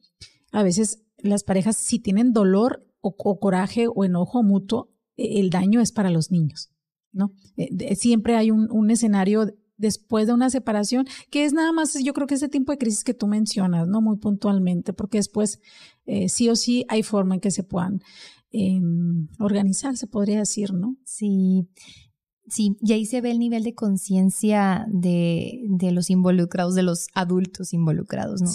a 0.52 0.62
veces 0.62 1.04
las 1.20 1.46
parejas 1.46 1.78
si 1.78 2.00
tienen 2.00 2.34
dolor 2.34 2.86
o, 3.00 3.16
coraje 3.16 3.86
o 3.88 4.04
enojo 4.04 4.44
mutuo, 4.44 4.92
e, 5.16 5.40
el 5.40 5.52
daño 5.52 5.80
es 5.80 5.94
para 5.94 6.10
los 6.10 6.32
niños, 6.32 6.70
¿no? 7.14 7.32
Eh, 7.56 7.96
siempre 7.96 8.36
hay 8.36 8.52
un, 8.52 8.70
un 8.70 8.92
escenario 8.92 9.48
después 9.78 10.28
de 10.28 10.34
una 10.34 10.50
separación, 10.50 11.06
que 11.30 11.46
es 11.46 11.54
nada 11.54 11.72
más, 11.72 11.98
yo 12.04 12.14
creo 12.14 12.28
que 12.28 12.36
ese 12.36 12.50
tipo 12.50 12.74
de 12.74 12.78
crisis 12.78 13.06
que 13.06 13.14
tú 13.14 13.28
mencionas, 13.28 13.88
¿no? 13.88 14.02
Muy 14.02 14.18
puntualmente, 14.18 14.92
porque 14.92 15.18
después 15.18 15.62
eh, 16.06 16.28
sí 16.28 16.50
o 16.50 16.58
sí 16.58 16.86
hay 16.90 17.04
forma 17.04 17.36
en 17.36 17.42
que 17.42 17.52
se 17.52 17.64
puedan 17.64 18.02
organizar, 19.40 19.98
se 19.98 20.08
podría 20.08 20.40
decir, 20.40 20.74
¿no? 20.74 20.96
Sí. 21.06 21.68
Sí, 22.46 22.76
y 22.82 22.92
ahí 22.92 23.06
se 23.06 23.22
ve 23.22 23.32
el 23.32 23.40
nivel 23.40 23.64
de 23.64 23.74
conciencia 23.74 24.86
de, 24.90 25.62
de, 25.70 25.92
los 25.94 26.10
involucrados, 26.10 26.76
de 26.76 26.84
los 26.84 27.08
adultos 27.14 27.74
involucrados, 27.74 28.42
¿no? 28.42 28.52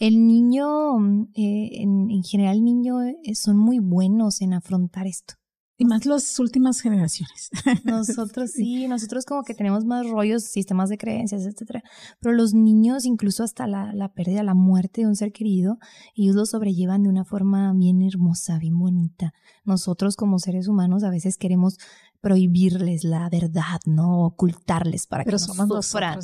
El 0.00 0.26
niño, 0.26 0.98
eh, 1.34 1.70
en, 1.74 2.10
en, 2.10 2.24
general, 2.24 2.56
el 2.56 2.64
niño 2.64 3.00
eh, 3.02 3.34
son 3.34 3.56
muy 3.56 3.78
buenos 3.78 4.40
en 4.40 4.54
afrontar 4.54 5.06
esto. 5.06 5.34
Y 5.80 5.84
más 5.84 6.06
las 6.06 6.36
últimas 6.40 6.80
generaciones. 6.80 7.50
Nosotros 7.84 8.50
sí, 8.50 8.88
nosotros 8.88 9.24
como 9.24 9.44
que 9.44 9.54
tenemos 9.54 9.84
más 9.84 10.08
rollos, 10.10 10.42
sistemas 10.42 10.88
de 10.88 10.98
creencias, 10.98 11.46
etcétera. 11.46 11.84
Pero 12.20 12.34
los 12.34 12.52
niños, 12.52 13.04
incluso 13.04 13.44
hasta 13.44 13.68
la, 13.68 13.92
la 13.94 14.12
pérdida, 14.12 14.42
la 14.42 14.54
muerte 14.54 15.02
de 15.02 15.06
un 15.06 15.14
ser 15.14 15.30
querido, 15.30 15.78
ellos 16.16 16.34
lo 16.34 16.46
sobrellevan 16.46 17.04
de 17.04 17.10
una 17.10 17.24
forma 17.24 17.72
bien 17.74 18.02
hermosa, 18.02 18.58
bien 18.58 18.76
bonita. 18.76 19.32
Nosotros 19.64 20.16
como 20.16 20.40
seres 20.40 20.66
humanos 20.66 21.04
a 21.04 21.10
veces 21.10 21.36
queremos 21.36 21.78
prohibirles 22.20 23.04
la 23.04 23.28
verdad, 23.30 23.80
¿no? 23.86 24.24
Ocultarles 24.24 25.06
para 25.06 25.24
que 25.24 25.30
no 25.30 25.38
sufran. 25.38 26.18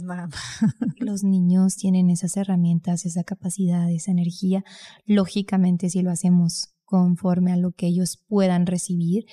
Los 0.99 1.23
niños 1.23 1.77
tienen 1.77 2.11
esas 2.11 2.37
herramientas, 2.37 3.07
esa 3.07 3.23
capacidad, 3.23 3.89
esa 3.91 4.11
energía. 4.11 4.65
Lógicamente, 5.07 5.91
si 5.91 6.03
lo 6.03 6.11
hacemos 6.11 6.74
conforme 6.95 7.51
a 7.51 7.57
lo 7.57 7.73
que 7.73 7.89
ellos 7.89 8.23
puedan 8.29 8.67
recibir, 8.67 9.27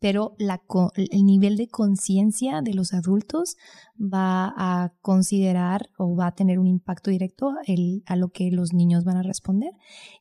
pero 0.00 0.36
el 0.38 1.24
nivel 1.24 1.56
de 1.56 1.66
conciencia 1.66 2.60
de 2.60 2.74
los 2.74 2.92
adultos 2.92 3.56
va 3.98 4.52
a 4.54 4.92
considerar 5.00 5.88
o 5.96 6.14
va 6.14 6.26
a 6.26 6.34
tener 6.34 6.58
un 6.58 6.66
impacto 6.66 7.10
directo 7.10 7.54
a 8.04 8.16
lo 8.16 8.28
que 8.28 8.50
los 8.50 8.74
niños 8.74 9.04
van 9.04 9.16
a 9.16 9.22
responder. 9.22 9.72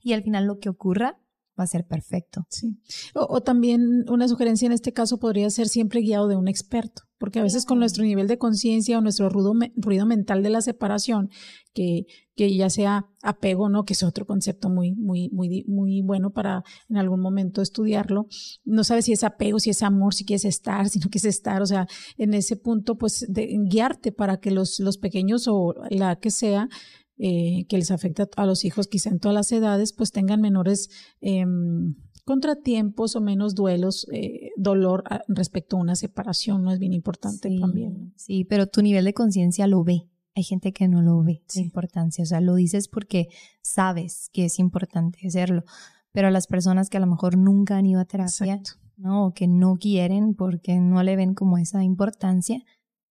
Y 0.02 0.14
al 0.14 0.24
final 0.24 0.46
lo 0.46 0.60
que 0.60 0.70
ocurra 0.70 1.20
va 1.60 1.64
a 1.64 1.68
ser 1.68 1.86
perfecto. 1.86 2.46
Sí. 2.50 2.78
O, 3.14 3.42
también 3.42 4.06
una 4.10 4.28
sugerencia 4.28 4.66
en 4.66 4.72
este 4.72 4.94
caso 4.94 5.20
podría 5.20 5.50
ser 5.50 5.68
siempre 5.68 6.02
guiado 6.02 6.28
de 6.28 6.36
un 6.36 6.48
experto, 6.48 7.04
porque 7.18 7.40
a 7.40 7.44
veces 7.44 7.66
con 7.66 7.80
nuestro 7.80 8.04
nivel 8.04 8.28
de 8.28 8.38
conciencia 8.38 8.98
o 8.98 9.02
nuestro 9.02 9.30
ruido, 9.30 9.54
ruido 9.76 10.06
mental 10.06 10.44
de 10.44 10.50
la 10.50 10.62
separación, 10.62 11.30
que, 11.74 12.06
que 12.36 12.56
ya 12.56 12.70
sea 12.70 13.06
apego, 13.22 13.70
¿no? 13.70 13.84
Que 13.84 13.94
es 13.94 14.04
otro 14.04 14.26
concepto 14.26 14.70
muy, 14.70 14.94
muy, 14.96 15.30
muy, 15.30 15.64
muy 15.68 16.02
bueno 16.02 16.32
para 16.32 16.64
en 16.90 16.98
algún 16.98 17.22
momento 17.22 17.62
estudiarlo. 17.62 18.28
No 18.64 18.84
sabes 18.84 19.06
si 19.06 19.14
es 19.14 19.24
apego, 19.24 19.60
si 19.60 19.70
es 19.70 19.84
amor, 19.84 20.14
si 20.14 20.26
quieres 20.26 20.46
estar, 20.46 20.90
si 20.90 21.00
no 21.00 21.10
quieres 21.10 21.26
estar. 21.26 21.62
O 21.62 21.66
sea, 21.66 21.88
en 22.18 22.34
ese 22.34 22.58
punto, 22.58 22.98
pues, 22.98 23.26
de 23.30 23.58
guiarte 23.70 24.12
para 24.12 24.38
que 24.38 24.52
los, 24.52 24.80
los 24.80 24.98
pequeños 24.98 25.48
o 25.48 25.74
la 25.90 26.18
que 26.18 26.32
sea, 26.32 26.68
eh, 27.18 27.66
que 27.70 27.78
les 27.78 27.92
afecta 27.92 28.28
a 28.36 28.46
los 28.46 28.66
hijos 28.66 28.88
quizá 28.88 29.10
en 29.10 29.20
todas 29.20 29.36
las 29.36 29.52
edades, 29.52 29.94
pues 29.94 30.12
tengan 30.12 30.42
menores 30.42 30.90
em, 31.22 31.96
contratiempos 32.26 33.16
o 33.16 33.22
menos 33.22 33.56
duelos, 33.56 34.08
eh, 34.12 34.50
dolor 34.58 35.04
ah, 35.10 35.22
respecto 35.28 35.78
a 35.78 35.80
una 35.80 35.96
separación, 35.96 36.64
no 36.64 36.72
es 36.72 36.80
bien 36.80 36.92
importante 36.92 37.50
también. 37.60 38.14
Sí, 38.18 38.44
pero 38.44 38.68
tu 38.68 38.82
nivel 38.82 39.06
de 39.06 39.14
conciencia 39.14 39.68
lo 39.68 39.84
ve. 39.84 40.10
Hay 40.36 40.44
gente 40.44 40.74
que 40.74 40.90
no 40.90 41.02
lo 41.02 41.24
ve, 41.24 41.44
la 41.56 41.62
importancia. 41.62 42.24
O 42.24 42.26
sea, 42.26 42.42
lo 42.42 42.56
dices 42.56 42.90
porque 42.90 43.30
sabes 43.62 44.30
que 44.34 44.46
es 44.46 44.60
importante 44.60 45.20
hacerlo. 45.26 45.64
Pero 46.12 46.28
a 46.28 46.32
las 46.32 46.48
personas 46.48 46.90
que 46.90 46.98
a 46.98 47.00
lo 47.00 47.08
mejor 47.08 47.38
nunca 47.38 47.78
han 47.78 47.86
ido 47.86 48.02
a 48.02 48.06
terapia, 48.06 48.62
¿no? 48.98 49.28
O 49.28 49.34
que 49.34 49.48
no 49.48 49.78
quieren 49.78 50.34
porque 50.34 50.80
no 50.80 51.02
le 51.04 51.16
ven 51.16 51.36
como 51.36 51.58
esa 51.58 51.84
importancia, 51.84 52.62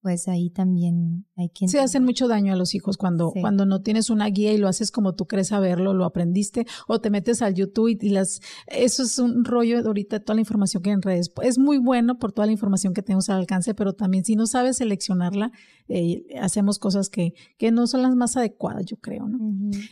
pues 0.02 0.28
ahí 0.28 0.50
también 0.50 1.26
hay 1.36 1.50
que... 1.50 1.68
Se 1.68 1.78
hacen 1.78 2.04
mucho 2.04 2.26
daño 2.26 2.52
a 2.52 2.56
los 2.56 2.74
hijos 2.74 2.96
cuando, 2.96 3.32
cuando 3.32 3.66
no 3.66 3.82
tienes 3.82 4.08
una 4.08 4.26
guía 4.26 4.52
y 4.52 4.58
lo 4.58 4.68
haces 4.68 4.90
como 4.90 5.14
tú 5.14 5.26
crees 5.26 5.48
saberlo, 5.48 5.92
lo 5.92 6.04
aprendiste, 6.04 6.66
o 6.88 7.00
te 7.00 7.10
metes 7.10 7.42
al 7.42 7.54
YouTube 7.54 7.98
y, 8.00 8.08
las... 8.08 8.40
Eso 8.66 9.02
es 9.02 9.18
un 9.18 9.44
rollo 9.44 9.82
de 9.82 9.88
ahorita, 9.88 10.20
toda 10.20 10.36
la 10.36 10.40
información 10.40 10.82
que 10.82 10.90
hay 10.90 10.94
en 10.94 11.02
redes. 11.02 11.30
Es 11.42 11.58
muy 11.58 11.78
bueno 11.78 12.18
por 12.18 12.32
toda 12.32 12.46
la 12.46 12.52
información 12.52 12.94
que 12.94 13.02
tenemos 13.02 13.28
al 13.28 13.38
alcance, 13.38 13.74
pero 13.74 13.92
también 13.92 14.24
si 14.24 14.36
no 14.36 14.46
sabes 14.46 14.78
seleccionarla, 14.78 15.52
eh, 15.88 16.24
hacemos 16.40 16.78
cosas 16.78 17.10
que, 17.10 17.34
que 17.58 17.70
no 17.70 17.86
son 17.86 18.02
las 18.02 18.14
más 18.16 18.36
adecuadas, 18.36 18.86
yo 18.86 18.96
creo, 18.96 19.28
¿no? 19.28 19.38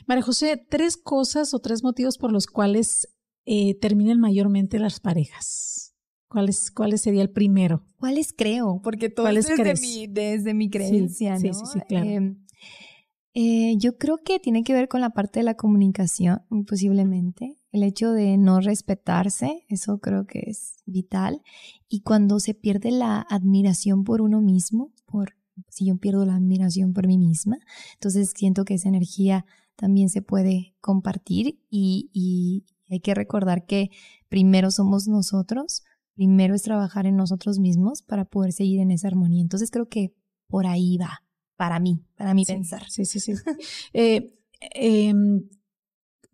María 0.07 0.23
José, 0.23 0.65
tres 0.69 0.97
cosas 0.97 1.53
o 1.53 1.59
tres 1.59 1.83
motivos 1.83 2.17
por 2.17 2.33
los 2.33 2.47
cuales 2.47 3.09
eh, 3.45 3.79
terminan 3.79 4.21
mayormente 4.21 4.79
las 4.79 5.01
parejas. 5.01 5.88
¿Cuál, 6.29 6.49
es, 6.51 6.71
¿Cuál 6.71 6.99
sería 6.99 7.23
el 7.23 7.31
primero? 7.31 7.83
¿Cuáles 7.99 8.33
creo? 8.33 8.81
Porque 8.83 9.09
todo 9.09 9.29
es 9.29 9.47
desde 9.47 9.75
mi, 9.81 10.07
desde 10.07 10.55
mi 10.55 10.69
creencia, 10.69 11.39
sí, 11.39 11.49
¿no? 11.49 11.55
Sí, 11.55 11.65
sí, 11.73 11.81
claro. 11.89 12.07
Em, 12.09 12.45
eh, 13.35 13.77
yo 13.79 13.97
creo 13.99 14.19
que 14.19 14.39
tiene 14.39 14.65
que 14.65 14.73
ver 14.73 14.89
con 14.89 15.01
la 15.01 15.11
parte 15.11 15.41
de 15.41 15.45
la 15.45 15.55
comunicación, 15.55 16.43
posiblemente. 16.67 17.57
El 17.71 17.83
hecho 17.83 18.13
de 18.13 18.37
no 18.37 18.61
respetarse, 18.61 19.65
eso 19.69 19.99
creo 20.01 20.27
que 20.27 20.43
es 20.47 20.83
vital. 20.87 21.43
Y 21.89 22.01
cuando 22.01 22.41
se 22.41 22.55
pierde 22.55 22.91
la 22.91 23.21
admiración 23.21 24.05
por 24.05 24.21
uno 24.21 24.41
mismo, 24.41 24.93
por 25.07 25.35
si 25.69 25.87
yo 25.87 25.97
pierdo 25.97 26.25
la 26.27 26.37
admiración 26.37 26.93
por 26.93 27.07
mí 27.07 27.17
misma, 27.17 27.59
entonces 27.95 28.33
siento 28.35 28.65
que 28.65 28.75
esa 28.75 28.89
energía 28.89 29.47
también 29.77 30.09
se 30.09 30.23
puede 30.23 30.75
compartir 30.81 31.61
y, 31.71 32.11
y 32.13 32.65
hay 32.91 33.01
que 33.01 33.15
recordar 33.15 33.67
que 33.67 33.91
primero 34.29 34.71
somos 34.71 35.09
nosotros 35.09 35.85
primero 36.19 36.57
es 36.57 36.63
trabajar 36.63 37.07
en 37.07 37.15
nosotros 37.15 37.61
mismos 37.61 38.03
para 38.03 38.25
poder 38.25 38.53
seguir 38.53 38.81
en 38.81 38.91
esa 38.91 39.07
armonía. 39.07 39.41
Entonces 39.41 39.71
creo 39.71 39.87
que 39.89 40.13
por 40.49 40.67
ahí 40.67 40.97
va, 40.97 41.23
para 41.55 41.79
mí, 41.79 42.03
para 42.17 42.35
mí 42.35 42.45
pensar. 42.45 42.91
Sí, 42.91 43.05
sí, 43.05 43.21
sí. 43.21 43.35
eh, 43.93 44.35
em, 44.75 45.49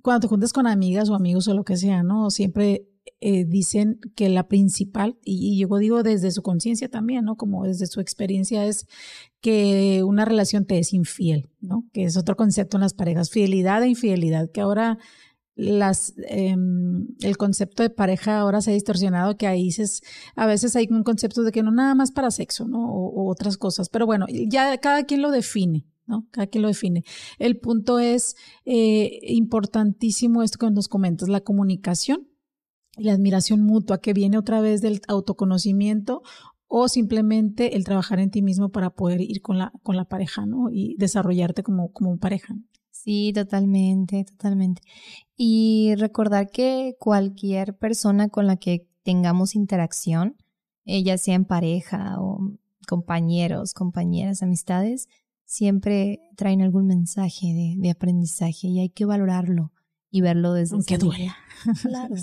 cuando 0.01 0.20
te 0.20 0.29
juntas 0.29 0.55
con 0.55 0.66
amigas 0.66 1.11
o 1.11 1.14
amigos 1.14 1.49
o 1.49 1.55
lo 1.55 1.64
que 1.64 1.77
sea, 1.77 2.03
¿no? 2.03 2.31
Siempre 2.31 2.88
eh, 3.20 3.44
dicen 3.44 4.01
que 4.16 4.31
la 4.31 4.49
principal, 4.49 5.18
y, 5.23 5.59
yo 5.59 5.68
digo 5.77 6.03
desde 6.03 6.31
su 6.31 6.40
conciencia 6.40 6.88
también, 6.88 7.27
¿no? 7.27 7.37
Como 7.37 7.64
desde 7.64 7.87
su 7.87 8.01
experiencia, 8.01 8.64
es 8.64 8.87
que 9.42 10.03
una 10.03 10.25
relación 10.25 10.64
te 10.64 10.79
es 10.79 10.94
infiel, 10.94 11.51
¿no? 11.61 11.85
Que 11.92 12.05
es 12.05 12.16
otro 12.16 12.37
concepto 12.37 12.79
en 12.79 12.81
las 12.81 12.94
parejas, 12.94 13.29
fidelidad 13.29 13.83
e 13.83 13.88
infidelidad, 13.88 14.51
que 14.51 14.62
ahora 14.62 14.97
las 15.57 16.14
em, 16.29 17.07
el 17.21 17.37
concepto 17.37 17.83
de 17.83 17.90
pareja 17.90 18.40
ahora 18.40 18.61
se 18.61 18.71
ha 18.71 18.75
distorsionado 18.75 19.37
que 19.37 19.47
ahí 19.47 19.69
es, 19.69 20.03
a 20.35 20.47
veces 20.47 20.75
hay 20.75 20.88
un 20.90 21.05
concepto 21.05 21.43
de 21.43 21.53
que 21.53 21.62
no 21.62 21.71
nada 21.71 21.95
más 21.95 22.11
para 22.11 22.31
sexo 22.31 22.67
no 22.67 22.93
o, 22.93 23.31
otras 23.31 23.57
cosas. 23.57 23.88
Pero 23.88 24.07
bueno 24.07 24.27
ya 24.29 24.77
cada 24.79 25.05
quien 25.05 25.23
lo 25.23 25.31
define 25.31 25.87
no 26.07 26.27
cada 26.31 26.46
quien 26.48 26.63
lo 26.63 26.69
define. 26.69 27.05
El 27.38 27.59
punto 27.59 27.98
es 27.98 28.37
eh, 28.65 29.21
importantísimo 29.23 30.42
esto 30.42 30.59
que 30.59 30.71
nos 30.71 30.88
comentas 30.88 31.29
la 31.29 31.40
comunicación 31.40 32.29
la 32.96 33.13
admiración 33.13 33.61
mutua 33.61 34.00
que 34.00 34.13
viene 34.13 34.38
otra 34.38 34.61
vez 34.61 34.81
del 34.81 35.00
autoconocimiento 35.09 36.23
o 36.67 36.88
simplemente 36.88 37.77
el 37.77 37.85
trabajar 37.85 38.21
en 38.21 38.31
ti 38.31 38.42
mismo 38.42 38.71
para 38.71 38.90
poder 38.90 39.21
ir 39.21 39.40
con 39.42 39.59
la 39.59 39.73
con 39.83 39.96
la 39.96 40.05
pareja 40.05 40.46
no 40.46 40.71
y 40.71 40.96
desarrollarte 40.98 41.63
como 41.63 41.92
como 41.92 42.19
pareja 42.19 42.57
Sí, 43.05 43.33
totalmente, 43.35 44.25
totalmente. 44.25 44.81
Y 45.37 45.94
recordar 45.96 46.50
que 46.50 46.96
cualquier 46.98 47.77
persona 47.77 48.31
con 48.31 48.46
la 48.46 48.57
que 48.57 48.88
tengamos 49.02 49.55
interacción, 49.57 50.37
ella 50.87 51.19
sea 51.19 51.35
en 51.35 51.44
pareja 51.44 52.19
o 52.19 52.38
compañeros, 52.88 53.75
compañeras, 53.75 54.42
amistades, 54.42 55.09
siempre 55.44 56.21
traen 56.35 56.63
algún 56.63 56.87
mensaje 56.87 57.48
de, 57.48 57.75
de 57.77 57.90
aprendizaje 57.90 58.69
y 58.69 58.81
hay 58.81 58.88
que 58.88 59.05
valorarlo 59.05 59.73
y 60.15 60.21
verlo 60.21 60.52
desde 60.52 60.77
Aunque 60.77 60.96
duela. 60.96 61.37
Claro. 61.83 62.15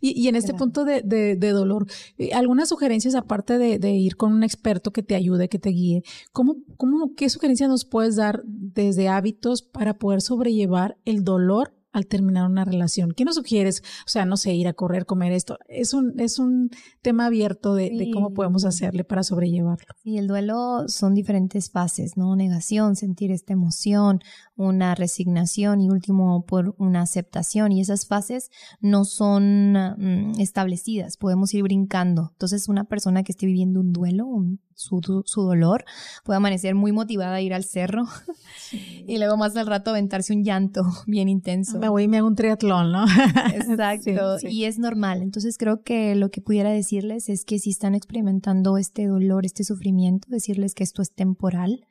y, 0.00 0.22
y, 0.22 0.28
en 0.28 0.36
este 0.36 0.54
punto 0.54 0.84
de, 0.84 1.02
de, 1.02 1.34
de, 1.34 1.50
dolor, 1.50 1.86
eh, 2.16 2.32
algunas 2.32 2.68
sugerencias 2.68 3.16
aparte 3.16 3.58
de, 3.58 3.80
de, 3.80 3.90
ir 3.90 4.16
con 4.16 4.32
un 4.32 4.44
experto 4.44 4.92
que 4.92 5.02
te 5.02 5.16
ayude, 5.16 5.48
que 5.48 5.58
te 5.58 5.70
guíe, 5.70 6.04
¿cómo, 6.32 6.58
cómo, 6.76 7.14
¿qué 7.16 7.28
sugerencias 7.28 7.68
nos 7.68 7.86
puedes 7.86 8.14
dar 8.14 8.42
desde 8.44 9.08
hábitos 9.08 9.62
para 9.62 9.98
poder 9.98 10.20
sobrellevar 10.20 10.96
el 11.04 11.24
dolor 11.24 11.74
al 11.94 12.06
terminar 12.06 12.50
una 12.50 12.64
relación? 12.64 13.12
¿Qué 13.12 13.24
nos 13.24 13.36
sugieres? 13.36 13.82
O 14.04 14.08
sea, 14.08 14.26
no 14.26 14.36
sé, 14.36 14.52
ir 14.52 14.68
a 14.68 14.74
correr, 14.74 15.06
comer 15.06 15.32
esto. 15.32 15.56
Es 15.68 15.94
un, 15.94 16.20
es 16.20 16.38
un 16.38 16.70
tema 17.02 17.26
abierto 17.26 17.74
de, 17.74 17.88
sí. 17.88 17.96
de 17.96 18.10
cómo 18.10 18.34
podemos 18.34 18.64
hacerle 18.64 19.04
para 19.04 19.22
sobrellevarlo. 19.22 19.86
Sí, 20.02 20.18
el 20.18 20.26
duelo 20.26 20.88
son 20.88 21.14
diferentes 21.14 21.70
fases, 21.70 22.16
¿no? 22.16 22.36
Negación, 22.36 22.96
sentir 22.96 23.30
esta 23.30 23.52
emoción, 23.52 24.20
una 24.56 24.94
resignación 24.94 25.80
y 25.80 25.90
último 25.90 26.44
por 26.46 26.74
una 26.78 27.02
aceptación. 27.02 27.72
Y 27.72 27.80
esas 27.80 28.06
fases 28.06 28.50
no 28.80 29.04
son 29.04 29.72
mm, 29.72 30.40
establecidas, 30.40 31.16
podemos 31.16 31.52
ir 31.54 31.62
brincando. 31.62 32.30
Entonces, 32.32 32.68
una 32.68 32.84
persona 32.84 33.22
que 33.22 33.32
esté 33.32 33.46
viviendo 33.46 33.80
un 33.80 33.92
duelo, 33.92 34.26
un, 34.26 34.60
su, 34.74 35.00
su, 35.24 35.42
dolor, 35.42 35.84
puede 36.24 36.36
amanecer 36.36 36.74
muy 36.74 36.92
motivada 36.92 37.36
a 37.36 37.40
ir 37.40 37.54
al 37.54 37.64
cerro 37.64 38.04
sí. 38.58 39.04
y 39.08 39.18
luego 39.18 39.36
más 39.36 39.56
al 39.56 39.66
rato 39.66 39.90
aventarse 39.90 40.32
un 40.32 40.44
llanto 40.44 40.82
bien 41.06 41.28
intenso. 41.28 41.78
Me 41.78 41.88
voy 41.88 42.04
y 42.04 42.08
me 42.08 42.18
hago 42.18 42.28
un 42.28 42.36
triatlón, 42.36 42.92
¿no? 42.92 43.04
Exacto. 43.54 44.38
Sí, 44.38 44.48
sí. 44.48 44.54
Y 44.54 44.64
es 44.64 44.78
normal. 44.78 45.22
Entonces 45.22 45.58
creo 45.58 45.82
que 45.82 46.14
lo 46.14 46.30
que 46.30 46.40
pudiera 46.40 46.70
decirles 46.70 47.28
es 47.28 47.44
que 47.44 47.58
si 47.58 47.70
están 47.70 47.94
experimentando 47.94 48.78
este 48.78 49.06
dolor, 49.06 49.46
este 49.46 49.64
sufrimiento, 49.64 50.28
decirles 50.30 50.74
que 50.74 50.84
esto 50.84 51.02
es 51.02 51.12
temporal, 51.12 51.86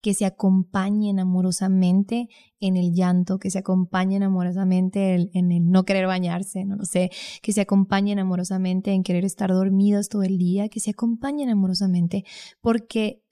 que 0.00 0.14
se 0.14 0.24
acompañen 0.26 1.18
amorosamente 1.18 2.28
en 2.60 2.76
el 2.76 2.92
llanto, 2.92 3.38
que 3.38 3.50
se 3.50 3.58
acompañen 3.58 4.22
amorosamente 4.22 5.14
en, 5.14 5.30
en 5.34 5.52
el 5.52 5.68
no 5.68 5.84
querer 5.84 6.06
bañarse, 6.06 6.64
no 6.64 6.76
lo 6.76 6.84
sé, 6.84 7.10
que 7.42 7.52
se 7.52 7.60
acompañen 7.60 8.18
amorosamente 8.18 8.92
en 8.92 9.02
querer 9.02 9.24
estar 9.24 9.50
dormidos 9.50 10.08
todo 10.08 10.22
el 10.22 10.38
día, 10.38 10.68
que 10.68 10.80
se 10.80 10.90
acompañen 10.90 11.48
amorosamente, 11.48 12.24
porque 12.60 13.22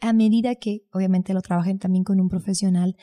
a 0.00 0.12
medida 0.12 0.54
que 0.54 0.84
obviamente 0.92 1.34
lo 1.34 1.42
trabajen 1.42 1.78
también 1.78 2.04
con 2.04 2.20
un 2.20 2.28
profesional, 2.28 2.96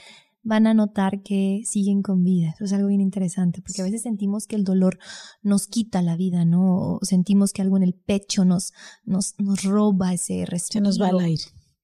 van 0.44 0.68
a 0.68 0.74
notar 0.74 1.22
que 1.24 1.62
siguen 1.66 2.02
con 2.02 2.24
vida. 2.24 2.52
Eso 2.56 2.66
es 2.66 2.74
algo 2.74 2.90
bien 2.90 3.02
interesante, 3.02 3.62
porque 3.62 3.82
a 3.82 3.86
veces 3.86 4.02
sentimos 4.02 4.46
que 4.46 4.58
el 4.58 4.66
dolor 4.66 5.00
nos 5.42 5.68
quita 5.68 6.02
la 6.02 6.18
vida, 6.18 6.44
¿no? 6.46 6.96
O 6.96 7.00
sentimos 7.04 7.54
que 7.54 7.62
algo 7.62 7.78
en 7.78 7.84
el 7.84 7.94
pecho 7.94 8.44
nos, 8.44 8.74
nos, 9.06 9.36
nos 9.40 9.64
roba 9.64 10.14
ese 10.14 10.46
respiro. 10.46 10.92
Se 10.92 11.00
nos 11.00 11.02
va 11.02 11.10
el 11.10 11.20
aire. 11.20 11.44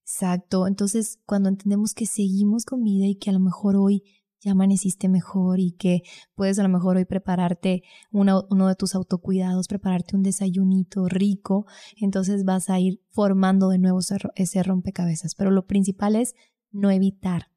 Exacto. 0.09 0.65
Entonces, 0.65 1.19
cuando 1.27 1.49
entendemos 1.49 1.93
que 1.93 2.07
seguimos 2.07 2.65
con 2.65 2.83
vida 2.83 3.05
y 3.05 3.15
que 3.15 3.29
a 3.29 3.33
lo 3.33 3.39
mejor 3.39 3.75
hoy 3.75 4.03
ya 4.41 4.53
amaneciste 4.53 5.07
mejor 5.07 5.59
y 5.59 5.73
que 5.73 6.01
puedes 6.33 6.57
a 6.57 6.63
lo 6.63 6.69
mejor 6.69 6.97
hoy 6.97 7.05
prepararte 7.05 7.83
uno 8.11 8.67
de 8.67 8.75
tus 8.75 8.95
autocuidados, 8.95 9.67
prepararte 9.67 10.15
un 10.15 10.23
desayunito 10.23 11.07
rico, 11.07 11.67
entonces 11.95 12.43
vas 12.43 12.71
a 12.71 12.79
ir 12.79 13.03
formando 13.11 13.69
de 13.69 13.77
nuevo 13.77 13.99
ese 14.35 14.63
rompecabezas. 14.63 15.35
Pero 15.35 15.51
lo 15.51 15.67
principal 15.67 16.15
es 16.15 16.33
no 16.71 16.89
evitar. 16.89 17.51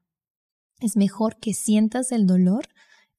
Es 0.79 0.97
mejor 0.97 1.39
que 1.39 1.55
sientas 1.55 2.13
el 2.13 2.27
dolor 2.27 2.69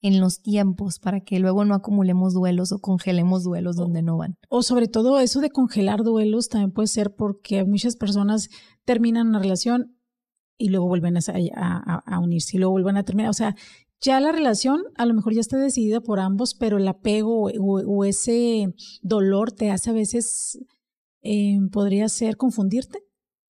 en 0.03 0.19
los 0.19 0.41
tiempos 0.41 0.99
para 0.99 1.21
que 1.21 1.39
luego 1.39 1.63
no 1.63 1.73
acumulemos 1.73 2.33
duelos 2.33 2.73
o 2.73 2.79
congelemos 2.79 3.43
duelos 3.43 3.77
donde 3.77 4.03
no 4.03 4.17
van. 4.17 4.37
O 4.49 4.61
sobre 4.61 4.87
todo 4.87 5.19
eso 5.19 5.39
de 5.39 5.49
congelar 5.49 6.03
duelos 6.03 6.49
también 6.49 6.71
puede 6.71 6.87
ser 6.87 7.15
porque 7.15 7.63
muchas 7.63 7.95
personas 7.95 8.49
terminan 8.83 9.29
una 9.29 9.39
relación 9.39 9.97
y 10.57 10.69
luego 10.69 10.87
vuelven 10.87 11.15
a, 11.15 11.21
a, 11.55 12.03
a, 12.05 12.19
unirse 12.19 12.57
y 12.57 12.59
luego 12.59 12.73
vuelven 12.73 12.97
a 12.97 13.03
terminar. 13.03 13.29
O 13.29 13.33
sea, 13.33 13.55
ya 14.01 14.19
la 14.19 14.33
relación 14.33 14.81
a 14.97 15.05
lo 15.05 15.13
mejor 15.13 15.33
ya 15.33 15.41
está 15.41 15.57
decidida 15.57 16.01
por 16.01 16.19
ambos, 16.19 16.53
pero 16.53 16.77
el 16.77 16.87
apego 16.87 17.45
o, 17.45 17.81
o 17.81 18.03
ese 18.03 18.73
dolor 19.01 19.53
te 19.53 19.71
hace 19.71 19.89
a 19.89 19.93
veces, 19.93 20.59
eh, 21.21 21.59
podría 21.71 22.09
ser 22.09 22.35
confundirte. 22.35 22.99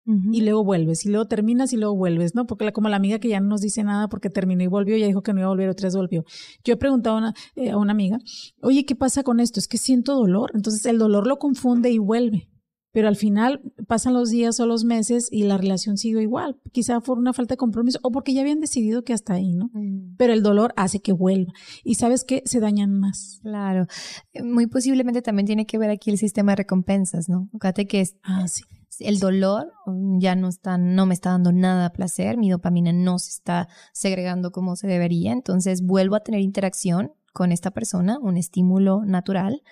Uh 0.04 0.12
-huh. 0.14 0.34
Y 0.34 0.40
luego 0.40 0.64
vuelves, 0.64 1.06
y 1.06 1.10
luego 1.10 1.26
terminas 1.26 1.72
y 1.72 1.76
luego 1.76 1.94
vuelves, 1.96 2.34
¿no? 2.34 2.46
Porque 2.46 2.64
la, 2.64 2.72
como 2.72 2.88
la 2.88 2.96
amiga 2.96 3.18
que 3.18 3.28
ya 3.28 3.40
no 3.40 3.48
nos 3.48 3.60
dice 3.60 3.84
nada 3.84 4.08
porque 4.08 4.30
terminó 4.30 4.62
y 4.62 4.66
volvió, 4.66 4.96
ya 4.96 5.06
dijo 5.06 5.22
que 5.22 5.32
no 5.32 5.40
iba 5.40 5.46
a 5.46 5.50
volver, 5.50 5.68
otra 5.68 5.86
vez 5.86 5.96
volvió. 5.96 6.24
Yo 6.64 6.74
he 6.74 6.76
preguntado 6.76 7.16
a 7.16 7.18
una, 7.18 7.34
eh, 7.54 7.70
a 7.70 7.76
una 7.76 7.92
amiga, 7.92 8.18
oye, 8.62 8.84
¿qué 8.84 8.96
pasa 8.96 9.22
con 9.22 9.38
esto? 9.38 9.60
Es 9.60 9.68
que 9.68 9.78
siento 9.78 10.14
dolor. 10.14 10.50
Entonces 10.54 10.84
el 10.86 10.98
dolor 10.98 11.26
lo 11.26 11.38
confunde 11.38 11.90
y 11.90 11.98
vuelve. 11.98 12.48
Pero 12.92 13.08
al 13.08 13.16
final 13.16 13.62
pasan 13.88 14.12
los 14.12 14.28
días 14.28 14.60
o 14.60 14.66
los 14.66 14.84
meses 14.84 15.28
y 15.30 15.44
la 15.44 15.56
relación 15.56 15.96
sigue 15.96 16.20
igual. 16.20 16.60
Quizá 16.72 17.00
por 17.00 17.18
una 17.18 17.32
falta 17.32 17.54
de 17.54 17.56
compromiso 17.56 17.98
o 18.02 18.10
porque 18.10 18.34
ya 18.34 18.42
habían 18.42 18.60
decidido 18.60 19.02
que 19.02 19.14
hasta 19.14 19.32
ahí, 19.32 19.54
¿no? 19.54 19.70
Mm. 19.72 20.16
Pero 20.18 20.34
el 20.34 20.42
dolor 20.42 20.74
hace 20.76 21.00
que 21.00 21.12
vuelva. 21.12 21.52
Y 21.84 21.94
sabes 21.94 22.24
que 22.24 22.42
se 22.44 22.60
dañan 22.60 22.92
más. 23.00 23.40
Claro. 23.42 23.86
Muy 24.44 24.66
posiblemente 24.66 25.22
también 25.22 25.46
tiene 25.46 25.64
que 25.64 25.78
ver 25.78 25.88
aquí 25.88 26.10
el 26.10 26.18
sistema 26.18 26.52
de 26.52 26.56
recompensas, 26.56 27.30
¿no? 27.30 27.48
Fíjate 27.52 27.86
que 27.86 28.02
es, 28.02 28.16
ah, 28.24 28.46
sí 28.46 28.64
el 29.00 29.18
dolor 29.18 29.72
mm, 29.86 30.18
ya 30.18 30.34
no 30.34 30.48
está, 30.48 30.78
no 30.78 31.06
me 31.06 31.14
está 31.14 31.30
dando 31.30 31.52
nada 31.52 31.92
placer, 31.92 32.36
mi 32.36 32.50
dopamina 32.50 32.92
no 32.92 33.18
se 33.18 33.30
está 33.30 33.68
segregando 33.92 34.52
como 34.52 34.76
se 34.76 34.86
debería, 34.86 35.32
entonces 35.32 35.82
vuelvo 35.82 36.16
a 36.16 36.20
tener 36.20 36.40
interacción 36.40 37.12
con 37.32 37.52
esta 37.52 37.70
persona, 37.70 38.18
un 38.18 38.36
estímulo 38.36 39.04
natural 39.04 39.62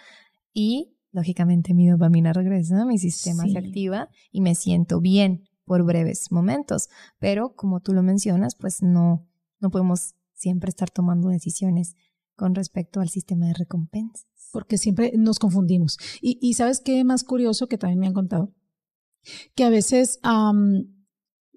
y 0.53 0.97
lógicamente 1.13 1.75
mi 1.75 1.89
dopamina 1.89 2.33
regresa, 2.33 2.85
mi 2.85 2.99
sistema 2.99 3.45
sí. 3.45 3.53
se 3.53 3.59
activa 3.59 4.09
y 4.31 4.41
me 4.41 4.55
siento 4.55 5.01
bien 5.01 5.45
por 5.65 5.85
breves 5.85 6.33
momentos, 6.33 6.89
pero 7.19 7.55
como 7.55 7.81
tú 7.81 7.93
lo 7.93 8.03
mencionas, 8.03 8.55
pues 8.55 8.83
no, 8.83 9.27
no 9.61 9.71
podemos 9.71 10.15
siempre 10.35 10.71
estar 10.71 10.91
tomando 10.91 11.29
decisiones 11.29 11.95
con 12.35 12.55
respecto 12.55 13.01
al 13.01 13.11
sistema 13.11 13.47
de 13.47 13.55
recompensas. 13.55 14.27
Porque 14.53 14.79
siempre 14.79 15.13
nos 15.17 15.39
confundimos. 15.39 15.99
Y, 16.21 16.39
y 16.41 16.55
sabes 16.55 16.81
qué 16.81 17.05
más 17.05 17.23
curioso 17.23 17.69
que 17.69 17.79
también 17.79 18.01
me 18.01 18.07
han 18.09 18.15
contado, 18.15 18.53
que 19.55 19.65
a 19.65 19.71
veces 19.71 20.21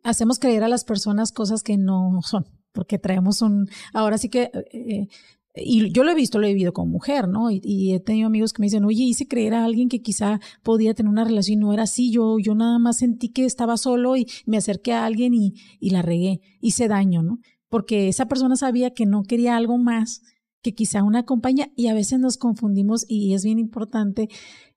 hacemos 0.04 0.40
creer 0.40 0.64
a 0.64 0.68
las 0.68 0.84
personas 0.84 1.32
cosas 1.32 1.64
que 1.64 1.78
no 1.78 2.20
son, 2.22 2.46
porque 2.72 3.00
traemos 3.00 3.42
un, 3.42 3.68
ahora 3.94 4.18
sí 4.18 4.30
que, 4.30 4.52
eh, 4.72 5.08
y 5.56 5.92
yo 5.92 6.04
lo 6.04 6.12
he 6.12 6.16
visto, 6.16 6.40
lo 6.40 6.48
he 6.48 6.54
vivido 6.54 6.74
como 6.74 6.92
mujer, 6.92 7.28
¿no? 7.28 7.52
Y, 7.52 7.62
y, 7.64 7.94
he 7.94 8.00
tenido 8.00 8.26
amigos 8.26 8.54
que 8.54 8.62
me 8.62 8.66
dicen, 8.66 8.86
oye, 8.86 9.04
hice 9.04 9.28
creer 9.28 9.54
a 9.54 9.64
alguien 9.64 9.88
que 9.88 10.02
quizá 10.02 10.40
podía 10.64 10.96
tener 10.96 11.12
una 11.12 11.26
relación 11.26 11.60
y 11.60 11.62
no 11.62 11.74
era 11.74 11.84
así, 11.84 12.12
yo, 12.12 12.40
yo 12.40 12.56
nada 12.56 12.80
más 12.80 12.98
sentí 12.98 13.30
que 13.30 13.46
estaba 13.46 13.78
solo 13.78 14.18
y 14.18 14.26
me 14.48 14.58
acerqué 14.58 14.94
a 14.94 15.06
alguien 15.06 15.36
y, 15.36 15.54
y 15.80 15.92
la 15.92 16.02
regué, 16.02 16.42
hice 16.60 16.88
daño, 16.88 17.22
¿no? 17.22 17.40
Porque 17.70 18.08
esa 18.08 18.28
persona 18.28 18.56
sabía 18.56 18.94
que 18.94 19.06
no 19.06 19.24
quería 19.24 19.56
algo 19.56 19.78
más 19.78 20.22
que 20.64 20.74
quizá 20.74 21.04
una 21.04 21.24
compañía 21.24 21.72
y 21.76 21.88
a 21.88 21.94
veces 21.94 22.20
nos 22.20 22.38
confundimos 22.38 23.06
y 23.08 23.34
es 23.34 23.44
bien 23.44 23.60
importante, 23.60 24.30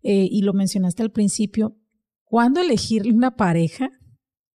eh, 0.02 0.28
y 0.30 0.42
lo 0.42 0.52
mencionaste 0.52 1.02
al 1.02 1.10
principio, 1.10 1.76
cuándo 2.26 2.60
elegir 2.60 3.12
una 3.12 3.36
pareja 3.36 3.90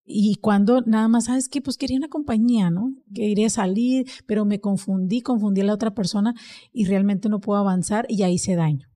y 0.04 0.36
cuando 0.42 0.82
nada 0.82 1.08
más, 1.08 1.26
¿sabes 1.26 1.48
qué? 1.48 1.62
Pues 1.62 1.78
quería 1.78 1.98
una 1.98 2.10
compañía, 2.10 2.70
¿no? 2.70 2.94
Quería 3.14 3.50
salir, 3.50 4.08
pero 4.28 4.46
me 4.46 4.60
confundí, 4.60 5.22
confundí 5.22 5.62
a 5.62 5.66
la 5.66 5.74
otra 5.74 5.94
persona 5.94 6.34
y 6.74 6.86
realmente 6.86 7.30
no 7.30 7.40
puedo 7.40 7.60
avanzar 7.60 8.06
y 8.10 8.24
ahí 8.24 8.34
hice 8.34 8.56
daño. 8.56 8.91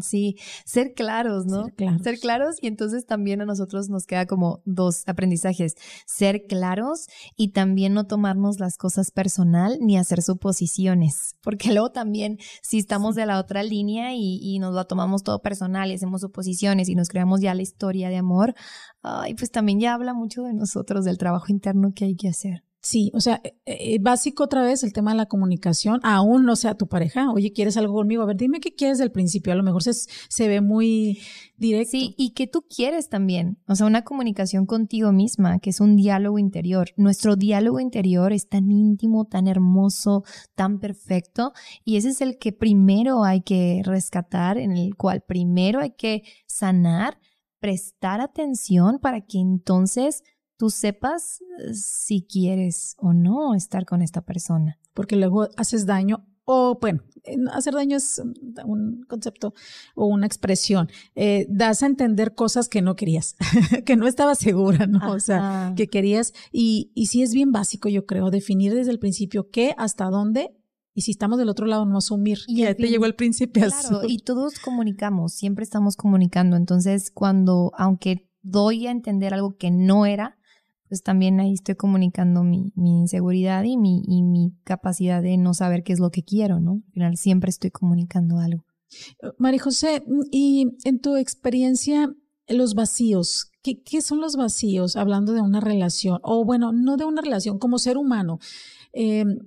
Sí, 0.00 0.36
ser 0.64 0.94
claros, 0.94 1.46
¿no? 1.46 1.64
Ser 1.64 1.74
claros. 1.74 2.02
ser 2.02 2.18
claros. 2.18 2.56
y 2.60 2.66
entonces 2.66 3.06
también 3.06 3.40
a 3.40 3.44
nosotros 3.44 3.88
nos 3.88 4.06
queda 4.06 4.26
como 4.26 4.62
dos 4.64 5.02
aprendizajes, 5.06 5.74
ser 6.06 6.46
claros 6.46 7.06
y 7.36 7.52
también 7.52 7.94
no 7.94 8.06
tomarnos 8.06 8.58
las 8.58 8.76
cosas 8.76 9.10
personal 9.10 9.78
ni 9.80 9.96
hacer 9.96 10.22
suposiciones, 10.22 11.36
porque 11.42 11.72
luego 11.72 11.90
también 11.90 12.38
si 12.62 12.78
estamos 12.78 13.14
de 13.14 13.26
la 13.26 13.38
otra 13.38 13.62
línea 13.62 14.14
y, 14.14 14.40
y 14.42 14.58
nos 14.58 14.74
lo 14.74 14.86
tomamos 14.86 15.22
todo 15.22 15.40
personal 15.40 15.90
y 15.90 15.94
hacemos 15.94 16.20
suposiciones 16.20 16.88
y 16.88 16.94
nos 16.94 17.08
creamos 17.08 17.40
ya 17.40 17.54
la 17.54 17.62
historia 17.62 18.08
de 18.08 18.16
amor, 18.16 18.54
ay, 19.02 19.34
pues 19.34 19.50
también 19.50 19.80
ya 19.80 19.94
habla 19.94 20.14
mucho 20.14 20.42
de 20.42 20.54
nosotros, 20.54 21.04
del 21.04 21.18
trabajo 21.18 21.46
interno 21.48 21.92
que 21.94 22.06
hay 22.06 22.16
que 22.16 22.28
hacer. 22.28 22.64
Sí, 22.84 23.10
o 23.14 23.20
sea, 23.20 23.40
eh, 23.64 23.98
básico 23.98 24.44
otra 24.44 24.62
vez 24.62 24.84
el 24.84 24.92
tema 24.92 25.12
de 25.12 25.16
la 25.16 25.24
comunicación, 25.24 26.00
aún 26.02 26.44
no 26.44 26.54
sea 26.54 26.74
tu 26.74 26.86
pareja, 26.86 27.30
oye, 27.32 27.50
¿quieres 27.50 27.78
algo 27.78 27.94
conmigo? 27.94 28.22
A 28.22 28.26
ver, 28.26 28.36
dime 28.36 28.60
qué 28.60 28.74
quieres 28.74 28.98
del 28.98 29.10
principio, 29.10 29.54
a 29.54 29.56
lo 29.56 29.62
mejor 29.62 29.82
se, 29.82 29.94
se 29.94 30.48
ve 30.48 30.60
muy 30.60 31.18
directo. 31.56 31.92
Sí, 31.92 32.14
y 32.18 32.34
que 32.34 32.46
tú 32.46 32.66
quieres 32.68 33.08
también, 33.08 33.56
o 33.66 33.74
sea, 33.74 33.86
una 33.86 34.04
comunicación 34.04 34.66
contigo 34.66 35.12
misma, 35.12 35.60
que 35.60 35.70
es 35.70 35.80
un 35.80 35.96
diálogo 35.96 36.38
interior. 36.38 36.90
Nuestro 36.98 37.36
diálogo 37.36 37.80
interior 37.80 38.34
es 38.34 38.50
tan 38.50 38.70
íntimo, 38.70 39.24
tan 39.24 39.48
hermoso, 39.48 40.22
tan 40.54 40.78
perfecto, 40.78 41.54
y 41.86 41.96
ese 41.96 42.10
es 42.10 42.20
el 42.20 42.36
que 42.36 42.52
primero 42.52 43.24
hay 43.24 43.40
que 43.40 43.80
rescatar, 43.82 44.58
en 44.58 44.76
el 44.76 44.94
cual 44.94 45.22
primero 45.26 45.80
hay 45.80 45.92
que 45.92 46.22
sanar, 46.46 47.18
prestar 47.60 48.20
atención 48.20 48.98
para 48.98 49.22
que 49.22 49.38
entonces 49.38 50.22
tú 50.56 50.70
sepas 50.70 51.40
eh, 51.40 51.74
si 51.74 52.26
quieres 52.26 52.94
o 52.98 53.12
no 53.12 53.54
estar 53.54 53.84
con 53.84 54.02
esta 54.02 54.22
persona. 54.22 54.78
Porque 54.94 55.16
luego 55.16 55.48
haces 55.56 55.86
daño 55.86 56.26
o 56.46 56.78
bueno, 56.78 57.02
hacer 57.52 57.74
daño 57.74 57.96
es 57.96 58.20
un 58.64 59.04
concepto 59.08 59.54
o 59.94 60.06
una 60.06 60.26
expresión. 60.26 60.90
Eh, 61.14 61.46
das 61.48 61.82
a 61.82 61.86
entender 61.86 62.34
cosas 62.34 62.68
que 62.68 62.82
no 62.82 62.96
querías, 62.96 63.36
que 63.86 63.96
no 63.96 64.06
estabas 64.06 64.38
segura, 64.38 64.86
¿no? 64.86 65.12
O 65.12 65.20
sea, 65.20 65.72
que 65.76 65.88
querías. 65.88 66.34
Y, 66.52 66.92
y 66.94 67.06
sí 67.06 67.22
es 67.22 67.32
bien 67.32 67.50
básico, 67.50 67.88
yo 67.88 68.04
creo, 68.04 68.30
definir 68.30 68.74
desde 68.74 68.90
el 68.90 68.98
principio 68.98 69.48
qué, 69.50 69.74
hasta 69.78 70.06
dónde. 70.06 70.54
Y 70.96 71.00
si 71.00 71.10
estamos 71.10 71.38
del 71.38 71.48
otro 71.48 71.66
lado, 71.66 71.86
no 71.86 71.98
asumir. 71.98 72.38
Y 72.46 72.58
ya 72.58 72.74
te 72.74 72.88
llegó 72.88 73.06
el 73.06 73.16
príncipe 73.16 73.60
claro, 73.60 74.02
Y 74.06 74.18
todos 74.18 74.60
comunicamos, 74.60 75.32
siempre 75.32 75.64
estamos 75.64 75.96
comunicando. 75.96 76.56
Entonces, 76.56 77.10
cuando, 77.10 77.72
aunque 77.76 78.30
doy 78.42 78.86
a 78.86 78.92
entender 78.92 79.34
algo 79.34 79.56
que 79.56 79.72
no 79.72 80.06
era, 80.06 80.36
pues 80.88 81.02
también 81.02 81.40
ahí 81.40 81.54
estoy 81.54 81.74
comunicando 81.74 82.42
mi, 82.42 82.72
inseguridad 82.76 83.64
y 83.64 83.76
mi, 83.76 84.02
y 84.06 84.22
mi 84.22 84.52
capacidad 84.64 85.22
de 85.22 85.36
no 85.36 85.54
saber 85.54 85.82
qué 85.82 85.92
es 85.92 86.00
lo 86.00 86.10
que 86.10 86.22
quiero, 86.22 86.60
¿no? 86.60 86.82
Al 86.86 86.92
final 86.92 87.16
siempre 87.16 87.50
estoy 87.50 87.70
comunicando 87.70 88.38
algo. 88.38 88.64
María 89.38 89.60
José, 89.60 90.04
y 90.30 90.76
en 90.84 91.00
tu 91.00 91.16
experiencia, 91.16 92.14
los 92.48 92.74
vacíos, 92.74 93.50
¿qué, 93.62 93.82
¿qué, 93.82 94.02
son 94.02 94.20
los 94.20 94.36
vacíos? 94.36 94.96
Hablando 94.96 95.32
de 95.32 95.40
una 95.40 95.60
relación, 95.60 96.20
o 96.22 96.44
bueno, 96.44 96.72
no 96.72 96.96
de 96.96 97.04
una 97.04 97.22
relación, 97.22 97.58
como 97.58 97.78
ser 97.78 97.96
humano. 97.96 98.38
Em, 98.92 99.38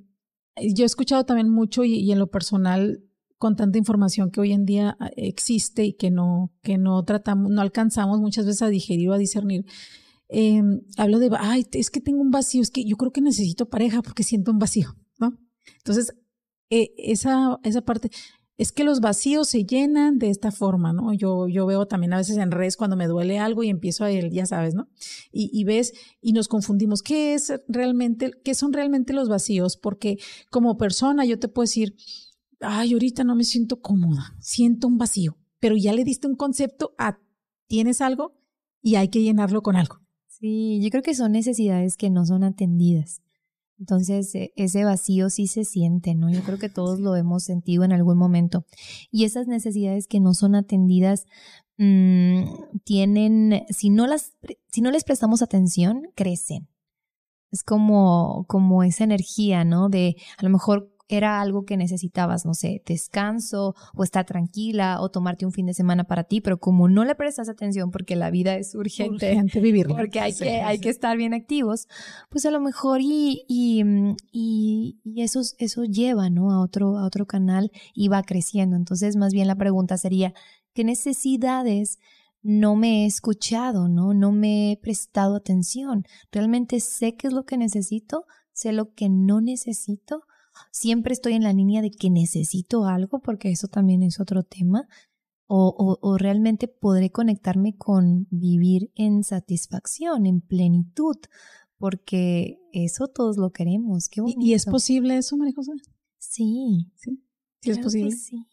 yo 0.76 0.84
he 0.84 0.86
escuchado 0.86 1.24
también 1.24 1.50
mucho 1.50 1.84
y, 1.84 1.94
y, 1.94 2.12
en 2.12 2.20
lo 2.20 2.28
personal, 2.28 3.04
con 3.38 3.56
tanta 3.56 3.78
información 3.78 4.32
que 4.32 4.42
hoy 4.42 4.52
en 4.52 4.66
día 4.66 4.98
ah, 5.00 5.12
existe 5.16 5.86
y 5.86 5.94
que 5.94 6.10
no, 6.10 6.52
que 6.64 6.78
no 6.78 7.04
tratamos, 7.04 7.52
no 7.52 7.62
alcanzamos 7.62 8.20
muchas 8.20 8.46
veces 8.46 8.64
a 8.64 8.70
digerir 8.70 9.10
o 9.10 9.14
a 9.14 9.18
discernir 9.18 9.66
eh, 10.30 10.62
hablo 10.98 11.20
de, 11.20 11.30
ay, 11.40 11.66
es 11.72 11.90
que 11.90 12.02
tengo 12.02 12.22
un 12.22 12.32
vacío, 12.32 12.62
es 12.62 12.72
que 12.72 12.86
yo 12.86 12.98
creo 12.98 13.12
que 13.12 13.22
necesito 13.22 13.70
pareja 13.70 14.02
porque 14.02 14.24
siento 14.24 14.52
un 14.52 14.60
vacío, 14.60 14.96
¿no? 15.20 15.38
Entonces, 15.78 16.14
eh, 16.70 16.94
esa, 16.98 17.60
esa 17.64 17.82
parte, 17.82 18.10
es 18.58 18.72
que 18.72 18.84
los 18.84 19.02
vacíos 19.02 19.50
se 19.50 19.66
llenan 19.66 20.18
de 20.18 20.30
esta 20.30 20.52
forma, 20.52 20.92
¿no? 20.92 21.14
Yo, 21.14 21.48
yo 21.48 21.66
veo 21.68 21.88
también 21.88 22.14
a 22.14 22.18
veces 22.18 22.38
en 22.38 22.52
redes 22.52 22.76
cuando 22.76 22.98
me 22.98 23.08
duele 23.08 23.38
algo 23.38 23.64
y 23.64 23.70
empiezo 23.70 24.04
a 24.04 24.12
él, 24.12 24.32
ya 24.32 24.48
sabes, 24.48 24.74
¿no? 24.74 24.90
Y, 25.32 25.50
y, 25.54 25.64
ves 25.64 25.94
y 26.22 26.34
nos 26.34 26.48
confundimos. 26.48 27.04
¿Qué 27.04 27.36
es 27.36 27.54
realmente, 27.68 28.32
qué 28.44 28.56
son 28.56 28.74
realmente 28.74 29.14
los 29.14 29.30
vacíos? 29.30 29.78
Porque 29.78 30.18
como 30.50 30.78
persona 30.78 31.24
yo 31.24 31.38
te 31.38 31.48
puedo 31.48 31.66
decir, 31.66 31.96
ay, 32.60 32.94
ahorita 32.94 33.24
no 33.24 33.36
me 33.36 33.44
siento 33.44 33.80
cómoda, 33.80 34.36
siento 34.40 34.88
un 34.88 34.98
vacío, 34.98 35.38
pero 35.60 35.76
ya 35.78 35.94
le 35.94 36.04
diste 36.04 36.28
un 36.28 36.36
concepto 36.36 36.96
a, 36.98 37.20
tienes 37.68 38.02
algo 38.02 38.40
y 38.82 38.96
hay 38.96 39.10
que 39.10 39.22
llenarlo 39.22 39.62
con 39.62 39.76
algo. 39.76 40.07
Sí, 40.40 40.80
yo 40.84 40.90
creo 40.92 41.02
que 41.02 41.16
son 41.16 41.32
necesidades 41.32 41.98
que 41.98 42.12
no 42.12 42.26
son 42.26 42.44
atendidas. 42.44 43.22
Entonces, 43.80 44.34
e, 44.36 44.54
ese 44.56 44.84
vacío 44.84 45.30
sí 45.30 45.48
se 45.48 45.64
siente, 45.64 46.14
¿no? 46.14 46.30
Yo 46.32 46.42
creo 46.44 46.60
que 46.60 46.70
todos 46.70 47.00
lo 47.00 47.16
hemos 47.16 47.44
sentido 47.44 47.84
en 47.84 47.92
algún 47.92 48.18
momento. 48.18 48.66
Y 49.12 49.26
esas 49.26 49.48
necesidades 49.48 50.08
que 50.08 50.20
no 50.20 50.34
son 50.34 50.56
atendidas 50.56 51.26
mmm, 51.78 52.44
tienen, 52.84 53.66
si 53.70 53.90
no 53.90 54.06
las, 54.06 54.34
si 54.70 54.82
no 54.82 54.92
les 54.92 55.04
prestamos 55.04 55.42
atención, 55.42 56.04
crecen. 56.16 56.68
Es 57.52 57.64
como, 57.64 58.46
como 58.48 58.84
esa 58.84 59.06
energía, 59.06 59.64
¿no? 59.64 59.90
De 59.90 60.18
a 60.38 60.44
lo 60.44 60.50
mejor 60.50 60.94
era 61.08 61.40
algo 61.42 61.64
que 61.64 61.78
necesitabas, 61.78 62.46
no 62.46 62.54
sé, 62.54 62.82
descanso 62.86 63.76
o 63.96 64.04
estar 64.04 64.26
tranquila 64.26 65.00
o 65.00 65.10
tomarte 65.10 65.46
un 65.46 65.54
fin 65.54 65.66
de 65.66 65.74
semana 65.74 66.04
para 66.04 66.26
ti, 66.26 66.42
pero 66.42 66.60
como 66.60 66.90
no 66.90 67.06
le 67.06 67.16
prestas 67.16 67.50
atención 67.50 67.92
porque 67.92 68.16
la 68.16 68.30
vida 68.30 68.56
es 68.56 68.76
urgente, 68.76 69.32
urgente 69.32 69.60
vivirla. 69.62 69.96
porque 69.96 70.20
hay, 70.20 70.34
que, 70.34 70.62
hay 70.62 70.80
que 70.80 70.90
estar 70.90 71.16
bien 71.16 71.34
activos, 71.34 71.88
pues 72.30 72.46
a 72.46 72.52
lo 72.52 72.60
mejor 72.60 73.02
y, 73.02 73.46
y, 73.48 73.84
y, 74.32 75.00
y, 75.04 75.22
eso, 75.22 75.42
eso 75.60 75.84
lleva 75.86 76.30
¿no? 76.30 76.52
a, 76.52 76.62
otro, 76.62 76.98
a 76.98 77.06
otro 77.06 77.26
canal 77.26 77.72
y 77.94 78.10
va 78.10 78.24
creciendo. 78.24 78.76
Entonces, 78.76 79.16
más 79.16 79.32
bien 79.34 79.48
la 79.48 79.56
pregunta 79.56 79.98
sería, 79.98 80.34
¿qué 80.74 80.84
necesidades 80.84 82.00
no 82.44 82.76
me 82.76 83.04
he 83.04 83.06
escuchado, 83.06 83.88
¿no? 83.88 84.14
No 84.14 84.32
me 84.32 84.72
he 84.72 84.78
prestado 84.78 85.36
atención. 85.36 86.04
¿Realmente 86.32 86.80
sé 86.80 87.16
qué 87.16 87.28
es 87.28 87.34
lo 87.34 87.46
que 87.46 87.58
necesito? 87.58 88.26
¿Sé 88.54 88.72
lo 88.72 88.94
que 88.94 89.10
no 89.10 89.42
necesito? 89.42 90.24
Siempre 90.72 91.14
estoy 91.14 91.34
en 91.34 91.44
la 91.44 91.54
línea 91.54 91.82
de 91.82 91.92
que 91.92 92.10
necesito 92.10 92.86
algo, 92.86 93.20
porque 93.20 93.50
eso 93.50 93.68
también 93.68 94.04
es 94.04 94.20
otro 94.20 94.44
tema, 94.44 94.88
o, 95.50 95.98
o, 96.02 96.18
realmente 96.18 96.68
podré 96.68 97.10
conectarme 97.10 97.78
con 97.78 98.28
vivir 98.30 98.92
en 98.96 99.24
satisfacción, 99.24 100.26
en 100.26 100.42
plenitud, 100.42 101.16
porque 101.78 102.60
eso 102.74 103.08
todos 103.08 103.38
lo 103.38 103.52
queremos. 103.52 104.10
Qué 104.10 104.22
¿Y 104.26 104.54
es 104.54 104.66
posible 104.66 105.18
eso, 105.18 105.38
María 105.38 105.54
José? 105.56 105.72
Sí. 106.18 106.92
Sí, 106.96 107.22
es 107.64 107.80
posible. 107.80 108.12
Sí. 108.12 108.46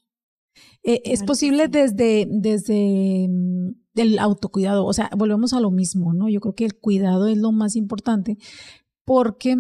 Eh, 0.83 1.03
es 1.05 1.25
posible 1.25 1.69
desde, 1.69 2.29
desde 2.31 3.27
mm, 3.29 3.71
el 3.97 4.19
autocuidado, 4.19 4.85
o 4.85 4.93
sea, 4.93 5.11
volvemos 5.17 5.53
a 5.53 5.61
lo 5.61 5.71
mismo, 5.71 6.15
¿no? 6.15 6.29
Yo 6.29 6.41
creo 6.41 6.55
que 6.55 6.65
el 6.65 6.79
cuidado 6.79 7.27
es 7.27 7.39
lo 7.39 7.53
más 7.53 7.75
importante 7.77 8.39
porque 9.05 9.57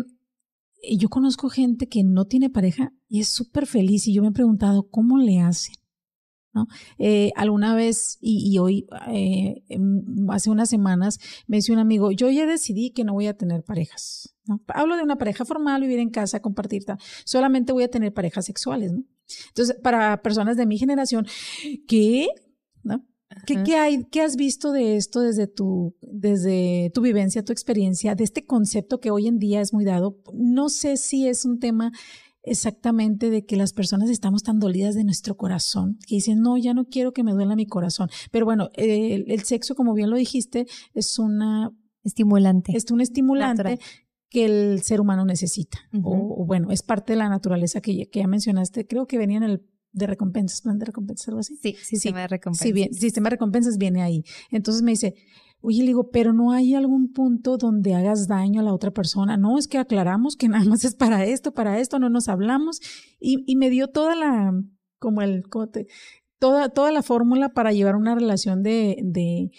yo 0.91 1.09
conozco 1.09 1.49
gente 1.49 1.89
que 1.89 2.03
no 2.05 2.25
tiene 2.25 2.51
pareja 2.51 2.93
y 3.09 3.21
es 3.21 3.29
súper 3.29 3.67
feliz 3.67 4.07
y 4.07 4.15
yo 4.15 4.23
me 4.23 4.29
he 4.29 4.33
preguntado 4.33 4.89
cómo 4.91 5.19
le 5.19 5.41
hacen. 5.41 5.75
¿No? 6.53 6.69
Eh, 6.99 7.33
alguna 7.35 7.75
vez, 7.75 8.17
y, 8.21 8.57
hoy, 8.59 8.87
eh, 9.09 9.65
hace 10.29 10.51
unas 10.51 10.69
semanas, 10.69 11.19
me 11.49 11.57
dice 11.57 11.73
un 11.73 11.81
amigo, 11.81 12.13
yo 12.13 12.31
ya 12.31 12.47
decidí 12.47 12.93
que 12.93 13.03
no 13.03 13.13
voy 13.13 13.27
a 13.27 13.37
tener 13.37 13.65
parejas. 13.65 14.37
¿no? 14.47 14.61
Hablo 14.69 14.97
de 14.97 15.03
una 15.03 15.19
pareja 15.19 15.45
formal, 15.45 15.81
vivir 15.83 15.99
en 15.99 16.11
casa, 16.11 16.41
compartir, 16.41 16.85
solamente 17.25 17.73
voy 17.73 17.83
a 17.83 17.91
tener 17.91 18.15
parejas 18.15 18.45
sexuales. 18.45 18.93
Entonces, 19.49 19.77
para 19.83 20.23
personas 20.23 20.57
de 20.57 20.67
mi 20.67 20.79
generación, 20.79 21.27
¿qué? 21.89 22.29
¿No? 23.31 23.65
¿Qué, 23.65 23.77
hay, 23.77 24.05
¿Qué 24.05 24.21
has 24.21 24.37
visto 24.37 24.73
de 24.73 24.97
esto 24.97 25.21
desde 25.21 25.47
tu, 25.47 25.97
desde 26.01 26.91
tu 26.95 27.01
vivencia, 27.01 27.45
tu 27.45 27.53
experiencia, 27.53 28.15
de 28.15 28.25
este 28.25 28.45
concepto 28.45 29.01
que 29.01 29.11
hoy 29.11 29.27
en 29.27 29.39
día 29.39 29.61
es 29.61 29.73
muy 29.73 29.85
dado? 29.85 30.19
No 30.33 30.69
sé 30.69 30.97
si 30.97 31.27
es 31.27 31.45
un 31.45 31.59
tema 31.59 31.93
exactamente 32.45 33.31
de 33.31 33.45
que 33.45 33.57
las 33.57 33.73
personas 33.73 34.11
estamos 34.11 34.43
tan 34.43 34.61
dolidas 34.61 34.95
de 34.95 35.05
nuestro 35.05 35.37
corazón, 35.37 35.99
que 36.07 36.17
dicen, 36.17 36.41
no, 36.41 36.57
ya 36.57 36.75
no 36.75 36.87
quiero 36.87 37.13
que 37.13 37.25
me 37.25 37.33
duela 37.33 37.57
mi 37.57 37.67
corazón. 37.67 38.09
Pero 38.31 38.45
bueno, 38.45 38.71
el, 38.75 39.43
sexo, 39.45 39.75
como 39.75 39.95
bien 39.95 40.11
lo 40.11 40.17
dijiste, 40.17 40.67
es 40.93 41.19
una... 41.19 41.71
Estimulante. 42.05 42.77
Es 42.77 42.91
un 42.91 43.01
estimulante 43.01 43.79
que 44.29 44.45
el 44.45 44.83
ser 44.83 45.01
humano 45.01 45.25
necesita. 45.25 45.79
o, 46.03 46.45
bueno, 46.45 46.71
es 46.71 46.83
parte 46.83 47.15
de 47.15 47.19
la 47.19 47.31
naturaleza 47.31 47.81
que, 47.81 48.11
que 48.11 48.21
ya 48.21 48.27
mencionaste. 48.27 48.87
Creo 48.87 49.07
que 49.07 49.17
venía 49.17 49.39
en 49.39 49.45
el 49.45 49.65
de 49.95 50.07
recompensas, 50.07 50.61
plan 50.61 50.79
de 50.79 50.87
recompensas, 50.87 51.29
algo 51.29 51.41
así. 51.41 51.57
Sí, 51.57 51.77
sistema 51.83 52.21
de 52.21 52.29
recompensas. 52.29 52.67
Sí, 52.67 52.73
bien, 52.73 52.93
sistema 52.93 53.27
de 53.27 53.31
recompensas 53.31 53.79
viene 53.79 54.03
ahí. 54.03 54.25
Entonces 54.51 54.83
me 54.83 54.91
dice, 54.91 55.15
oye, 55.61 55.81
le 55.81 55.87
digo, 55.87 56.11
pero 56.11 56.33
no 56.33 56.53
hay 56.53 56.75
algún 56.75 57.13
punto 57.13 57.57
donde 57.57 57.95
hagas 57.95 58.29
daño 58.29 58.61
a 58.61 58.65
la 58.65 58.75
otra 58.75 58.91
persona. 58.91 59.37
No, 59.37 59.57
es 59.57 59.69
que 59.69 59.79
aclaramos 59.79 60.37
que 60.37 60.49
nada 60.49 60.65
más 60.65 60.85
es 60.85 60.95
para 60.95 61.25
esto, 61.25 61.53
para 61.55 61.79
esto, 61.79 61.99
no 61.99 62.11
nos 62.11 62.29
hablamos. 62.29 62.81
Y, 63.21 63.45
y 63.47 63.57
me 63.57 63.71
dio 63.71 63.89
toda 63.89 64.15
la, 64.15 64.53
como 64.99 65.23
el, 65.23 65.45
toda, 66.39 66.69
toda 66.69 66.93
la 66.93 67.03
fórmula 67.03 67.51
para 67.51 67.73
llevar 67.73 67.97
una 67.97 68.15
relación 68.15 68.63
de, 68.63 68.99
de 69.03 69.51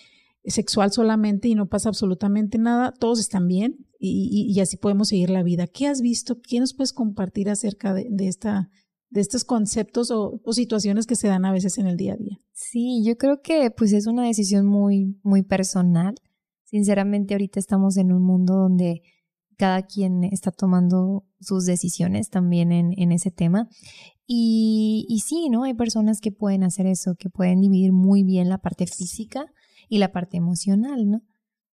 sexual 0.43 0.91
solamente 0.91 1.47
y 1.47 1.55
no 1.55 1.67
pasa 1.67 1.89
absolutamente 1.89 2.57
nada, 2.57 2.91
todos 2.91 3.19
están 3.19 3.47
bien 3.47 3.87
y, 3.97 4.51
y, 4.53 4.59
así 4.59 4.77
podemos 4.77 5.07
seguir 5.07 5.29
la 5.31 5.41
vida. 5.41 5.65
¿Qué 5.65 5.87
has 5.87 6.01
visto? 6.01 6.39
¿Qué 6.41 6.59
nos 6.59 6.73
puedes 6.73 6.93
compartir 6.93 7.49
acerca 7.49 7.93
de, 7.93 8.07
de 8.11 8.27
esta 8.27 8.69
de 9.09 9.21
estos 9.21 9.45
conceptos 9.45 10.11
o, 10.11 10.41
situaciones 10.51 11.05
que 11.05 11.15
se 11.15 11.27
dan 11.27 11.45
a 11.45 11.51
veces 11.51 11.77
en 11.77 11.87
el 11.87 11.97
día 11.97 12.13
a 12.13 12.17
día. 12.17 12.39
Sí, 12.53 13.03
yo 13.05 13.17
creo 13.17 13.41
que 13.41 13.71
pues 13.71 13.93
es 13.93 14.07
una 14.07 14.23
decisión 14.23 14.65
muy, 14.65 15.19
muy 15.23 15.43
personal. 15.43 16.15
Sinceramente, 16.63 17.33
ahorita 17.33 17.59
estamos 17.59 17.97
en 17.97 18.11
un 18.11 18.23
mundo 18.23 18.55
donde 18.55 19.03
cada 19.57 19.83
quien 19.83 20.23
está 20.25 20.51
tomando 20.51 21.25
sus 21.39 21.65
decisiones 21.65 22.29
también 22.29 22.71
en, 22.71 22.93
en 22.97 23.11
ese 23.11 23.31
tema. 23.31 23.69
Y, 24.27 25.05
y, 25.07 25.19
sí, 25.19 25.49
¿no? 25.49 25.63
Hay 25.63 25.75
personas 25.75 26.19
que 26.19 26.31
pueden 26.31 26.63
hacer 26.63 26.87
eso, 26.87 27.15
que 27.15 27.29
pueden 27.29 27.61
dividir 27.61 27.93
muy 27.93 28.23
bien 28.23 28.49
la 28.49 28.57
parte 28.57 28.87
física 28.87 29.45
y 29.87 29.99
la 29.99 30.11
parte 30.11 30.37
emocional, 30.37 31.09
¿no? 31.09 31.21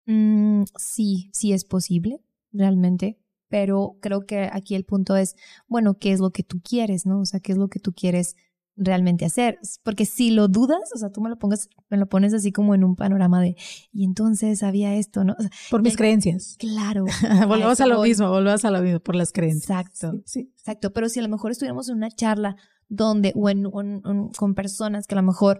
Mm, 0.05 0.65
sí, 0.77 1.29
sí 1.34 1.53
es 1.53 1.63
posible, 1.63 2.21
realmente 2.51 3.20
pero 3.51 3.97
creo 3.99 4.25
que 4.25 4.49
aquí 4.51 4.75
el 4.75 4.85
punto 4.85 5.17
es, 5.17 5.35
bueno, 5.67 5.97
¿qué 5.99 6.13
es 6.13 6.21
lo 6.21 6.31
que 6.31 6.41
tú 6.41 6.61
quieres, 6.63 7.05
no? 7.05 7.19
O 7.19 7.25
sea, 7.25 7.41
¿qué 7.41 7.51
es 7.51 7.57
lo 7.57 7.67
que 7.67 7.81
tú 7.81 7.91
quieres 7.91 8.37
realmente 8.77 9.25
hacer? 9.25 9.59
Porque 9.83 10.05
si 10.05 10.31
lo 10.31 10.47
dudas, 10.47 10.89
o 10.95 10.97
sea, 10.97 11.11
tú 11.11 11.19
me 11.19 11.29
lo 11.29 11.37
pongas, 11.37 11.67
me 11.89 11.97
lo 11.97 12.07
pones 12.07 12.33
así 12.33 12.53
como 12.53 12.75
en 12.75 12.85
un 12.85 12.95
panorama 12.95 13.41
de, 13.41 13.57
y 13.91 14.05
entonces 14.05 14.63
había 14.63 14.95
esto, 14.95 15.25
¿no? 15.25 15.35
por 15.69 15.81
mis 15.83 15.97
creencias. 15.97 16.55
Claro. 16.59 17.03
volvemos 17.47 17.81
a, 17.81 17.87
lo 17.87 18.01
mismo, 18.01 18.29
volvemos 18.29 18.63
a 18.63 18.71
lo 18.71 18.81
mismo, 18.81 19.01
por 19.01 19.15
las 19.15 19.33
creencias. 19.33 19.69
Exacto. 19.69 20.21
Sí, 20.25 20.49
Exacto. 20.57 20.93
Pero 20.93 21.09
si 21.09 21.19
a 21.19 21.23
lo 21.23 21.29
mejor 21.29 21.51
estuviéramos 21.51 21.89
en 21.89 21.97
una 21.97 22.09
charla 22.09 22.55
donde, 22.87 23.33
o 23.35 23.49
en, 23.49 23.69
con 23.69 24.55
personas 24.55 25.07
que 25.07 25.15
a 25.15 25.19
lo 25.19 25.27
mejor 25.27 25.59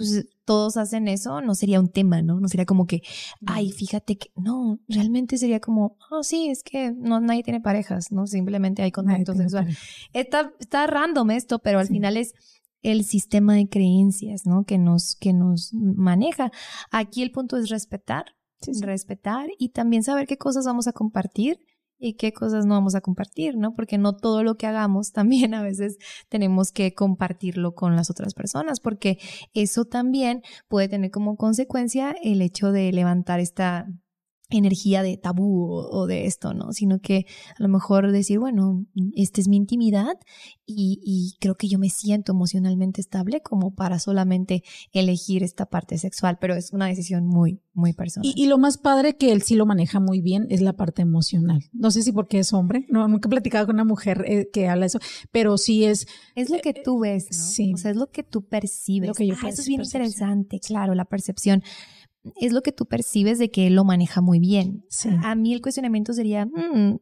pues 0.00 0.26
todos 0.46 0.78
hacen 0.78 1.08
eso, 1.08 1.42
no 1.42 1.54
sería 1.54 1.78
un 1.78 1.90
tema, 1.90 2.22
¿no? 2.22 2.40
No 2.40 2.48
sería 2.48 2.64
como 2.64 2.86
que, 2.86 3.02
ay, 3.46 3.70
fíjate 3.70 4.16
que, 4.16 4.32
no, 4.34 4.78
realmente 4.88 5.36
sería 5.36 5.60
como, 5.60 5.98
oh, 6.10 6.22
sí, 6.22 6.48
es 6.48 6.62
que 6.62 6.92
no, 6.92 7.20
nadie 7.20 7.42
tiene 7.42 7.60
parejas, 7.60 8.10
¿no? 8.10 8.26
Simplemente 8.26 8.82
hay 8.82 8.90
contacto 8.90 9.34
sexual. 9.34 9.68
Está, 10.14 10.52
está 10.58 10.86
random 10.86 11.32
esto, 11.32 11.58
pero 11.58 11.80
al 11.80 11.88
final 11.88 12.16
es 12.16 12.32
el 12.82 13.04
sistema 13.04 13.54
de 13.54 13.68
creencias, 13.68 14.46
¿no? 14.46 14.64
Que 14.64 14.78
nos, 14.78 15.16
que 15.16 15.34
nos 15.34 15.74
maneja. 15.74 16.50
Aquí 16.90 17.22
el 17.22 17.30
punto 17.30 17.58
es 17.58 17.68
respetar, 17.68 18.24
respetar 18.80 19.50
y 19.58 19.68
también 19.68 20.02
saber 20.02 20.26
qué 20.26 20.38
cosas 20.38 20.64
vamos 20.64 20.88
a 20.88 20.92
compartir 20.92 21.60
y 22.00 22.14
qué 22.14 22.32
cosas 22.32 22.66
no 22.66 22.74
vamos 22.74 22.94
a 22.94 23.00
compartir, 23.00 23.56
¿no? 23.56 23.74
Porque 23.74 23.98
no 23.98 24.16
todo 24.16 24.42
lo 24.42 24.56
que 24.56 24.66
hagamos 24.66 25.12
también 25.12 25.54
a 25.54 25.62
veces 25.62 25.98
tenemos 26.28 26.72
que 26.72 26.94
compartirlo 26.94 27.74
con 27.74 27.94
las 27.94 28.10
otras 28.10 28.34
personas, 28.34 28.80
porque 28.80 29.18
eso 29.54 29.84
también 29.84 30.42
puede 30.68 30.88
tener 30.88 31.10
como 31.10 31.36
consecuencia 31.36 32.14
el 32.22 32.42
hecho 32.42 32.72
de 32.72 32.92
levantar 32.92 33.40
esta 33.40 33.86
energía 34.50 35.02
de 35.02 35.16
tabú 35.16 35.72
o, 35.72 36.06
de 36.06 36.26
esto, 36.26 36.54
¿no? 36.54 36.72
Sino 36.72 37.00
que 37.00 37.26
a 37.58 37.62
lo 37.62 37.68
mejor 37.68 38.10
decir, 38.10 38.38
bueno, 38.38 38.86
esta 39.14 39.40
es 39.40 39.48
mi 39.48 39.56
intimidad 39.56 40.16
y, 40.66 41.36
creo 41.40 41.56
que 41.56 41.68
yo 41.68 41.78
me 41.78 41.88
siento 41.88 42.32
emocionalmente 42.32 43.00
estable 43.00 43.40
como 43.40 43.74
para 43.74 43.98
solamente 43.98 44.62
elegir 44.92 45.42
esta 45.42 45.66
parte 45.66 45.98
sexual, 45.98 46.38
pero 46.40 46.54
es 46.54 46.72
una 46.72 46.86
decisión 46.86 47.26
muy, 47.26 47.60
muy 47.72 47.92
personal. 47.92 48.32
Y, 48.34 48.46
lo 48.46 48.58
más 48.58 48.78
padre 48.78 49.16
que 49.16 49.32
él 49.32 49.42
sí 49.42 49.54
lo 49.54 49.66
maneja 49.66 50.00
muy 50.00 50.20
bien 50.20 50.46
es 50.48 50.60
la 50.60 50.74
parte 50.74 51.02
emocional. 51.02 51.64
No 51.72 51.90
sé 51.90 52.02
si 52.02 52.12
porque 52.12 52.38
es 52.38 52.52
hombre, 52.52 52.86
no, 52.88 53.06
nunca 53.08 53.28
he 53.28 53.30
platicado 53.30 53.66
con 53.66 53.76
una 53.76 53.84
mujer 53.84 54.24
eh, 54.26 54.48
que 54.52 54.68
habla 54.68 54.86
eso, 54.86 54.98
pero 55.32 55.58
sí 55.58 55.84
es... 55.84 56.06
Es 56.34 56.50
lo 56.50 56.58
que 56.58 56.74
tú 56.74 57.00
ves, 57.00 57.26
¿no? 57.30 57.36
Sí. 57.36 57.72
O 57.74 57.76
sea, 57.76 57.90
es 57.90 57.96
lo 57.96 58.10
que 58.10 58.22
tú 58.22 58.46
percibes. 58.46 59.08
Lo 59.08 59.14
que 59.14 59.26
yo 59.26 59.34
ah, 59.42 59.48
eso 59.48 59.62
es 59.62 59.68
bien 59.68 59.82
interesante, 59.82 60.60
claro, 60.60 60.94
la 60.94 61.04
percepción 61.04 61.62
es 62.40 62.52
lo 62.52 62.62
que 62.62 62.72
tú 62.72 62.86
percibes 62.86 63.38
de 63.38 63.50
que 63.50 63.66
él 63.66 63.74
lo 63.74 63.84
maneja 63.84 64.20
muy 64.20 64.38
bien. 64.38 64.84
A 65.22 65.34
mí 65.34 65.52
el 65.52 65.62
cuestionamiento 65.62 66.12
sería, 66.12 66.46
mm, 66.46 66.98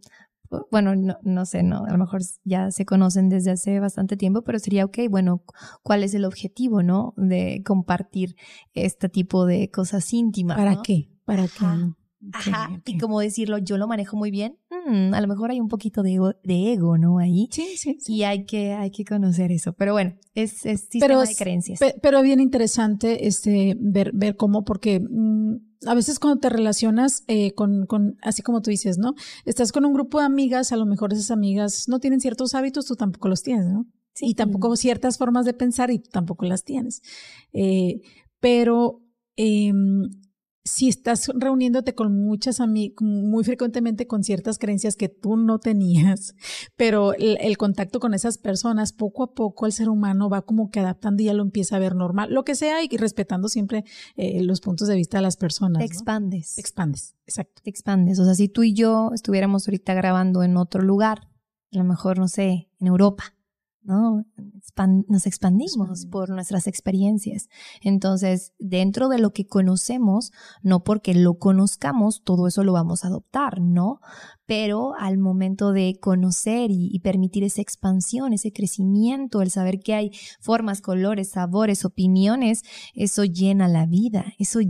bueno, 0.71 0.95
no, 1.23 1.47
sé, 1.47 1.63
no, 1.63 1.85
a 1.85 1.91
lo 1.91 1.99
mejor 1.99 2.23
ya 2.45 2.71
se 2.71 2.85
conocen 2.85 3.29
desde 3.29 3.51
hace 3.51 3.81
bastante 3.81 4.17
tiempo, 4.17 4.43
pero 4.43 4.59
sería, 4.59 4.85
ok, 4.85 4.99
bueno, 5.11 5.43
¿cuál 5.83 6.05
es 6.05 6.15
el 6.15 6.25
objetivo, 6.25 6.83
no? 6.83 7.15
De 7.17 7.63
compartir 7.65 8.35
este 8.75 9.09
tipo 9.09 9.45
de 9.45 9.71
cosas 9.71 10.13
íntimas. 10.13 10.57
¿Para 10.57 10.81
qué? 10.83 11.11
¿Para 11.25 11.47
qué? 11.47 11.67
Ajá, 12.33 12.83
y 12.85 12.99
como 12.99 13.21
decirlo, 13.21 13.59
yo 13.59 13.79
lo 13.79 13.87
manejo 13.87 14.17
muy 14.17 14.31
bien, 14.31 14.59
mm, 14.89 15.15
a 15.15 15.21
lo 15.21 15.29
mejor 15.29 15.51
hay 15.51 15.61
un 15.61 15.69
poquito 15.69 16.03
de 16.03 16.15
ego, 16.15 16.33
de 16.43 16.73
ego, 16.73 16.99
¿no? 16.99 17.19
Ahí. 17.19 17.49
Sí, 17.51 17.77
sí, 17.77 17.99
Y 18.07 18.23
hay 18.23 18.45
que, 18.45 18.73
hay 18.73 18.91
que 18.91 19.05
conocer 19.05 19.53
eso. 19.53 19.73
Pero 19.73 19.93
bueno, 19.93 20.15
es, 20.35 20.65
es 20.67 20.83
sistema 20.83 21.07
pero, 21.07 21.21
de 21.23 21.35
creencias. 21.35 21.81
Pero 22.03 22.23
bien 22.23 22.41
interesante 22.41 23.27
este, 23.27 23.77
ver, 23.79 24.13
ver 24.15 24.37
cómo, 24.37 24.65
porque 24.65 25.01
mm, 25.01 25.57
a 25.87 25.95
veces 25.95 26.19
cuando 26.19 26.41
te 26.41 26.49
relacionas 26.49 27.25
eh, 27.29 27.53
con, 27.55 27.87
con, 27.87 28.17
así 28.23 28.43
como 28.43 28.63
tú 28.63 28.71
dices, 28.71 28.99
¿no? 28.99 29.15
Estás 29.45 29.73
con 29.73 29.85
un 29.85 29.93
grupo 29.93 30.19
de 30.21 30.27
amigas, 30.27 30.73
a 30.73 30.77
lo 30.77 30.87
mejor 30.87 31.13
esas 31.13 31.31
amigas 31.31 31.89
no 31.89 32.01
tienen 32.01 32.21
ciertos 32.21 32.55
hábitos, 32.55 32.87
tú 32.87 32.97
tampoco 32.97 33.29
los 33.29 33.43
tienes, 33.43 33.67
¿no? 33.67 33.87
Sí. 34.15 34.27
Y 34.31 34.35
tampoco 34.35 34.75
ciertas 34.77 35.19
formas 35.19 35.45
de 35.45 35.55
pensar 35.55 35.91
y 35.91 36.01
tú 36.01 36.11
tampoco 36.11 36.45
las 36.45 36.65
tienes. 36.65 37.03
Eh, 37.53 38.01
pero 38.41 39.03
eh, 39.37 39.73
si 40.69 40.89
estás 40.89 41.31
reuniéndote 41.35 41.95
con 41.95 42.23
muchas 42.23 42.61
amigas, 42.61 42.97
muy 43.01 43.45
frecuentemente 43.45 44.07
con 44.07 44.23
ciertas 44.23 44.59
creencias 44.59 44.97
que 44.97 45.09
tú 45.09 45.37
no 45.37 45.59
tenías, 45.59 46.35
pero 46.77 47.15
el, 47.15 47.57
contacto 47.57 47.99
con 47.99 48.15
esas 48.15 48.39
personas, 48.39 48.93
poco 48.93 49.25
a 49.25 49.35
poco 49.35 49.67
el 49.67 49.73
ser 49.73 49.89
humano 49.89 50.29
va 50.29 50.43
como 50.43 50.71
que 50.71 50.81
adaptando 50.81 51.23
y 51.23 51.27
ya 51.27 51.35
lo 51.35 51.43
empieza 51.43 51.77
a 51.77 51.79
ver 51.79 51.95
normal, 51.95 52.33
lo 52.33 52.45
que 52.45 52.55
sea 52.55 52.85
y 52.85 52.97
respetando 52.97 53.49
siempre 53.49 53.85
eh, 54.17 54.43
los 54.43 54.61
puntos 54.61 54.89
de 54.89 54.95
vista 54.95 55.19
de 55.19 55.23
las 55.23 55.37
personas. 55.37 55.81
Te 55.81 55.87
expandes. 55.87 56.59
expandes, 56.59 57.17
exacto. 57.27 57.63
Te 57.65 57.71
expandes. 57.71 58.19
O 58.19 58.25
sea, 58.25 58.35
si 58.35 58.49
tú 58.49 58.63
y 58.63 58.75
yo 58.75 59.11
estuviéramos 59.15 59.67
ahorita 59.67 59.95
grabando 59.95 60.43
en 60.43 60.57
otro 60.57 60.83
lugar, 60.83 61.29
a 61.73 61.79
lo 61.79 61.85
mejor, 61.85 62.19
no 62.19 62.29
sé, 62.29 62.71
en 62.79 62.87
Europa, 62.87 63.35
¿no? 63.89 64.27
nos 65.09 65.27
expandimos 65.27 66.07
por 66.07 66.29
nuestras 66.29 66.67
experiencias. 66.67 67.49
Entonces, 67.81 68.53
dentro 68.59 69.09
de 69.09 69.19
lo 69.19 69.33
que 69.33 69.47
conocemos, 69.47 70.31
no 70.63 70.85
porque 70.85 71.15
lo 71.15 71.39
conozcamos, 71.39 72.23
todo 72.23 72.47
eso 72.47 72.63
lo 72.65 72.75
vamos 72.75 73.05
a 73.05 73.09
adoptar, 73.09 73.63
¿no? 73.63 74.01
pero 74.49 74.95
al 74.99 75.19
momento 75.19 75.73
de 75.73 75.99
conocer 76.01 76.71
y, 76.71 76.99
permitir 77.01 77.45
esa 77.45 77.61
expansión, 77.61 78.33
ese 78.33 78.51
crecimiento, 78.51 79.43
el 79.43 79.51
saber 79.51 79.79
que 79.79 79.93
hay 79.93 80.11
formas, 80.41 80.81
colores, 80.81 81.33
sabores, 81.33 81.85
opiniones, 81.85 82.63
eso 82.95 83.25
llena 83.25 83.69
la 83.69 83.85
vida. 83.85 84.33
Eso, 84.39 84.61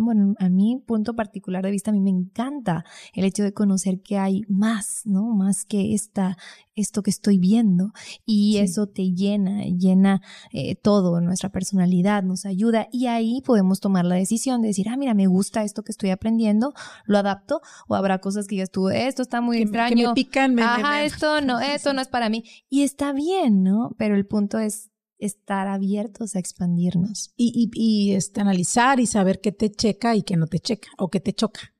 bueno, 0.00 0.34
a 0.38 0.48
mi 0.48 0.82
punto 0.86 1.14
particular 1.14 1.62
de 1.62 1.70
vista, 1.70 1.90
a 1.90 1.94
mí 1.94 2.00
me 2.00 2.08
encanta 2.08 2.86
el 3.12 3.26
hecho 3.26 3.42
de 3.42 3.52
conocer 3.52 4.00
que 4.00 4.16
hay 4.16 4.40
más, 4.48 5.02
¿no? 5.04 5.34
Más 5.34 5.66
que 5.66 5.92
esta, 5.92 6.38
esto 6.74 7.02
que 7.02 7.10
estoy 7.10 7.36
viendo. 7.36 7.92
Y 8.24 8.49
eso 8.58 8.86
te 8.86 9.12
llena, 9.12 9.64
llena 9.64 10.22
eh, 10.52 10.74
todo, 10.74 11.20
nuestra 11.20 11.50
personalidad, 11.50 12.22
nos 12.22 12.46
ayuda. 12.46 12.88
Y 12.92 13.06
ahí 13.06 13.40
podemos 13.42 13.80
tomar 13.80 14.04
la 14.04 14.16
decisión 14.16 14.62
de 14.62 14.68
decir, 14.68 14.88
ah, 14.88 14.96
mira, 14.96 15.14
me 15.14 15.26
gusta 15.26 15.64
esto 15.64 15.82
que 15.82 15.92
estoy 15.92 16.10
aprendiendo, 16.10 16.72
lo 17.04 17.18
adapto, 17.18 17.60
o 17.88 17.94
habrá 17.94 18.18
cosas 18.18 18.46
que 18.46 18.56
ya 18.56 18.64
estuve, 18.64 19.06
esto 19.06 19.22
está 19.22 19.40
muy 19.40 19.58
extraño. 19.58 19.96
Que 19.96 20.08
me 20.08 20.14
pican, 20.14 20.54
me, 20.54 20.62
Ajá, 20.62 21.02
esto 21.04 21.40
no, 21.40 21.60
esto 21.60 21.92
no 21.92 22.00
es 22.00 22.08
para 22.08 22.28
mí. 22.28 22.44
Y 22.68 22.82
está 22.82 23.12
bien, 23.12 23.62
¿no? 23.62 23.94
Pero 23.98 24.14
el 24.14 24.26
punto 24.26 24.58
es 24.58 24.90
estar 25.20 25.68
abiertos 25.68 26.34
a 26.34 26.38
expandirnos. 26.38 27.32
Y, 27.36 27.70
y, 27.72 28.14
este, 28.14 28.40
analizar 28.40 28.98
y 29.00 29.06
saber 29.06 29.40
qué 29.40 29.52
te 29.52 29.70
checa 29.70 30.16
y 30.16 30.22
qué 30.22 30.36
no 30.36 30.46
te 30.46 30.58
checa, 30.58 30.88
o 30.98 31.10
qué 31.10 31.20
te 31.20 31.32
choca. 31.32 31.72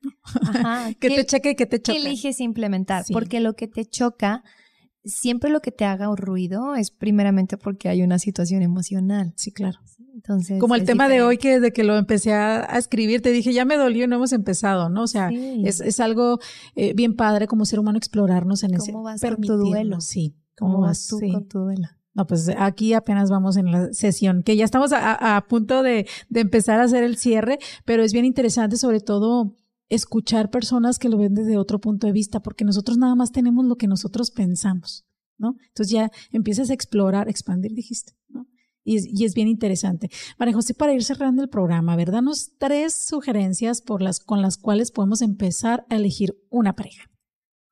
Ajá. 0.43 0.93
¿Qué, 1.01 1.09
te 1.09 1.27
checa 1.27 1.51
y 1.51 1.57
qué 1.57 1.67
te 1.67 1.81
choca. 1.81 1.99
¿Qué 1.99 2.07
eliges 2.07 2.41
implementar? 2.41 3.05
Porque 3.13 3.41
lo 3.41 3.55
que 3.55 3.67
te 3.67 3.87
choca, 3.87 4.45
siempre 5.05 5.51
lo 5.51 5.61
que 5.61 5.73
te 5.73 5.85
haga 5.85 6.09
un 6.09 6.17
ruido 6.17 6.75
es 6.75 6.91
primeramente 6.91 7.57
porque 7.57 7.89
hay 7.89 8.03
una 8.03 8.19
situación 8.19 8.63
emocional. 8.63 9.33
Sí, 9.37 9.53
claro. 9.53 9.79
Entonces, 10.15 10.61
Como 10.61 10.75
el 10.75 10.85
tema 10.85 11.09
de 11.09 11.23
hoy 11.23 11.39
que 11.39 11.55
desde 11.55 11.73
que 11.73 11.85
lo 11.85 11.97
empecé 11.97 12.33
a, 12.33 12.63
escribir, 12.79 13.23
te 13.23 13.33
dije, 13.33 13.53
ya 13.53 13.65
me 13.65 13.77
dolió 13.77 14.05
y 14.05 14.09
no 14.09 14.17
hemos 14.17 14.33
empezado, 14.33 14.89
¿no? 14.89 15.03
O 15.03 15.07
sea, 15.07 15.31
es, 15.31 15.81
es, 15.81 16.01
algo 16.01 16.41
eh, 16.75 16.93
bien 16.95 17.15
padre 17.15 17.47
como 17.47 17.65
ser 17.65 17.79
humano 17.79 17.97
explorarnos 17.97 18.63
en 18.63 18.75
ese. 18.75 18.93
¿Cómo 18.93 19.05
vas 19.05 19.21
con 19.21 19.41
tu 19.41 19.57
duelo? 19.57 20.01
Sí. 20.01 20.37
¿Cómo, 20.59 20.81
vas 20.81 21.07
tú 21.07 21.19
con 21.21 21.49
tu 21.49 21.61
duelo? 21.61 21.89
No, 22.13 22.27
pues 22.27 22.51
aquí 22.59 22.93
apenas 22.93 23.31
vamos 23.31 23.57
en 23.57 23.71
la 23.71 23.93
sesión, 23.93 24.43
que 24.43 24.57
ya 24.57 24.65
estamos 24.65 24.93
a, 24.93 25.37
a 25.37 25.47
punto 25.47 25.83
de, 25.83 26.07
de, 26.29 26.41
empezar 26.41 26.81
a 26.81 26.85
hacer 26.85 27.05
el 27.05 27.17
cierre, 27.17 27.59
pero 27.85 28.03
es 28.03 28.13
bien 28.13 28.25
interesante 28.25 28.77
sobre 28.77 29.01
todo 29.01 29.55
escuchar 29.91 30.51
personas 30.51 30.99
que 30.99 31.09
lo 31.09 31.19
ven 31.19 31.35
desde 31.35 31.59
otro 31.59 31.81
punto 31.81 32.07
de 32.07 32.13
vista, 32.13 32.41
porque 32.41 32.65
nosotros 32.65 32.97
nada 32.97 33.15
más 33.15 33.33
tenemos 33.33 33.65
lo 33.67 33.77
que 33.77 33.89
nosotros 33.89 34.31
pensamos, 34.31 35.05
¿no? 35.37 35.57
Entonces 35.69 35.93
ya 35.93 36.11
empiezas 36.33 36.71
a 36.71 36.75
explorar, 36.75 37.29
expandir, 37.29 37.75
dijiste, 37.75 38.13
¿no? 38.29 38.47
Y 38.83 39.25
es, 39.25 39.35
bien 39.35 39.47
interesante. 39.47 40.11
María 40.39 40.55
José, 40.55 40.73
para 40.73 40.95
ir 40.95 41.05
cerrando 41.05 41.43
el 41.43 41.49
programa, 41.51 41.97
¿verdad? 41.97 42.15
Danos 42.15 42.53
tres 42.59 42.95
sugerencias 42.95 43.83
por 43.83 44.01
las, 44.01 44.21
con 44.21 44.41
las 44.41 44.57
cuales 44.57 44.91
podemos 44.91 45.21
empezar 45.21 45.85
a 45.91 45.97
elegir 45.97 46.35
una 46.49 46.75
pareja. 46.75 47.05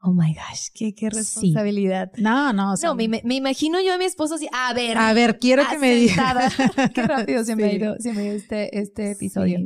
Oh 0.01 0.12
my 0.12 0.33
gosh, 0.33 0.69
qué, 0.75 0.95
qué 0.95 1.11
responsabilidad. 1.11 2.12
No, 2.19 2.53
no. 2.53 2.75
no, 2.81 2.95
me, 2.95 3.09
me, 3.09 3.35
imagino 3.35 3.81
yo 3.81 3.95
a 3.95 3.99
mi 3.99 4.05
esposo 4.05 4.35
así, 4.35 4.49
a 4.53 4.73
ver. 4.75 4.97
A 4.97 5.12
ver, 5.12 5.39
quiero 5.41 5.64
que 5.69 5.79
me 5.79 5.95
diga. 5.95 6.53
qué 6.95 7.03
rápido 7.03 7.43
se, 7.43 7.57
me 7.57 7.64
ha 7.64 7.73
ido, 7.73 7.97
se 7.99 8.12
me 8.12 8.21
ha 8.21 8.25
ido 8.27 8.35
este, 8.37 8.79
este 8.79 9.11
episodio. 9.12 9.59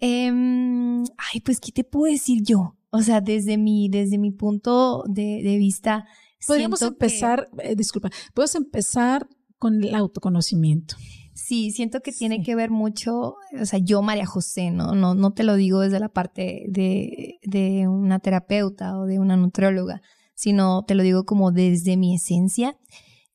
Em, 0.00 1.02
ay, 1.02 1.40
pues, 1.44 1.60
¿qué 1.60 1.72
te 1.72 1.84
puedo 1.84 2.10
decir 2.10 2.42
yo? 2.42 2.76
O 2.90 3.02
sea, 3.02 3.20
desde 3.20 3.56
mi, 3.58 3.88
desde 3.88 4.18
mi 4.18 4.32
punto 4.32 5.04
de, 5.06 5.42
de 5.42 5.58
vista. 5.58 6.06
Podríamos 6.46 6.80
empezar, 6.82 7.48
eh, 7.58 7.76
disculpa, 7.76 8.10
puedes 8.34 8.54
empezar 8.54 9.28
con 9.58 9.84
el 9.84 9.94
autoconocimiento. 9.94 10.96
Sí, 11.34 11.70
siento 11.70 12.00
que 12.00 12.12
tiene 12.12 12.42
que 12.42 12.54
ver 12.54 12.70
mucho, 12.70 13.36
o 13.58 13.64
sea, 13.64 13.78
yo 13.78 14.02
María 14.02 14.26
José, 14.26 14.70
¿no? 14.70 14.94
No, 14.94 15.14
no 15.14 15.32
te 15.32 15.42
lo 15.42 15.54
digo 15.54 15.80
desde 15.80 16.00
la 16.00 16.08
parte 16.08 16.64
de, 16.68 17.38
de 17.42 17.88
una 17.88 18.18
terapeuta 18.18 18.98
o 18.98 19.06
de 19.06 19.18
una 19.18 19.36
nutrióloga, 19.36 20.02
sino 20.34 20.84
te 20.84 20.94
lo 20.94 21.02
digo 21.02 21.24
como 21.24 21.52
desde 21.52 21.96
mi 21.96 22.14
esencia. 22.14 22.76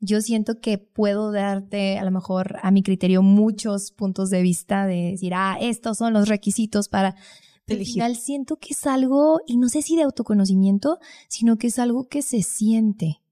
Yo 0.05 0.21
siento 0.21 0.59
que 0.61 0.77
puedo 0.77 1.31
darte, 1.31 1.97
a 1.97 2.05
lo 2.05 2.11
mejor, 2.11 2.57
a 2.61 2.71
mi 2.71 2.83
criterio, 2.83 3.21
muchos 3.21 3.91
puntos 3.91 4.29
de 4.29 4.41
vista 4.41 4.85
de 4.85 5.11
decir, 5.11 5.33
ah, 5.33 5.57
estos 5.59 5.97
son 5.97 6.13
los 6.13 6.27
requisitos 6.29 6.87
para... 6.87 7.15
Pero 7.65 7.79
al 7.79 7.85
final 7.87 8.15
siento 8.15 8.57
que 8.57 8.73
es 8.73 8.85
algo, 8.85 9.39
y 9.47 9.57
no 9.57 9.69
sé 9.69 9.81
si 9.81 9.95
de 9.95 10.03
autoconocimiento, 10.03 10.99
sino 11.27 11.57
que 11.57 11.67
es 11.67 11.79
algo 11.79 12.07
que 12.07 12.21
se 12.21 12.43
siente, 12.43 13.23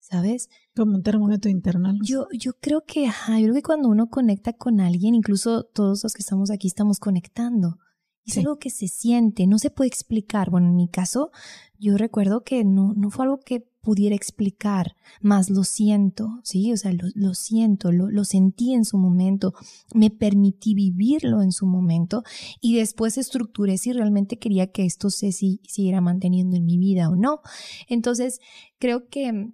¿sabes? 0.00 0.50
Como 0.74 0.96
un 0.96 1.04
termómetro 1.04 1.48
interno. 1.48 1.94
Yo, 2.02 2.26
yo 2.32 2.54
creo 2.60 2.84
que, 2.84 3.06
ajá, 3.06 3.38
yo 3.38 3.44
creo 3.44 3.54
que 3.54 3.62
cuando 3.62 3.88
uno 3.88 4.10
conecta 4.10 4.52
con 4.52 4.80
alguien, 4.80 5.14
incluso 5.14 5.62
todos 5.62 6.02
los 6.02 6.12
que 6.12 6.22
estamos 6.22 6.50
aquí 6.50 6.66
estamos 6.66 6.98
conectando. 6.98 7.78
Es 8.24 8.36
algo 8.36 8.58
que 8.58 8.68
se 8.68 8.88
siente, 8.88 9.46
no 9.46 9.58
se 9.58 9.70
puede 9.70 9.88
explicar. 9.88 10.50
Bueno, 10.50 10.68
en 10.68 10.76
mi 10.76 10.88
caso, 10.88 11.30
yo 11.78 11.96
recuerdo 11.96 12.44
que 12.44 12.62
no, 12.64 12.92
no 12.94 13.10
fue 13.10 13.24
algo 13.24 13.40
que 13.40 13.67
pudiera 13.80 14.14
explicar, 14.14 14.96
más 15.20 15.50
lo 15.50 15.64
siento, 15.64 16.40
¿sí? 16.42 16.72
O 16.72 16.76
sea, 16.76 16.92
lo, 16.92 17.34
siento, 17.34 17.92
lo, 17.92 18.10
lo, 18.10 18.24
sentí 18.24 18.74
en 18.74 18.84
su 18.84 18.98
momento, 18.98 19.54
me 19.94 20.10
permití 20.10 20.74
vivirlo 20.74 21.42
en 21.42 21.52
su 21.52 21.66
momento 21.66 22.22
y 22.60 22.76
después 22.76 23.18
estructuré 23.18 23.78
si 23.78 23.92
realmente 23.92 24.38
quería 24.38 24.68
que 24.68 24.84
esto 24.84 25.10
se 25.10 25.32
siguiera 25.32 26.00
manteniendo 26.00 26.56
en 26.56 26.64
mi 26.64 26.78
vida 26.78 27.08
o 27.08 27.16
no. 27.16 27.40
Entonces, 27.88 28.40
creo 28.78 29.08
que 29.08 29.52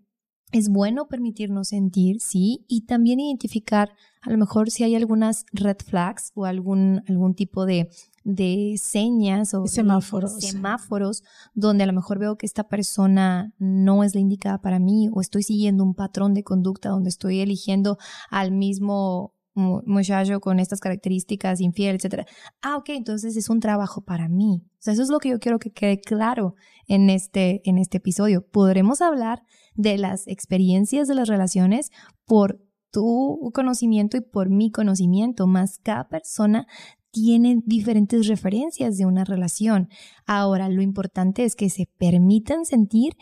es 0.54 0.68
bueno 0.68 1.08
permitirnos 1.08 1.68
sentir, 1.68 2.20
sí, 2.20 2.64
y 2.68 2.82
también 2.82 3.18
identificar 3.18 3.90
a 4.22 4.30
lo 4.30 4.38
mejor 4.38 4.70
si 4.70 4.84
hay 4.84 4.94
algunas 4.94 5.44
red 5.52 5.76
flags 5.84 6.30
o 6.34 6.44
algún, 6.44 7.02
algún 7.08 7.34
tipo 7.34 7.66
de, 7.66 7.90
de 8.22 8.76
señas 8.80 9.52
o 9.52 9.66
semáforos. 9.66 10.40
semáforos 10.40 11.24
donde 11.54 11.82
a 11.82 11.86
lo 11.88 11.92
mejor 11.92 12.20
veo 12.20 12.38
que 12.38 12.46
esta 12.46 12.68
persona 12.68 13.52
no 13.58 14.04
es 14.04 14.14
la 14.14 14.20
indicada 14.20 14.60
para 14.60 14.78
mí 14.78 15.10
o 15.12 15.20
estoy 15.20 15.42
siguiendo 15.42 15.82
un 15.82 15.94
patrón 15.94 16.34
de 16.34 16.44
conducta 16.44 16.90
donde 16.90 17.10
estoy 17.10 17.40
eligiendo 17.40 17.98
al 18.30 18.52
mismo 18.52 19.34
muchacho 19.56 20.40
con 20.40 20.58
estas 20.58 20.80
características, 20.80 21.60
infiel, 21.60 21.96
etcétera. 21.96 22.26
Ah, 22.62 22.76
ok, 22.76 22.90
entonces 22.90 23.36
es 23.36 23.48
un 23.48 23.60
trabajo 23.60 24.02
para 24.02 24.28
mí. 24.28 24.62
O 24.64 24.82
sea, 24.84 24.92
eso 24.94 25.02
es 25.02 25.10
lo 25.10 25.18
que 25.18 25.30
yo 25.30 25.38
quiero 25.38 25.58
que 25.58 25.72
quede 25.72 26.00
claro 26.00 26.54
en 26.86 27.10
este, 27.10 27.60
en 27.68 27.78
este 27.78 27.98
episodio. 27.98 28.46
Podremos 28.46 29.00
hablar 29.00 29.42
de 29.74 29.98
las 29.98 30.26
experiencias 30.26 31.08
de 31.08 31.14
las 31.14 31.28
relaciones 31.28 31.90
por 32.24 32.60
tu 32.90 33.50
conocimiento 33.52 34.16
y 34.16 34.20
por 34.20 34.50
mi 34.50 34.70
conocimiento, 34.70 35.46
más 35.46 35.78
cada 35.78 36.08
persona 36.08 36.66
tiene 37.10 37.60
diferentes 37.64 38.26
referencias 38.26 38.96
de 38.96 39.06
una 39.06 39.24
relación. 39.24 39.88
Ahora, 40.26 40.68
lo 40.68 40.82
importante 40.82 41.44
es 41.44 41.54
que 41.54 41.70
se 41.70 41.88
permitan 41.98 42.64
sentir 42.64 43.16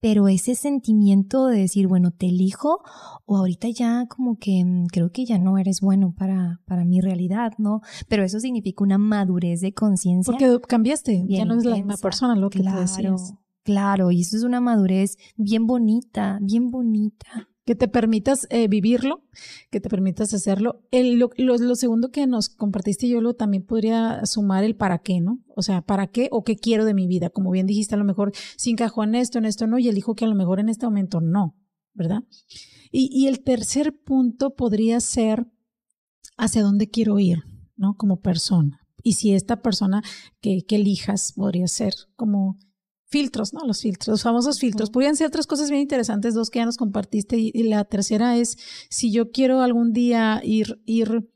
pero 0.00 0.28
ese 0.28 0.54
sentimiento 0.54 1.46
de 1.46 1.58
decir, 1.58 1.88
bueno, 1.88 2.12
te 2.12 2.26
elijo 2.26 2.82
o 3.26 3.36
ahorita 3.36 3.68
ya 3.68 4.06
como 4.06 4.36
que 4.36 4.64
mm, 4.64 4.86
creo 4.86 5.10
que 5.10 5.24
ya 5.24 5.38
no 5.38 5.58
eres 5.58 5.80
bueno 5.80 6.14
para, 6.16 6.60
para 6.66 6.84
mi 6.84 7.00
realidad, 7.00 7.52
¿no? 7.58 7.80
Pero 8.08 8.22
eso 8.22 8.38
significa 8.38 8.84
una 8.84 8.98
madurez 8.98 9.60
de 9.60 9.72
conciencia. 9.72 10.32
Porque 10.32 10.60
cambiaste, 10.66 11.24
ya 11.26 11.44
no 11.44 11.58
es 11.58 11.64
la 11.64 11.76
misma 11.76 11.96
persona 11.96 12.36
lo 12.36 12.50
que 12.50 12.60
claro, 12.60 12.80
decías. 12.80 13.34
Claro, 13.68 14.10
y 14.10 14.22
eso 14.22 14.34
es 14.34 14.44
una 14.44 14.62
madurez 14.62 15.18
bien 15.36 15.66
bonita, 15.66 16.38
bien 16.40 16.70
bonita 16.70 17.50
que 17.66 17.74
te 17.74 17.86
permitas 17.86 18.46
eh, 18.48 18.66
vivirlo, 18.66 19.24
que 19.70 19.78
te 19.78 19.90
permitas 19.90 20.32
hacerlo. 20.32 20.86
El, 20.90 21.18
lo, 21.18 21.76
segundo 21.76 22.10
que 22.10 22.26
nos 22.26 22.48
compartiste, 22.48 23.10
yo 23.10 23.20
lo 23.20 23.34
también 23.34 23.66
podría 23.66 24.24
sumar 24.24 24.64
el 24.64 24.74
para 24.74 25.00
qué, 25.00 25.20
¿no? 25.20 25.44
O 25.54 25.60
sea, 25.60 25.82
¿para 25.82 26.06
qué 26.06 26.30
o 26.32 26.44
qué 26.44 26.56
quiero 26.56 26.86
de 26.86 26.94
mi 26.94 27.06
vida? 27.06 27.28
Como 27.28 27.50
bien 27.50 27.66
dijiste, 27.66 27.94
a 27.94 27.98
lo 27.98 28.06
mejor 28.06 28.32
sin 28.56 28.72
encajó 28.72 29.04
en 29.04 29.14
esto, 29.16 29.36
en 29.36 29.44
esto 29.44 29.66
no, 29.66 29.78
y 29.78 29.86
elijo 29.86 30.14
que 30.14 30.24
a 30.24 30.28
lo 30.28 30.34
mejor 30.34 30.60
en 30.60 30.70
este 30.70 30.86
momento 30.86 31.20
no, 31.20 31.58
¿verdad? 31.92 32.24
Y, 32.90 33.10
y 33.12 33.26
el 33.26 33.44
tercer 33.44 34.00
punto 34.02 34.56
podría 34.56 34.98
ser 35.00 35.46
hacia 36.38 36.62
dónde 36.62 36.88
quiero 36.88 37.18
ir, 37.18 37.42
¿no? 37.76 37.98
Como 37.98 38.22
persona. 38.22 38.80
Y 39.02 39.12
si 39.12 39.34
esta 39.34 39.60
persona 39.60 40.02
que 40.40 40.64
elijas 40.70 41.34
podría 41.36 41.68
ser 41.68 41.92
como 42.16 42.56
filtros, 43.08 43.52
¿no? 43.54 43.60
Los 43.66 43.80
filtros, 43.80 44.08
los 44.08 44.22
famosos 44.22 44.58
filtros. 44.58 44.90
Podrían 44.90 45.16
ser 45.16 45.30
tres 45.30 45.46
cosas 45.46 45.70
bien 45.70 45.82
interesantes, 45.82 46.34
dos 46.34 46.50
que 46.50 46.60
ya 46.60 46.66
nos 46.66 46.76
compartiste, 46.76 47.36
y, 47.38 47.52
la 47.64 47.84
tercera 47.84 48.36
es 48.36 48.56
si 48.90 49.10
yo 49.10 49.30
quiero 49.30 49.60
algún 49.60 49.92
día 49.92 50.40
ir, 50.44 50.80
ir 50.84 51.28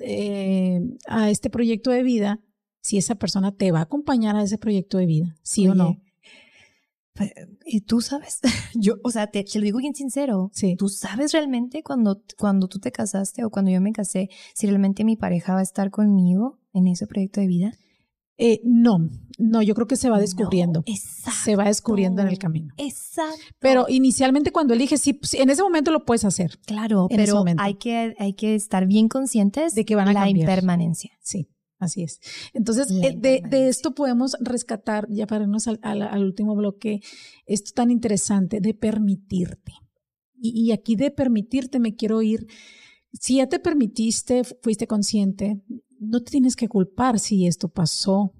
eh, 0.00 0.80
a 1.06 1.30
este 1.30 1.48
proyecto 1.48 1.90
de 1.90 2.02
vida, 2.02 2.40
si 2.80 2.98
esa 2.98 3.14
persona 3.14 3.52
te 3.52 3.70
va 3.70 3.80
a 3.80 3.82
acompañar 3.82 4.36
a 4.36 4.42
ese 4.42 4.58
proyecto 4.58 4.98
de 4.98 5.06
vida, 5.06 5.36
sí 5.42 5.68
o 5.68 5.74
no. 5.74 6.00
Pues, 7.14 7.30
y 7.66 7.82
tú 7.82 8.00
sabes, 8.00 8.40
yo, 8.74 8.94
o 9.04 9.10
sea, 9.10 9.28
te, 9.28 9.44
te, 9.44 9.58
lo 9.58 9.64
digo 9.64 9.78
bien 9.78 9.94
sincero. 9.94 10.50
Sí. 10.52 10.76
Tú 10.76 10.88
sabes 10.88 11.32
realmente 11.32 11.82
cuando, 11.82 12.22
cuando 12.38 12.68
tú 12.68 12.78
te 12.78 12.90
casaste 12.90 13.44
o 13.44 13.50
cuando 13.50 13.70
yo 13.70 13.80
me 13.80 13.92
casé, 13.92 14.30
si 14.54 14.66
realmente 14.66 15.04
mi 15.04 15.16
pareja 15.16 15.54
va 15.54 15.60
a 15.60 15.64
estar 15.64 15.90
conmigo 15.90 16.58
en 16.72 16.88
ese 16.88 17.06
proyecto 17.06 17.40
de 17.40 17.46
vida. 17.46 17.72
Eh, 18.38 18.60
no, 18.64 19.08
no, 19.38 19.62
yo 19.62 19.74
creo 19.74 19.86
que 19.86 19.96
se 19.96 20.08
va 20.08 20.18
descubriendo. 20.18 20.82
exacto. 20.86 21.40
Se 21.44 21.56
va 21.56 21.64
descubriendo 21.64 22.22
en 22.22 22.28
el 22.28 22.38
camino. 22.38 22.74
Exacto. 22.76 23.38
Pero 23.58 23.86
inicialmente 23.88 24.52
cuando 24.52 24.74
eliges, 24.74 25.00
sí, 25.00 25.18
en 25.34 25.50
ese 25.50 25.62
momento 25.62 25.90
lo 25.90 26.04
puedes 26.04 26.24
hacer. 26.24 26.58
Claro, 26.66 27.08
pero 27.08 27.44
hay 27.58 27.74
que, 27.74 28.14
hay 28.18 28.34
que 28.34 28.54
estar 28.54 28.86
bien 28.86 29.08
conscientes 29.08 29.74
de 29.74 29.84
que 29.84 29.94
van 29.94 30.08
a 30.08 30.12
la 30.12 30.20
cambiar. 30.24 30.48
impermanencia. 30.48 31.10
Sí. 31.20 31.48
Así 31.78 32.04
es. 32.04 32.20
Entonces, 32.54 32.88
eh, 32.92 33.16
de, 33.18 33.42
de, 33.44 33.68
esto 33.68 33.92
podemos 33.92 34.36
rescatar, 34.38 35.08
ya 35.10 35.26
para 35.26 35.42
irnos 35.42 35.66
al, 35.66 35.80
al, 35.82 36.22
último 36.22 36.54
bloque, 36.54 37.00
esto 37.44 37.72
tan 37.74 37.90
interesante 37.90 38.60
de 38.60 38.72
permitirte. 38.72 39.72
Y, 40.40 40.68
y, 40.68 40.70
aquí 40.70 40.94
de 40.94 41.10
permitirte 41.10 41.80
me 41.80 41.96
quiero 41.96 42.22
ir, 42.22 42.46
si 43.12 43.38
ya 43.38 43.48
te 43.48 43.58
permitiste, 43.58 44.44
fuiste 44.44 44.86
consciente, 44.86 45.60
no 46.02 46.22
te 46.22 46.32
tienes 46.32 46.56
que 46.56 46.68
culpar 46.68 47.18
si 47.18 47.46
esto 47.46 47.68
pasó 47.68 48.34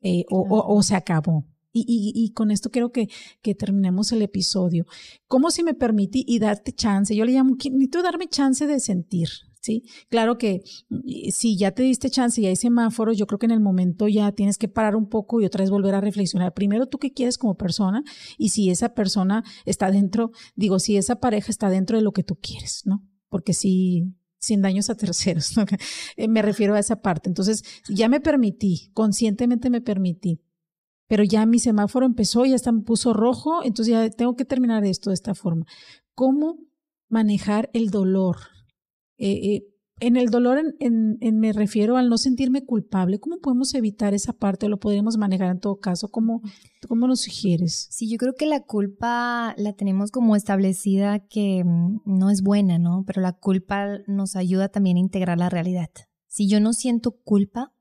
eh, 0.00 0.24
o, 0.30 0.82
se 0.82 0.94
acabó. 0.94 1.46
Y, 1.72 2.32
con 2.34 2.50
esto 2.50 2.70
quiero 2.70 2.90
que, 2.90 3.08
que 3.40 3.54
terminemos 3.54 4.10
el 4.10 4.22
episodio. 4.22 4.84
¿Cómo 5.28 5.50
si 5.50 5.62
me 5.62 5.74
permití 5.74 6.24
y 6.26 6.40
darte 6.40 6.72
chance? 6.72 7.14
Yo 7.14 7.24
le 7.24 7.32
llamo, 7.32 7.54
necesito 7.54 8.02
darme 8.02 8.26
chance 8.28 8.66
de 8.66 8.80
sentir, 8.80 9.28
¿sí? 9.60 9.84
Claro 10.08 10.38
que 10.38 10.62
si 11.30 11.56
ya 11.56 11.70
te 11.72 11.84
diste 11.84 12.10
chance 12.10 12.40
y 12.40 12.46
hay 12.46 12.56
semáforos, 12.56 13.16
yo 13.16 13.28
creo 13.28 13.38
que 13.38 13.46
en 13.46 13.52
el 13.52 13.60
momento 13.60 14.08
ya 14.08 14.32
tienes 14.32 14.58
que 14.58 14.66
parar 14.66 14.96
un 14.96 15.08
poco 15.08 15.40
y 15.40 15.44
otra 15.44 15.62
vez 15.62 15.70
volver 15.70 15.94
a 15.94 16.00
reflexionar. 16.00 16.52
Primero, 16.52 16.86
tú 16.86 16.98
qué 16.98 17.12
quieres 17.12 17.38
como 17.38 17.56
persona 17.56 18.02
y 18.38 18.48
si 18.48 18.70
esa 18.70 18.94
persona 18.94 19.44
está 19.64 19.92
dentro, 19.92 20.32
digo, 20.56 20.80
si 20.80 20.96
esa 20.96 21.20
pareja 21.20 21.50
está 21.50 21.70
dentro 21.70 21.96
de 21.96 22.02
lo 22.02 22.12
que 22.12 22.24
tú 22.24 22.36
quieres, 22.40 22.82
¿no? 22.86 23.06
Porque 23.28 23.52
si 23.52 24.16
sin 24.38 24.62
daños 24.62 24.90
a 24.90 24.94
terceros. 24.94 25.54
Eh, 26.16 26.28
me 26.28 26.42
refiero 26.42 26.74
a 26.74 26.78
esa 26.78 27.00
parte. 27.00 27.28
Entonces, 27.28 27.62
ya 27.88 28.08
me 28.08 28.20
permití, 28.20 28.90
conscientemente 28.92 29.70
me 29.70 29.80
permití, 29.80 30.40
pero 31.06 31.22
ya 31.24 31.46
mi 31.46 31.58
semáforo 31.58 32.06
empezó, 32.06 32.44
ya 32.44 32.56
está, 32.56 32.72
me 32.72 32.82
puso 32.82 33.12
rojo, 33.12 33.62
entonces 33.64 33.92
ya 33.92 34.10
tengo 34.10 34.36
que 34.36 34.44
terminar 34.44 34.84
esto 34.84 35.10
de 35.10 35.14
esta 35.14 35.34
forma. 35.34 35.66
¿Cómo 36.14 36.58
manejar 37.08 37.70
el 37.72 37.90
dolor? 37.90 38.36
Eh, 39.16 39.32
eh, 39.32 39.66
en 40.00 40.16
el 40.16 40.30
dolor 40.30 40.60
en, 40.78 41.18
me 41.38 41.52
refiero 41.52 41.96
al 41.96 42.08
no 42.08 42.18
sentirme 42.18 42.64
culpable. 42.64 43.18
¿Cómo 43.18 43.38
podemos 43.38 43.74
evitar 43.74 44.14
esa 44.14 44.32
parte? 44.32 44.68
¿Lo 44.68 44.78
podríamos 44.78 45.16
manejar 45.16 45.50
en 45.50 45.60
todo 45.60 45.80
caso? 45.80 46.08
¿Cómo, 46.08 46.42
¿Cómo 46.86 47.06
nos 47.06 47.22
sugieres? 47.22 47.88
Sí, 47.90 48.08
yo 48.08 48.16
creo 48.18 48.34
que 48.34 48.46
la 48.46 48.60
culpa 48.60 49.54
la 49.56 49.72
tenemos 49.72 50.10
como 50.10 50.36
establecida 50.36 51.20
que 51.20 51.62
mm, 51.64 52.00
no 52.04 52.30
es 52.30 52.42
buena, 52.42 52.78
¿no? 52.78 53.04
Pero 53.06 53.20
la 53.22 53.32
culpa 53.32 53.98
nos 54.06 54.36
ayuda 54.36 54.68
también 54.68 54.96
a 54.96 55.00
integrar 55.00 55.38
la 55.38 55.48
realidad. 55.48 55.90
Si 56.26 56.48
yo 56.48 56.60
no 56.60 56.72
siento 56.72 57.12
culpa, 57.24 57.72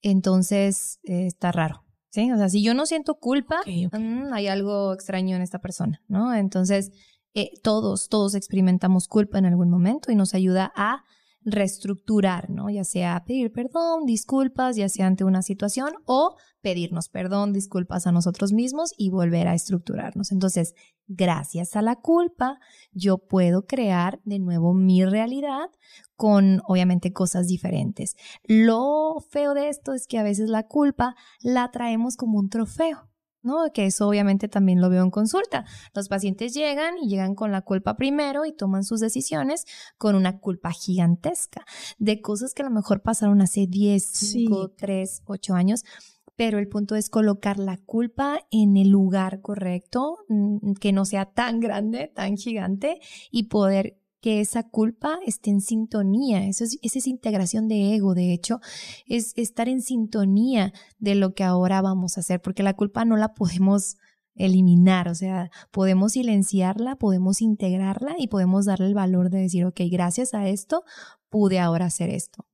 entonces 0.00 0.98
eh, 1.04 1.26
está 1.26 1.52
raro. 1.52 1.84
¿Sí? 2.10 2.30
O 2.30 2.36
sea, 2.36 2.50
si 2.50 2.62
yo 2.62 2.74
no 2.74 2.84
siento 2.84 3.14
culpa, 3.14 3.62
mm, 3.66 4.34
hay 4.34 4.46
algo 4.46 4.92
extraño 4.92 5.34
en 5.34 5.40
esta 5.40 5.60
persona, 5.60 6.02
¿no? 6.08 6.34
Entonces, 6.34 6.90
eh, 7.32 7.52
todos, 7.62 8.10
todos 8.10 8.34
experimentamos 8.34 9.08
culpa 9.08 9.38
en 9.38 9.46
algún 9.46 9.70
momento 9.70 10.12
y 10.12 10.16
nos 10.16 10.34
ayuda 10.34 10.70
a 10.76 11.04
reestructurar, 11.44 12.50
¿no? 12.50 12.70
Ya 12.70 12.84
sea 12.84 13.24
pedir 13.26 13.52
perdón, 13.52 14.06
disculpas, 14.06 14.76
ya 14.76 14.88
sea 14.88 15.06
ante 15.06 15.24
una 15.24 15.42
situación 15.42 15.92
o 16.04 16.36
pedirnos 16.60 17.08
perdón, 17.08 17.52
disculpas 17.52 18.06
a 18.06 18.12
nosotros 18.12 18.52
mismos 18.52 18.92
y 18.96 19.10
volver 19.10 19.48
a 19.48 19.54
estructurarnos. 19.54 20.32
Entonces, 20.32 20.74
gracias 21.08 21.76
a 21.76 21.82
la 21.82 21.96
culpa, 21.96 22.58
yo 22.92 23.18
puedo 23.18 23.66
crear 23.66 24.20
de 24.24 24.38
nuevo 24.38 24.72
mi 24.74 25.04
realidad 25.04 25.70
con 26.16 26.62
obviamente 26.66 27.12
cosas 27.12 27.46
diferentes. 27.48 28.14
Lo 28.44 29.16
feo 29.30 29.54
de 29.54 29.68
esto 29.68 29.92
es 29.92 30.06
que 30.06 30.18
a 30.18 30.22
veces 30.22 30.48
la 30.48 30.66
culpa 30.66 31.16
la 31.40 31.70
traemos 31.70 32.16
como 32.16 32.38
un 32.38 32.48
trofeo. 32.48 33.11
¿No? 33.42 33.70
Que 33.72 33.86
eso 33.86 34.08
obviamente 34.08 34.48
también 34.48 34.80
lo 34.80 34.88
veo 34.88 35.02
en 35.02 35.10
consulta. 35.10 35.64
Los 35.94 36.08
pacientes 36.08 36.54
llegan 36.54 36.94
y 36.98 37.08
llegan 37.08 37.34
con 37.34 37.52
la 37.52 37.62
culpa 37.62 37.96
primero 37.96 38.44
y 38.44 38.52
toman 38.52 38.84
sus 38.84 39.00
decisiones 39.00 39.64
con 39.98 40.14
una 40.14 40.38
culpa 40.38 40.70
gigantesca 40.72 41.64
de 41.98 42.20
cosas 42.20 42.54
que 42.54 42.62
a 42.62 42.66
lo 42.66 42.70
mejor 42.70 43.02
pasaron 43.02 43.42
hace 43.42 43.66
10, 43.66 44.04
5, 44.04 44.72
3, 44.76 45.22
8 45.26 45.54
años. 45.54 45.84
Pero 46.34 46.58
el 46.58 46.68
punto 46.68 46.96
es 46.96 47.10
colocar 47.10 47.58
la 47.58 47.76
culpa 47.76 48.40
en 48.50 48.76
el 48.76 48.88
lugar 48.88 49.42
correcto, 49.42 50.18
mm, 50.28 50.72
que 50.80 50.92
no 50.92 51.04
sea 51.04 51.26
tan 51.26 51.60
grande, 51.60 52.10
tan 52.14 52.36
gigante, 52.36 53.00
y 53.30 53.44
poder 53.44 54.01
que 54.22 54.40
esa 54.40 54.62
culpa 54.62 55.18
esté 55.26 55.50
en 55.50 55.60
sintonía. 55.60 56.46
Eso 56.46 56.64
es, 56.64 56.78
esa 56.80 56.98
es 57.00 57.06
integración 57.08 57.68
de 57.68 57.94
ego, 57.94 58.14
de 58.14 58.32
hecho, 58.32 58.60
es 59.06 59.32
estar 59.36 59.68
en 59.68 59.82
sintonía 59.82 60.72
de 60.98 61.16
lo 61.16 61.34
que 61.34 61.44
ahora 61.44 61.82
vamos 61.82 62.16
a 62.16 62.20
hacer, 62.20 62.40
porque 62.40 62.62
la 62.62 62.74
culpa 62.74 63.04
no 63.04 63.16
la 63.16 63.34
podemos 63.34 63.96
eliminar, 64.34 65.08
o 65.08 65.14
sea, 65.14 65.50
podemos 65.72 66.12
silenciarla, 66.12 66.96
podemos 66.96 67.42
integrarla 67.42 68.14
y 68.16 68.28
podemos 68.28 68.64
darle 68.64 68.86
el 68.86 68.94
valor 68.94 69.28
de 69.28 69.40
decir, 69.40 69.66
ok, 69.66 69.80
gracias 69.90 70.32
a 70.32 70.48
esto 70.48 70.84
pude 71.28 71.58
ahora 71.58 71.86
hacer 71.86 72.08
esto. 72.08 72.46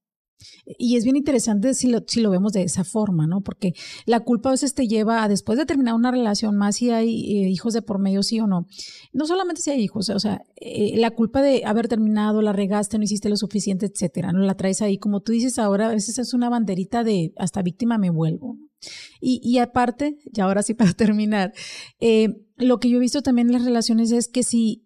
Y 0.78 0.96
es 0.96 1.04
bien 1.04 1.16
interesante 1.16 1.74
si 1.74 1.88
lo, 1.88 2.00
si 2.06 2.20
lo 2.20 2.30
vemos 2.30 2.52
de 2.52 2.62
esa 2.62 2.84
forma, 2.84 3.26
¿no? 3.26 3.40
Porque 3.40 3.72
la 4.06 4.20
culpa 4.20 4.50
a 4.50 4.52
veces 4.52 4.74
te 4.74 4.86
lleva 4.86 5.22
a 5.22 5.28
después 5.28 5.58
de 5.58 5.66
terminar 5.66 5.94
una 5.94 6.10
relación, 6.10 6.56
más 6.56 6.76
si 6.76 6.90
hay 6.90 7.08
eh, 7.08 7.48
hijos 7.48 7.74
de 7.74 7.82
por 7.82 7.98
medio, 7.98 8.22
sí 8.22 8.38
o 8.40 8.46
no. 8.46 8.66
No 9.12 9.26
solamente 9.26 9.62
si 9.62 9.70
hay 9.70 9.80
hijos, 9.80 10.08
o 10.10 10.18
sea, 10.20 10.42
eh, 10.56 10.96
la 10.96 11.10
culpa 11.10 11.42
de 11.42 11.64
haber 11.64 11.88
terminado, 11.88 12.42
la 12.42 12.52
regaste, 12.52 12.98
no 12.98 13.04
hiciste 13.04 13.28
lo 13.28 13.36
suficiente, 13.36 13.86
etcétera, 13.86 14.32
¿no? 14.32 14.40
La 14.40 14.54
traes 14.54 14.82
ahí. 14.82 14.98
Como 14.98 15.20
tú 15.20 15.32
dices 15.32 15.58
ahora, 15.58 15.88
a 15.88 15.94
veces 15.94 16.18
es 16.18 16.34
una 16.34 16.48
banderita 16.48 17.04
de 17.04 17.32
hasta 17.36 17.62
víctima 17.62 17.98
me 17.98 18.10
vuelvo. 18.10 18.56
Y, 19.20 19.40
y 19.42 19.58
aparte, 19.58 20.18
y 20.24 20.40
ahora 20.40 20.62
sí 20.62 20.74
para 20.74 20.92
terminar, 20.92 21.52
eh, 22.00 22.28
lo 22.56 22.78
que 22.78 22.90
yo 22.90 22.98
he 22.98 23.00
visto 23.00 23.22
también 23.22 23.48
en 23.48 23.54
las 23.54 23.64
relaciones 23.64 24.12
es 24.12 24.28
que 24.28 24.42
si 24.42 24.84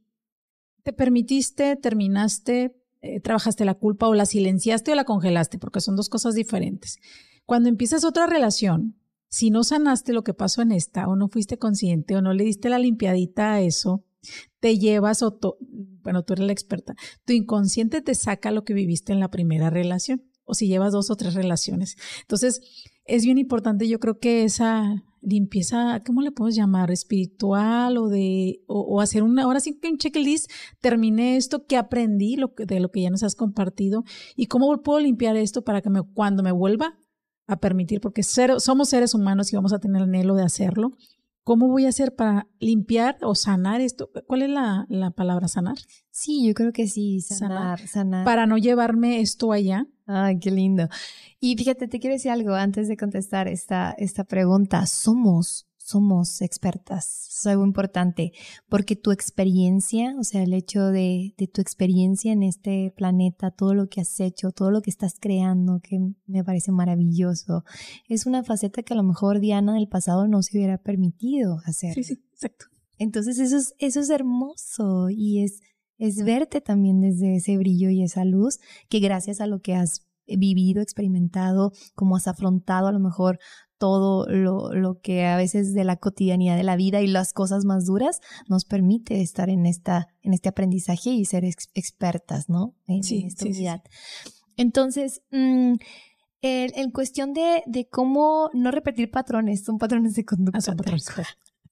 te 0.82 0.92
permitiste, 0.92 1.76
terminaste, 1.76 2.74
eh, 3.03 3.20
trabajaste 3.20 3.64
la 3.64 3.74
culpa 3.74 4.09
o 4.09 4.14
la 4.14 4.26
silenciaste 4.26 4.92
o 4.92 4.94
la 4.94 5.05
congelaste, 5.05 5.59
porque 5.59 5.80
son 5.80 5.96
dos 5.96 6.09
cosas 6.09 6.34
diferentes. 6.34 6.98
Cuando 7.44 7.68
empiezas 7.68 8.05
otra 8.05 8.26
relación, 8.26 8.96
si 9.28 9.50
no 9.50 9.64
sanaste 9.64 10.12
lo 10.12 10.22
que 10.22 10.34
pasó 10.34 10.62
en 10.62 10.72
esta, 10.72 11.09
o 11.09 11.16
no 11.16 11.28
fuiste 11.28 11.59
consciente, 11.59 12.16
o 12.16 12.22
no 12.22 12.32
le 12.32 12.44
diste 12.44 12.68
la 12.68 12.78
limpiadita 12.78 13.55
a 13.55 13.61
eso, 13.61 14.05
te 14.61 14.78
llevas, 14.78 15.22
o 15.22 15.38
bueno, 16.03 16.22
tú 16.22 16.34
eres 16.34 16.46
la 16.46 16.53
experta, 16.53 16.94
tu 17.24 17.32
inconsciente 17.32 18.03
te 18.03 18.14
saca 18.14 18.53
lo 18.53 18.64
que 18.64 18.74
viviste 18.74 19.12
en 19.12 19.20
la 19.20 19.30
primera 19.30 19.68
relación, 19.68 20.22
o 20.44 20.55
si 20.55 20.68
llevas 20.68 20.92
dos 20.92 21.11
o 21.11 21.16
tres 21.16 21.34
relaciones. 21.34 21.96
Entonces, 22.20 22.61
es 23.05 23.24
bien 23.24 23.38
importante, 23.38 23.88
yo 23.88 23.98
creo 23.98 24.20
que 24.20 24.44
esa 24.44 25.03
limpieza, 25.23 26.03
¿cómo 26.05 26.20
le 26.20 26.33
podemos 26.33 26.57
llamar? 26.57 26.91
Espiritual 26.91 27.97
o 27.97 28.09
de, 28.09 28.62
o, 28.66 29.01
hacer 29.01 29.23
una, 29.23 29.45
ahora 29.45 29.61
sí 29.61 29.79
que 29.79 29.89
un 29.89 29.99
checklist, 29.99 30.51
terminé 30.81 31.37
esto, 31.37 31.66
¿qué 31.66 31.77
aprendí 31.77 32.37
lo 32.37 32.55
que, 32.55 32.66
de 32.66 32.81
lo 32.81 32.91
que 32.91 33.03
ya 33.03 33.11
nos 33.11 33.23
has 33.23 33.35
compartido? 33.35 34.05
¿Y 34.37 34.47
cómo 34.47 34.83
puedo 34.83 35.01
limpiar 35.01 35.37
esto 35.37 35.62
para 35.62 35.81
que 35.81 35.91
me, 35.91 36.03
cuando 36.03 36.43
me 36.43 36.53
vuelva 36.53 36.99
a 37.47 37.57
permitir, 37.57 38.01
porque 38.01 38.23
somos 38.23 38.89
seres 38.89 39.14
humanos 39.14 39.53
y 39.53 39.57
vamos 39.57 39.73
a 39.73 39.79
tener 39.79 40.03
el 40.03 40.09
anhelo 40.09 40.35
de 40.35 40.43
hacerlo, 40.43 40.93
¿Cómo 41.45 41.68
voy 41.68 41.86
a 41.86 41.88
hacer 41.88 42.14
para 42.14 42.47
limpiar 42.61 43.18
o 43.22 43.34
sanar 43.34 43.80
esto? 43.80 44.11
¿Cuál 44.26 44.43
es 44.43 44.51
la, 44.51 44.86
la 44.88 45.11
palabra 45.11 45.49
sanar? 45.49 45.76
Sí, 46.11 46.47
yo 46.47 46.55
creo 46.55 46.72
que 46.72 46.86
sí, 46.86 47.20
sanar, 47.20 47.80
sanar, 47.88 48.24
Para 48.24 48.47
no 48.47 48.59
llevarme 48.59 49.20
esto 49.20 49.51
allá. 49.53 49.86
Ay, 50.07 50.38
qué 50.38 50.53
lindo. 50.53 50.88
Y 51.40 51.57
fíjate, 51.57 51.88
te 51.88 51.99
quiero 51.99 52.14
decir 52.14 52.30
algo 52.30 52.55
antes 52.55 52.86
de 52.86 52.97
contestar 52.97 53.49
esta, 53.49 53.93
esta 53.99 54.22
pregunta. 54.22 54.86
Somos 54.86 55.66
somos 55.93 56.40
expertas. 56.43 57.28
Es 57.28 57.47
algo 57.47 57.64
importante 57.64 58.32
porque 58.68 58.97
tu 58.97 59.11
experiencia, 59.11 60.14
o 60.18 60.24
sea, 60.24 60.43
el 60.43 60.55
hecho 60.55 60.86
de, 60.86 61.34
tu 61.53 61.61
experiencia 61.61 62.32
en 62.32 62.43
este 62.43 62.93
planeta, 62.97 63.51
todo 63.51 63.74
lo 63.74 63.88
que 63.88 64.01
has 64.01 64.18
hecho, 64.20 64.53
todo 64.53 64.70
lo 64.70 64.82
que 64.82 64.90
estás 64.90 65.16
creando, 65.20 65.80
que 65.80 65.99
me 66.26 66.45
parece 66.45 66.72
maravilloso, 66.72 67.64
es 68.09 68.26
una 68.26 68.43
faceta 68.43 68.82
que 68.82 68.95
a 68.95 68.97
lo 68.97 69.03
mejor 69.03 69.40
Diana 69.40 69.74
del 69.74 69.88
pasado 69.88 70.26
no 70.28 70.43
se 70.43 70.57
hubiera 70.57 70.78
permitido 70.78 71.59
hacer. 71.64 71.95
Sí, 71.95 72.05
sí, 72.05 72.14
exacto. 72.32 72.66
Entonces 72.99 73.38
eso 73.38 73.57
es, 73.57 73.74
eso 73.78 74.01
es 74.01 74.11
hermoso 74.11 75.11
y 75.11 75.43
es, 75.43 75.61
es 75.99 76.24
verte 76.24 76.61
también 76.61 77.01
desde 77.01 77.36
ese 77.36 77.57
brillo 77.59 77.90
y 77.90 78.03
esa 78.03 78.24
luz 78.24 78.61
que 78.88 79.01
gracias 79.01 79.40
a 79.40 79.47
lo 79.47 79.61
que 79.61 79.74
has 79.74 80.07
vivido, 80.26 80.82
experimentado, 80.82 81.72
como 81.95 82.16
has 82.16 82.28
afrontado 82.28 82.86
a 82.86 82.93
lo 82.93 83.01
mejor 83.01 83.38
todo 83.83 84.28
lo, 84.28 84.72
lo, 84.72 85.01
que 85.01 85.26
a 85.26 85.37
veces 85.37 85.74
de 85.74 85.83
la 85.83 85.97
cotidianidad 85.97 86.57
de 86.57 86.62
la 86.62 86.76
vida 86.76 87.01
y 87.01 87.09
las 87.09 87.33
cosas 87.33 87.64
más 87.64 87.85
duras 87.85 88.20
nos 88.47 88.64
permite 88.64 89.20
estar 89.22 89.51
en, 89.51 89.66
esta, 89.66 90.07
en 90.22 90.35
este 90.35 90.49
aprendizaje 90.49 91.11
y 91.11 91.24
ser 91.24 91.45
expertas, 91.45 92.49
¿no? 92.49 92.76
En, 92.87 93.03
sí, 93.03 93.24
esta 93.26 93.45
unidad. 93.45 93.83
Entonces, 94.57 95.22
mm, 95.33 95.74
en 96.43 96.91
cuestión 96.93 97.33
de, 97.33 97.64
de, 97.66 97.89
cómo 97.89 98.51
no 98.53 98.70
repetir 98.70 99.11
patrones, 99.11 99.64
son 99.64 99.78
patrones 99.78 100.14
de 100.14 100.24
conducta. 100.24 100.59
Ah, 100.59 100.61
son 100.61 100.76
patrones. 100.76 101.11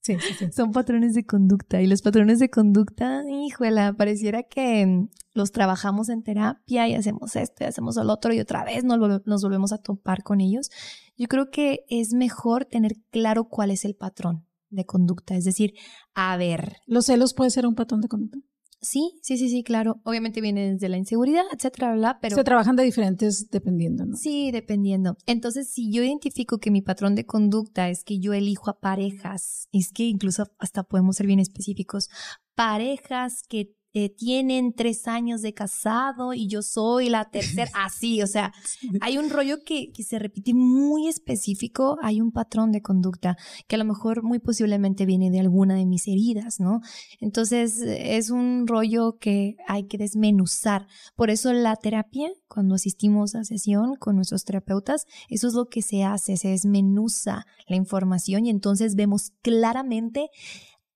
Sí, 0.01 0.17
sí, 0.19 0.33
sí. 0.33 0.51
Son 0.51 0.71
patrones 0.71 1.13
de 1.13 1.25
conducta. 1.25 1.81
Y 1.81 1.87
los 1.87 2.01
patrones 2.01 2.39
de 2.39 2.49
conducta, 2.49 3.23
híjole, 3.29 3.93
pareciera 3.93 4.41
que 4.43 4.85
mm, 4.85 5.09
los 5.35 5.51
trabajamos 5.51 6.09
en 6.09 6.23
terapia 6.23 6.87
y 6.87 6.95
hacemos 6.95 7.35
esto 7.35 7.63
y 7.63 7.67
hacemos 7.67 7.97
el 7.97 8.09
otro 8.09 8.33
y 8.33 8.39
otra 8.39 8.63
vez 8.63 8.83
nos, 8.83 8.97
nos 9.25 9.43
volvemos 9.43 9.71
a 9.71 9.77
topar 9.77 10.23
con 10.23 10.41
ellos. 10.41 10.71
Yo 11.17 11.27
creo 11.27 11.51
que 11.51 11.85
es 11.87 12.13
mejor 12.13 12.65
tener 12.65 12.95
claro 13.11 13.45
cuál 13.45 13.69
es 13.69 13.85
el 13.85 13.95
patrón 13.95 14.47
de 14.71 14.85
conducta. 14.85 15.35
Es 15.35 15.45
decir, 15.45 15.75
a 16.15 16.35
ver. 16.35 16.77
¿Los 16.87 17.05
celos 17.05 17.35
puede 17.35 17.51
ser 17.51 17.67
un 17.67 17.75
patrón 17.75 18.01
de 18.01 18.07
conducta? 18.07 18.39
Sí, 18.81 19.19
sí, 19.21 19.37
sí, 19.37 19.49
sí, 19.49 19.63
claro. 19.63 20.01
Obviamente 20.03 20.41
viene 20.41 20.71
desde 20.71 20.89
la 20.89 20.97
inseguridad, 20.97 21.43
etcétera, 21.53 21.93
bla, 21.93 22.17
pero. 22.19 22.35
Se 22.35 22.43
trabajan 22.43 22.75
de 22.75 22.83
diferentes 22.83 23.49
dependiendo, 23.51 24.05
¿no? 24.05 24.17
Sí, 24.17 24.49
dependiendo. 24.51 25.17
Entonces, 25.27 25.69
si 25.69 25.91
yo 25.91 26.03
identifico 26.03 26.57
que 26.57 26.71
mi 26.71 26.81
patrón 26.81 27.13
de 27.13 27.25
conducta 27.25 27.89
es 27.89 28.03
que 28.03 28.19
yo 28.19 28.33
elijo 28.33 28.71
a 28.71 28.79
parejas, 28.79 29.67
es 29.71 29.91
que 29.91 30.03
incluso 30.03 30.47
hasta 30.57 30.83
podemos 30.83 31.15
ser 31.15 31.27
bien 31.27 31.39
específicos, 31.39 32.09
parejas 32.55 33.43
que 33.47 33.75
eh, 33.93 34.09
tienen 34.09 34.73
tres 34.73 35.07
años 35.07 35.41
de 35.41 35.53
casado 35.53 36.33
y 36.33 36.47
yo 36.47 36.61
soy 36.61 37.09
la 37.09 37.29
tercera, 37.29 37.69
así, 37.85 38.21
o 38.21 38.27
sea, 38.27 38.53
hay 39.01 39.17
un 39.17 39.29
rollo 39.29 39.63
que, 39.65 39.91
que, 39.91 40.03
se 40.03 40.19
repite 40.19 40.53
muy 40.53 41.07
específico, 41.07 41.97
hay 42.01 42.21
un 42.21 42.31
patrón 42.31 42.71
de 42.71 42.81
conducta 42.81 43.37
que 43.67 43.75
a 43.75 43.79
lo 43.79 43.85
mejor 43.85 44.23
muy 44.23 44.39
posiblemente 44.39 45.05
viene 45.05 45.29
de 45.29 45.39
alguna 45.39 45.75
de 45.75 45.85
mis 45.85 46.07
heridas, 46.07 46.59
¿no? 46.59 46.81
Entonces 47.19 47.81
es 47.81 48.29
un 48.29 48.65
rollo 48.67 49.17
que 49.19 49.55
hay 49.67 49.87
que 49.87 49.97
desmenuzar. 49.97 50.87
Por 51.15 51.29
eso 51.29 51.53
la 51.53 51.75
terapia, 51.75 52.29
cuando 52.47 52.75
asistimos 52.75 53.35
a 53.35 53.43
sesión 53.43 53.95
con 53.95 54.15
nuestros 54.15 54.43
terapeutas, 54.43 55.05
eso 55.29 55.47
es 55.47 55.53
lo 55.53 55.65
que 55.65 55.81
se 55.81 56.03
hace, 56.03 56.37
se 56.37 56.49
desmenuza 56.49 57.45
la 57.67 57.75
información 57.75 58.45
y 58.45 58.49
entonces 58.49 58.95
vemos 58.95 59.31
claramente 59.41 60.29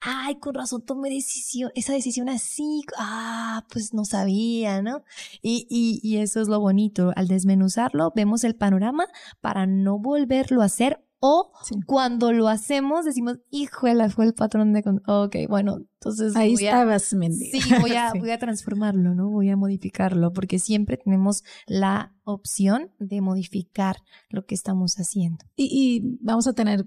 ay, 0.06 0.36
con 0.36 0.54
razón 0.54 0.84
tomé 0.84 1.10
decisión, 1.10 1.72
esa 1.76 1.94
decisión 1.94 2.30
así, 2.30 2.84
ah, 2.98 3.66
pues 3.72 3.94
no 3.94 4.06
sabía, 4.06 4.82
¿no? 4.82 5.04
Y, 5.42 5.66
y, 5.70 6.00
y 6.04 6.18
eso 6.18 6.42
es 6.42 6.48
lo 6.48 6.60
bonito, 6.60 7.12
al 7.16 7.28
desmenuzarlo 7.28 8.14
vemos 8.16 8.44
el 8.44 8.56
panorama 8.56 9.08
para 9.42 9.66
no 9.66 9.98
volverlo 9.98 10.62
a 10.62 10.66
hacer 10.66 11.02
o 11.28 11.52
cuando 11.88 12.32
lo 12.32 12.48
hacemos 12.48 13.04
decimos, 13.04 13.40
híjole, 13.50 14.10
fue 14.10 14.26
el 14.26 14.36
patrón 14.36 14.74
de... 14.74 14.84
Ok, 15.08 15.36
bueno, 15.50 15.78
entonces... 15.78 16.36
Ahí 16.36 16.54
estabas, 16.54 17.04
Sí, 17.04 17.60
voy 17.82 17.94
a, 17.94 18.12
voy 18.20 18.30
a 18.30 18.38
transformarlo, 18.38 19.16
¿no? 19.16 19.30
Voy 19.32 19.50
a 19.50 19.56
modificarlo, 19.56 20.34
porque 20.34 20.60
siempre 20.60 20.98
tenemos 20.98 21.44
la 21.66 22.14
opción 22.26 22.92
de 23.00 23.22
modificar 23.22 23.98
lo 24.30 24.46
que 24.46 24.54
estamos 24.54 24.96
haciendo. 25.00 25.46
Y, 25.56 25.70
y 25.72 26.18
vamos 26.22 26.46
a 26.46 26.54
tener 26.54 26.86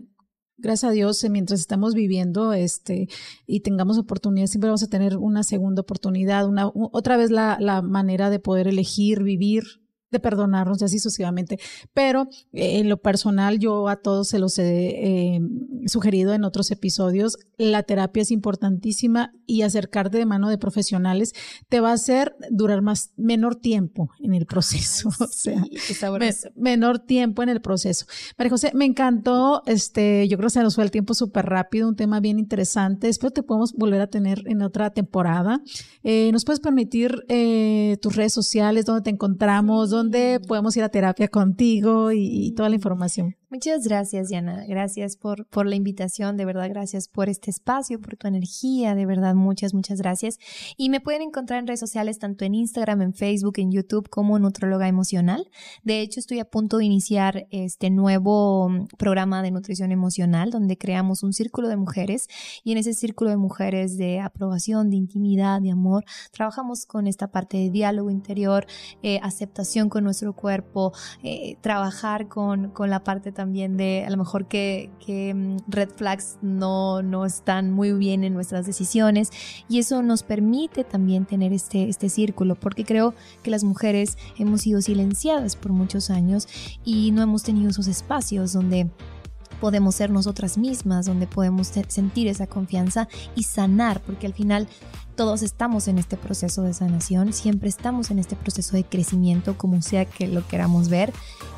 gracias 0.59 0.91
a 0.91 0.93
Dios, 0.93 1.23
eh, 1.25 1.31
mientras 1.31 1.61
estamos 1.61 1.95
viviendo 1.95 2.53
este, 2.53 3.09
y 3.47 3.61
tengamos 3.61 3.99
oportunidad, 3.99 4.47
siempre 4.47 4.69
vamos 4.69 4.83
a 4.83 4.89
tener 4.89 5.17
una 5.17 5.43
segunda 5.43 5.83
oportunidad, 5.83 6.47
una, 6.47 6.71
otra 6.75 7.17
vez 7.17 7.31
la, 7.31 7.57
la 7.61 7.81
manera 7.83 8.31
de 8.31 8.41
poder 8.41 8.69
elegir, 8.69 9.23
vivir 9.23 9.81
de 10.11 10.21
perdonarnos 10.21 10.81
y 10.81 10.85
así 10.85 10.99
sucesivamente. 10.99 11.59
Pero 11.93 12.29
eh, 12.53 12.79
en 12.79 12.89
lo 12.89 12.99
personal, 12.99 13.59
yo 13.59 13.89
a 13.89 13.97
todos 13.97 14.29
se 14.29 14.39
los 14.39 14.59
he 14.59 15.35
eh, 15.35 15.41
sugerido 15.87 16.33
en 16.35 16.45
otros 16.45 16.71
episodios, 16.71 17.39
la 17.57 17.83
terapia 17.83 18.23
es 18.23 18.31
importantísima 18.31 19.33
y 19.47 19.63
acercarte 19.63 20.19
de 20.19 20.27
mano 20.27 20.49
de 20.49 20.59
profesionales 20.59 21.33
te 21.69 21.81
va 21.81 21.91
a 21.91 21.95
hacer 21.95 22.37
durar 22.51 22.83
más, 22.83 23.13
menor 23.17 23.57
tiempo 23.57 24.11
en 24.21 24.35
el 24.35 24.47
proceso. 24.47 25.09
o 25.21 25.27
sea, 25.27 25.65
menor 26.55 26.99
tiempo 27.01 27.43
en 27.43 27.49
el 27.49 27.61
proceso. 27.61 28.07
María 28.37 28.51
José, 28.51 28.73
me 28.75 28.85
encantó, 28.85 29.63
este, 29.67 30.29
yo 30.29 30.37
creo 30.37 30.49
que 30.49 30.55
se 30.55 30.63
nos 30.63 30.75
fue 30.75 30.85
el 30.85 30.91
tiempo 30.91 31.15
súper 31.15 31.47
rápido, 31.47 31.89
un 31.89 31.97
tema 31.97 32.21
bien 32.21 32.39
interesante. 32.39 33.09
Espero 33.09 33.33
te 33.33 33.43
podemos 33.43 33.73
volver 33.73 34.01
a 34.01 34.07
tener 34.07 34.43
en 34.47 34.63
otra 34.63 34.91
temporada. 34.91 35.61
Eh, 36.03 36.31
¿Nos 36.33 36.45
puedes 36.45 36.61
permitir 36.61 37.25
tus 38.01 38.17
redes 38.17 38.33
sociales, 38.33 38.85
dónde 38.85 39.03
te 39.03 39.11
encontramos? 39.11 39.91
dónde 39.91 39.98
podemos 40.47 40.77
ir 40.77 40.85
a 40.85 40.89
terapia 40.89 41.29
contigo 41.29 42.13
y, 42.13 42.53
toda 42.57 42.69
la 42.69 42.75
información. 42.77 43.37
Muchas 43.51 43.89
gracias, 43.89 44.29
Diana. 44.29 44.67
Gracias 44.69 45.17
por, 45.17 45.47
por 45.47 45.67
la 45.67 45.75
invitación, 45.75 46.37
de 46.37 46.45
verdad, 46.45 46.69
gracias 46.69 47.09
por 47.09 47.31
este 47.31 47.51
espacio, 47.51 47.99
por 47.99 48.15
tu 48.19 48.29
energía, 48.29 48.95
de 48.95 49.07
verdad, 49.07 49.35
muchas, 49.35 49.73
muchas 49.73 50.03
gracias. 50.03 50.39
Y 50.77 50.91
me 50.91 51.01
pueden 51.01 51.23
encontrar 51.23 51.61
en 51.61 51.67
redes 51.67 51.81
sociales, 51.81 52.19
tanto 52.19 52.45
en 52.45 52.55
Instagram, 52.55 53.01
en 53.01 53.15
Facebook, 53.15 53.55
en 53.57 53.73
YouTube, 53.73 54.11
como 54.11 54.39
Nutróloga 54.39 54.87
Emocional. 54.87 55.49
De 55.83 56.03
hecho, 56.03 56.21
estoy 56.21 56.41
a 56.41 56.45
punto 56.45 56.77
de 56.77 56.85
iniciar 56.85 57.47
este 57.51 57.89
nuevo 57.89 58.69
mm, 58.69 58.89
programa 58.99 59.41
de 59.43 59.51
nutrición 59.51 59.93
emocional, 59.93 60.51
donde 60.51 60.77
creamos 60.77 61.23
un 61.23 61.33
círculo 61.33 61.69
de 61.69 61.77
mujeres 61.77 62.29
y 62.65 62.73
en 62.73 62.79
ese 62.79 62.93
círculo 62.93 63.31
de 63.31 63.39
mujeres 63.39 63.97
de 63.97 64.21
aprobación, 64.21 64.91
de 64.91 64.97
intimidad, 64.97 65.63
de 65.63 65.71
amor, 65.71 66.05
trabajamos 66.33 66.85
con 66.85 67.07
esta 67.07 67.29
parte 67.29 67.57
de 67.57 67.71
diálogo 67.71 68.11
interior, 68.11 68.67
eh, 69.03 69.21
aceptación 69.23 69.89
con 69.89 70.05
nuestro 70.05 70.35
cuerpo, 70.35 70.93
eh, 71.23 71.57
trabajar 71.63 72.29
con, 72.29 72.73
con 72.73 72.91
la 72.91 73.03
parte 73.05 73.33
también 73.39 73.77
de 73.77 74.05
a 74.05 74.11
lo 74.11 74.17
mejor 74.17 74.49
que, 74.49 74.91
que 74.99 75.33
mm, 75.33 75.59
red 75.69 75.91
flags 75.91 76.39
no, 76.43 77.03
no 77.03 77.25
están 77.25 77.71
muy 77.71 77.93
bien 77.93 78.25
en 78.25 78.35
nuestras 78.35 78.67
decisiones 78.67 79.31
y 79.69 79.79
eso 79.79 80.03
nos 80.03 80.25
permite 80.25 80.83
también 80.83 81.25
tener 81.25 81.53
este, 81.53 81.89
este 81.89 82.09
círculo 82.09 82.57
porque 82.57 82.85
creo 82.85 83.15
que 83.45 83.53
las 83.53 83.63
mujeres 83.63 84.19
hemos 84.39 84.63
sido 84.63 84.83
silenciadas 84.83 85.55
por 85.55 85.71
muchos 85.71 86.11
años 86.11 86.49
y 86.85 87.13
no 87.13 87.23
hemos 87.23 87.45
tenido 87.45 87.71
esos 87.71 87.87
espacios 87.87 88.53
donde 88.53 88.91
podemos 89.61 89.95
ser 89.95 90.11
nosotras 90.11 90.59
mismas, 90.59 91.07
donde 91.07 91.29
podemos 91.29 91.69
sentir 91.69 92.27
esa 92.27 92.49
confianza 92.49 93.07
y 93.37 93.45
sanar, 93.45 94.01
porque 94.01 94.27
al 94.27 94.35
final 94.35 94.67
todos 95.19 95.43
estamos 95.43 95.89
en 95.89 95.99
este 95.99 96.17
proceso 96.17 96.63
de 96.63 96.73
sanación, 96.73 97.33
siempre 97.33 97.69
estamos 97.69 98.13
en 98.13 98.21
este 98.21 98.37
proceso 98.37 98.77
de 98.77 98.85
crecimiento, 98.85 99.59
como 99.59 99.83
sea 99.83 100.05
que 100.05 100.29
lo 100.29 100.47
queramos 100.47 100.89
ver, 100.89 101.13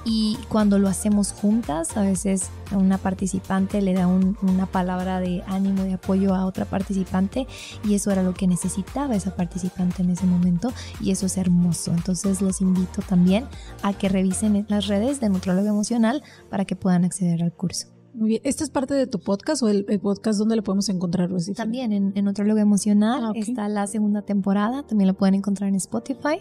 y 0.07 0.39
cuando 0.49 0.79
lo 0.79 0.89
hacemos 0.89 1.33
juntas, 1.33 1.95
a 1.99 2.01
veces 2.01 2.49
una 2.73 2.97
participante 2.97 3.83
le 3.83 3.93
da 3.93 4.07
una 4.07 4.65
palabra 4.65 5.21
de 5.21 5.45
ánimo, 5.47 5.83
de 5.83 5.93
apoyo 5.93 6.35
a 6.35 6.47
otra 6.47 6.65
participante, 6.65 7.47
y 7.85 7.95
eso 7.95 8.11
era 8.11 8.23
lo 8.23 8.33
que 8.33 8.47
necesitaba 8.47 9.15
esa 9.15 9.37
participante 9.37 10.03
en 10.03 10.09
ese 10.09 10.25
momento, 10.25 10.73
y 10.99 11.11
eso 11.11 11.27
es 11.27 11.37
hermoso. 11.37 11.93
Entonces 11.93 12.41
los 12.41 12.63
invito 12.63 13.03
también 13.03 13.47
a 13.83 13.93
que 13.93 14.09
revisen 14.09 14.65
las 14.71 14.87
redes 14.87 15.21
de 15.21 15.29
Nutrólogo 15.29 15.69
Emocional 15.69 16.23
para 16.49 16.65
que 16.65 16.77
puedan 16.77 17.05
acceder 17.05 17.43
al 17.43 17.53
curso. 17.53 18.00
Muy 18.13 18.29
bien. 18.31 18.43
¿Este 18.45 18.65
es 18.65 18.71
parte 18.71 18.95
de 18.95 19.07
tu 19.07 19.21
podcast 19.21 19.63
o 19.63 19.69
el, 19.69 19.85
podcast 20.01 20.39
donde 20.39 20.57
lo 20.57 20.63
podemos 20.63 20.89
encontrar? 20.89 21.31
También 21.55 21.93
en, 21.93 22.13
en 22.15 22.29
Otro 22.29 22.45
Emocional 22.59 23.25
ah, 23.27 23.33
está 23.35 23.69
la 23.69 23.87
segunda 23.87 24.23
temporada. 24.23 24.83
También 24.87 25.09
lo 25.09 25.15
pueden 25.15 25.35
encontrar 25.35 25.69
en 25.69 25.77
Spotify. 25.77 26.41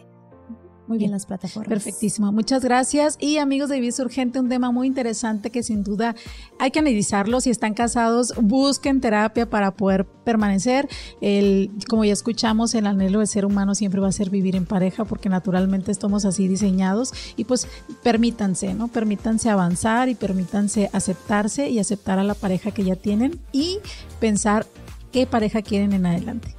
Muy 0.89 0.97
bien. 0.97 1.09
En 1.09 1.11
las 1.11 1.27
plataformas. 1.27 1.69
Perfectísimo. 1.69 2.31
Muchas 2.31 2.63
gracias. 2.63 3.15
Y 3.21 3.37
amigos 3.37 3.69
de 3.69 3.79
Vida 3.79 3.93
Urgente, 3.99 4.39
un 4.39 4.49
tema 4.49 4.71
muy 4.71 4.87
interesante 4.87 5.51
que 5.51 5.61
sin 5.61 5.83
duda 5.83 6.15
hay 6.57 6.71
que 6.71 6.79
analizarlo. 6.79 7.41
Si 7.41 7.51
están 7.51 7.75
casados, 7.75 8.33
busquen 8.41 8.99
terapia 8.99 9.47
para 9.47 9.69
poder 9.69 10.07
permanecer. 10.07 10.89
El, 11.21 11.69
como 11.87 12.05
ya 12.05 12.13
escuchamos, 12.13 12.73
el 12.73 12.87
anhelo 12.87 13.19
del 13.19 13.27
ser 13.27 13.45
humano 13.45 13.75
siempre 13.75 14.01
va 14.01 14.07
a 14.07 14.11
ser 14.11 14.31
vivir 14.31 14.55
en 14.55 14.65
pareja 14.65 15.05
porque 15.05 15.29
naturalmente 15.29 15.91
estamos 15.91 16.25
así 16.25 16.47
diseñados. 16.47 17.13
Y 17.37 17.43
pues 17.43 17.67
permítanse, 18.01 18.73
¿no? 18.73 18.87
Permítanse 18.87 19.51
avanzar 19.51 20.09
y 20.09 20.15
permítanse 20.15 20.89
aceptarse 20.91 21.69
y 21.69 21.77
aceptar 21.77 22.17
a 22.17 22.23
la 22.23 22.33
pareja 22.33 22.71
que 22.71 22.83
ya 22.83 22.95
tienen 22.95 23.39
y 23.51 23.77
pensar 24.19 24.65
qué 25.11 25.27
pareja 25.27 25.61
quieren 25.61 25.93
en 25.93 26.07
adelante. 26.07 26.58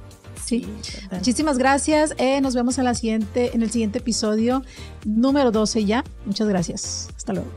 Sí. 0.51 0.67
Muchísimas 1.09 1.57
gracias. 1.57 2.13
Eh, 2.17 2.41
nos 2.41 2.55
vemos 2.55 2.77
en, 2.77 2.83
la 2.83 2.93
siguiente, 2.93 3.51
en 3.55 3.61
el 3.61 3.71
siguiente 3.71 3.99
episodio 3.99 4.63
número 5.05 5.49
12 5.49 5.85
ya. 5.85 6.03
Muchas 6.25 6.49
gracias. 6.49 7.07
Hasta 7.15 7.31
luego. 7.31 7.49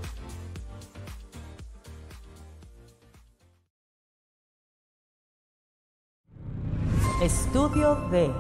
Estudio 7.21 7.97
de 8.13 8.31